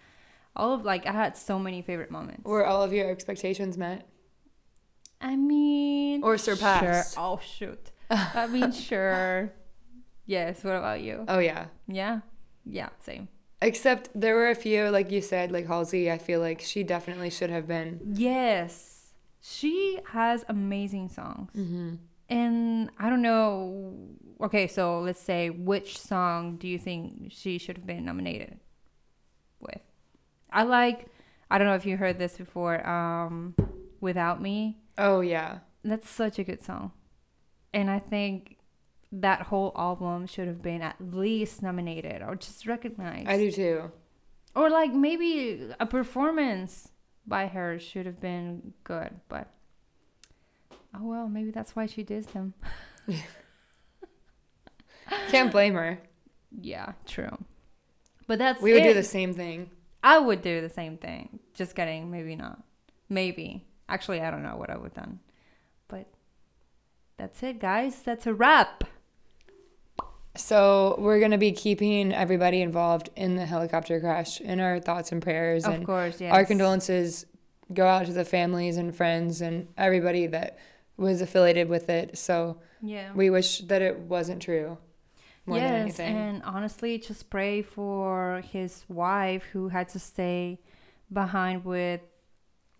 all 0.55 0.73
of 0.73 0.85
like 0.85 1.07
I 1.07 1.13
had 1.13 1.35
so 1.35 1.57
many 1.57 1.81
favorite 1.81 2.11
moments. 2.11 2.43
Were 2.45 2.63
all 2.63 2.83
of 2.83 2.93
your 2.93 3.09
expectations 3.09 3.75
met? 3.77 4.07
I 5.25 5.35
mean, 5.35 6.23
Or 6.23 6.37
surpass. 6.37 7.13
Sure. 7.13 7.23
Oh 7.23 7.39
shoot. 7.43 7.91
I 8.11 8.45
mean, 8.45 8.71
sure. 8.89 9.51
Yes. 10.27 10.63
What 10.63 10.75
about 10.75 11.01
you? 11.01 11.25
Oh 11.27 11.39
yeah. 11.39 11.65
Yeah. 11.87 12.19
Yeah. 12.63 12.89
Same. 12.99 13.27
Except 13.61 14.09
there 14.13 14.35
were 14.35 14.49
a 14.49 14.55
few, 14.55 14.89
like 14.89 15.11
you 15.11 15.21
said, 15.21 15.51
like 15.51 15.65
Halsey. 15.65 16.11
I 16.11 16.19
feel 16.19 16.39
like 16.39 16.61
she 16.61 16.83
definitely 16.83 17.31
should 17.31 17.49
have 17.49 17.67
been. 17.67 17.99
Yes. 18.13 19.13
She 19.41 19.99
has 20.11 20.45
amazing 20.47 21.09
songs. 21.09 21.49
Mm-hmm. 21.57 21.95
And 22.29 22.89
I 22.99 23.09
don't 23.09 23.21
know. 23.23 23.93
Okay, 24.41 24.67
so 24.67 24.99
let's 24.99 25.19
say 25.19 25.49
which 25.49 25.97
song 25.99 26.57
do 26.57 26.67
you 26.67 26.77
think 26.77 27.31
she 27.31 27.57
should 27.57 27.77
have 27.77 27.87
been 27.87 28.05
nominated 28.05 28.59
with? 29.59 29.81
I 30.51 30.63
like. 30.63 31.07
I 31.49 31.57
don't 31.57 31.67
know 31.67 31.75
if 31.75 31.85
you 31.85 31.97
heard 31.97 32.19
this 32.19 32.37
before. 32.37 32.87
Um, 32.87 33.55
Without 34.01 34.39
Me. 34.41 34.77
Oh 34.97 35.21
yeah. 35.21 35.59
That's 35.83 36.09
such 36.09 36.39
a 36.39 36.43
good 36.43 36.63
song, 36.63 36.91
and 37.73 37.91
I 37.91 37.99
think 37.99 38.57
that 39.11 39.43
whole 39.43 39.71
album 39.77 40.25
should 40.25 40.47
have 40.47 40.61
been 40.61 40.81
at 40.81 40.95
least 40.99 41.61
nominated 41.61 42.21
or 42.21 42.35
just 42.35 42.65
recognized. 42.65 43.27
I 43.27 43.37
do 43.37 43.51
too. 43.51 43.91
Or 44.55 44.69
like 44.69 44.93
maybe 44.93 45.69
a 45.79 45.85
performance 45.85 46.89
by 47.27 47.47
her 47.47 47.79
should 47.79 48.05
have 48.05 48.19
been 48.19 48.73
good, 48.83 49.19
but 49.29 49.49
oh 50.93 51.03
well, 51.03 51.27
maybe 51.27 51.51
that's 51.51 51.75
why 51.75 51.85
she 51.85 52.03
dissed 52.03 52.31
him. 52.31 52.53
Can't 55.29 55.51
blame 55.51 55.75
her. 55.75 55.99
Yeah, 56.61 56.93
true. 57.05 57.37
But 58.27 58.39
that's 58.39 58.61
We 58.61 58.73
would 58.73 58.83
do 58.83 58.93
the 58.93 59.03
same 59.03 59.33
thing. 59.33 59.69
I 60.03 60.19
would 60.19 60.41
do 60.41 60.61
the 60.61 60.69
same 60.69 60.97
thing. 60.97 61.39
Just 61.53 61.75
kidding. 61.75 62.11
Maybe 62.11 62.35
not. 62.35 62.63
Maybe. 63.09 63.65
Actually, 63.87 64.21
I 64.21 64.31
don't 64.31 64.43
know 64.43 64.57
what 64.57 64.69
I 64.69 64.77
would 64.77 64.93
have 64.95 65.03
done. 65.05 65.19
But 65.87 66.07
that's 67.17 67.41
it, 67.43 67.59
guys. 67.59 68.01
That's 68.01 68.25
a 68.25 68.33
wrap. 68.33 68.83
So 70.37 70.95
we're 70.97 71.19
gonna 71.21 71.37
be 71.37 71.53
keeping 71.53 72.11
everybody 72.13 72.61
involved 72.61 73.09
in 73.15 73.35
the 73.37 73.45
helicopter 73.45 73.99
crash 74.01 74.41
in 74.41 74.59
our 74.59 74.79
thoughts 74.79 75.11
and 75.11 75.21
prayers, 75.21 75.65
Of 75.65 75.73
and 75.75 75.85
course, 75.85 76.19
yes. 76.19 76.33
our 76.33 76.43
condolences 76.43 77.25
go 77.73 77.87
out 77.87 78.05
to 78.07 78.13
the 78.13 78.25
families 78.25 78.75
and 78.77 78.93
friends 78.93 79.39
and 79.41 79.67
everybody 79.77 80.27
that 80.27 80.57
was 80.97 81.21
affiliated 81.21 81.69
with 81.69 81.89
it. 81.89 82.17
So 82.17 82.57
Yeah. 82.81 83.13
we 83.13 83.29
wish 83.29 83.59
that 83.61 83.81
it 83.81 83.97
wasn't 83.99 84.41
true. 84.41 84.77
More 85.45 85.59
than 85.59 85.87
yes, 85.87 85.99
anything. 85.99 86.15
and 86.17 86.43
honestly, 86.43 86.97
just 86.97 87.29
pray 87.29 87.61
for 87.61 88.41
his 88.51 88.83
wife 88.89 89.43
who 89.53 89.69
had 89.69 89.87
to 89.89 89.99
stay 89.99 90.59
behind 91.13 91.63
with 91.63 92.01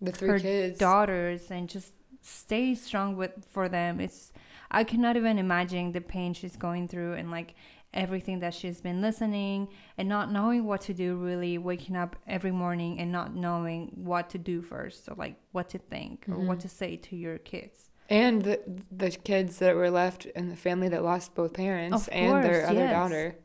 the 0.00 0.12
three 0.12 0.28
her 0.28 0.38
kids. 0.38 0.78
daughters 0.78 1.50
and 1.50 1.68
just 1.68 1.92
stay 2.22 2.74
strong 2.74 3.16
with 3.16 3.32
for 3.50 3.68
them. 3.68 4.00
It's 4.00 4.32
I 4.70 4.84
cannot 4.84 5.16
even 5.16 5.38
imagine 5.38 5.92
the 5.92 6.00
pain 6.00 6.34
she's 6.34 6.56
going 6.56 6.88
through 6.88 7.14
and 7.14 7.30
like 7.30 7.54
everything 7.94 8.40
that 8.40 8.52
she's 8.52 8.80
been 8.80 9.00
listening 9.00 9.68
and 9.96 10.08
not 10.08 10.30
knowing 10.30 10.64
what 10.64 10.82
to 10.82 10.92
do 10.92 11.16
really 11.16 11.56
waking 11.56 11.96
up 11.96 12.16
every 12.26 12.50
morning 12.50 12.98
and 12.98 13.10
not 13.10 13.34
knowing 13.34 13.90
what 13.94 14.28
to 14.28 14.38
do 14.38 14.60
first 14.60 15.08
or 15.08 15.14
like 15.14 15.36
what 15.52 15.68
to 15.70 15.78
think 15.78 16.26
or 16.28 16.36
what 16.38 16.58
Mhm. 16.58 16.62
to 16.62 16.68
say 16.68 16.96
to 16.96 17.16
your 17.16 17.38
kids. 17.38 17.90
and 18.08 18.42
the 18.42 18.60
the 18.92 19.10
kids 19.10 19.58
that 19.58 19.74
were 19.74 19.90
left 19.90 20.26
in 20.26 20.48
the 20.48 20.56
family 20.56 20.88
that 20.88 21.02
lost 21.02 21.34
both 21.34 21.52
parents 21.54 22.06
and 22.08 22.44
their 22.44 22.66
other 22.66 22.78
yes. 22.80 22.92
daughter. 22.92 23.36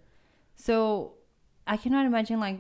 So 0.56 1.14
I 1.66 1.78
cannot 1.78 2.06
imagine 2.06 2.40
like 2.40 2.60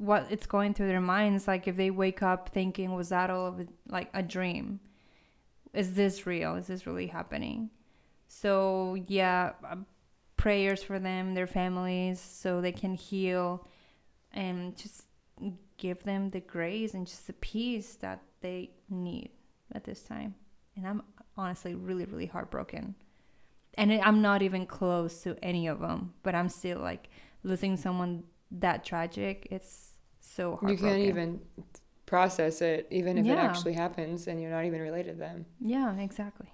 what 0.00 0.26
it's 0.30 0.46
going 0.46 0.74
through 0.74 0.88
their 0.88 1.00
minds. 1.00 1.46
Like 1.46 1.68
if 1.68 1.76
they 1.76 1.90
wake 1.90 2.22
up 2.22 2.48
thinking, 2.48 2.94
was 2.94 3.10
that 3.10 3.30
all 3.30 3.46
of 3.46 3.68
like 3.88 4.08
a 4.14 4.22
dream? 4.22 4.80
Is 5.72 5.94
this 5.94 6.26
real? 6.26 6.56
Is 6.56 6.66
this 6.66 6.86
really 6.86 7.08
happening? 7.08 7.70
So 8.26 8.96
yeah, 9.06 9.52
uh, 9.64 9.76
prayers 10.36 10.82
for 10.82 10.98
them, 10.98 11.34
their 11.34 11.46
families, 11.46 12.20
so 12.20 12.60
they 12.60 12.72
can 12.72 12.94
heal 12.94 13.66
and 14.32 14.76
just 14.76 15.04
give 15.76 16.02
them 16.04 16.30
the 16.30 16.40
grace 16.40 16.94
and 16.94 17.06
just 17.06 17.26
the 17.26 17.32
peace 17.34 17.94
that 17.96 18.22
they 18.40 18.70
need 18.88 19.30
at 19.72 19.84
this 19.84 20.02
time. 20.02 20.34
And 20.76 20.86
I'm 20.86 21.02
honestly 21.36 21.74
really, 21.74 22.04
really 22.04 22.26
heartbroken 22.26 22.94
and 23.74 23.92
I'm 23.92 24.20
not 24.20 24.42
even 24.42 24.66
close 24.66 25.22
to 25.22 25.36
any 25.42 25.66
of 25.66 25.80
them, 25.80 26.14
but 26.22 26.34
I'm 26.34 26.48
still 26.48 26.80
like 26.80 27.08
losing 27.42 27.76
someone 27.76 28.24
that 28.50 28.84
tragic. 28.84 29.46
It's 29.50 29.89
so 30.20 30.58
You 30.66 30.76
can't 30.76 30.98
even 30.98 31.40
process 32.06 32.60
it, 32.60 32.86
even 32.90 33.18
if 33.18 33.26
it 33.26 33.38
actually 33.38 33.74
happens 33.74 34.26
and 34.26 34.40
you're 34.40 34.50
not 34.50 34.64
even 34.64 34.80
related 34.80 35.12
to 35.12 35.18
them. 35.18 35.46
Yeah, 35.60 35.94
exactly. 35.96 36.52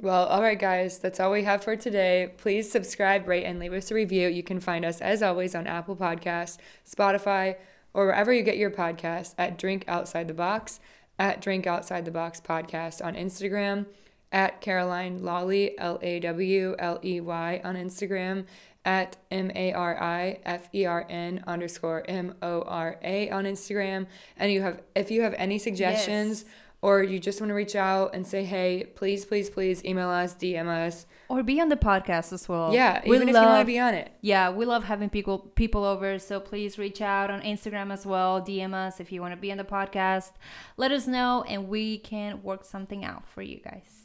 Well, 0.00 0.26
all 0.26 0.40
right, 0.40 0.58
guys, 0.58 0.98
that's 0.98 1.20
all 1.20 1.30
we 1.30 1.42
have 1.42 1.62
for 1.62 1.76
today. 1.76 2.32
Please 2.38 2.70
subscribe, 2.70 3.28
rate, 3.28 3.44
and 3.44 3.58
leave 3.58 3.74
us 3.74 3.90
a 3.90 3.94
review. 3.94 4.28
You 4.28 4.42
can 4.42 4.58
find 4.58 4.82
us, 4.82 5.00
as 5.02 5.22
always, 5.22 5.54
on 5.54 5.66
Apple 5.66 5.94
Podcasts, 5.94 6.56
Spotify, 6.88 7.56
or 7.92 8.06
wherever 8.06 8.32
you 8.32 8.42
get 8.42 8.56
your 8.56 8.70
podcasts 8.70 9.34
at 9.36 9.58
Drink 9.58 9.84
Outside 9.86 10.26
the 10.26 10.34
Box, 10.34 10.80
at 11.18 11.42
Drink 11.42 11.66
Outside 11.66 12.06
the 12.06 12.10
Box 12.10 12.40
Podcast 12.40 13.04
on 13.04 13.14
Instagram, 13.14 13.84
at 14.32 14.60
Caroline 14.62 15.22
Lawley, 15.22 15.78
L 15.78 15.98
A 16.00 16.20
W 16.20 16.76
L 16.78 16.98
E 17.04 17.20
Y 17.20 17.60
on 17.62 17.74
Instagram, 17.74 18.46
at 18.84 19.16
M 19.30 19.50
A 19.54 19.72
R 19.72 20.02
I 20.02 20.38
F 20.44 20.68
E 20.74 20.86
R 20.86 21.06
N 21.08 21.44
underscore 21.46 22.04
M 22.08 22.34
O 22.42 22.62
R 22.62 22.96
A 23.02 23.30
on 23.30 23.44
Instagram. 23.44 24.06
And 24.36 24.50
you 24.52 24.62
have, 24.62 24.80
if 24.94 25.10
you 25.10 25.22
have 25.22 25.34
any 25.36 25.58
suggestions, 25.58 26.44
Yes. 26.46 26.54
or 26.82 27.02
you 27.02 27.18
just 27.20 27.40
want 27.42 27.50
to 27.50 27.54
reach 27.54 27.76
out 27.76 28.14
and 28.14 28.26
say, 28.26 28.42
hey, 28.42 28.84
please, 28.94 29.26
please, 29.26 29.50
please 29.50 29.84
email 29.84 30.08
us, 30.08 30.34
DM 30.34 30.66
us. 30.66 31.04
Or 31.28 31.42
be 31.42 31.60
on 31.60 31.68
the 31.68 31.76
podcast 31.76 32.32
as 32.32 32.48
well. 32.48 32.72
yeah, 32.72 33.02
we 33.06 33.16
even 33.16 33.28
if 33.28 33.34
you 33.34 33.40
want 33.42 33.60
to 33.60 33.66
be 33.66 33.78
on 33.78 33.92
it. 33.94 34.10
Yeah, 34.22 34.50
we 34.50 34.64
love 34.64 34.84
having 34.84 35.10
people 35.10 35.38
people 35.38 35.84
over. 35.84 36.18
So 36.18 36.40
please 36.40 36.78
reach 36.78 37.02
out 37.02 37.30
on 37.30 37.42
Instagram 37.42 37.92
as 37.92 38.06
well. 38.06 38.40
DM 38.40 38.72
us 38.72 38.98
if 38.98 39.12
you 39.12 39.20
want 39.20 39.32
to 39.34 39.40
be 39.40 39.52
on 39.52 39.58
the 39.58 39.64
podcast. 39.64 40.32
Let 40.78 40.90
us 40.90 41.06
know, 41.06 41.44
and 41.46 41.68
we 41.68 41.98
can 41.98 42.42
work 42.42 42.64
something 42.64 43.04
out 43.04 43.28
for 43.28 43.42
you 43.42 43.58
guys. 43.60 43.99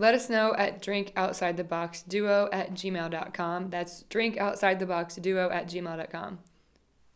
Let 0.00 0.14
us 0.14 0.30
know 0.30 0.54
at 0.54 0.80
drinkoutsidetheboxduo 0.80 2.48
at 2.52 2.70
gmail.com. 2.70 3.70
That's 3.70 4.04
drinkoutsidetheboxduo 4.04 5.52
at 5.52 5.66
gmail.com. 5.68 6.38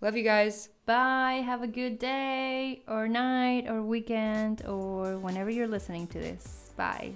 Love 0.01 0.16
you 0.16 0.24
guys. 0.24 0.68
Bye. 0.85 1.45
Have 1.47 1.62
a 1.62 1.68
good 1.68 2.01
day, 2.01 2.83
or 2.89 3.07
night, 3.07 3.68
or 3.68 3.83
weekend, 3.83 4.66
or 4.66 5.16
whenever 5.16 5.49
you're 5.49 5.68
listening 5.68 6.09
to 6.09 6.18
this. 6.18 6.72
Bye. 6.76 7.12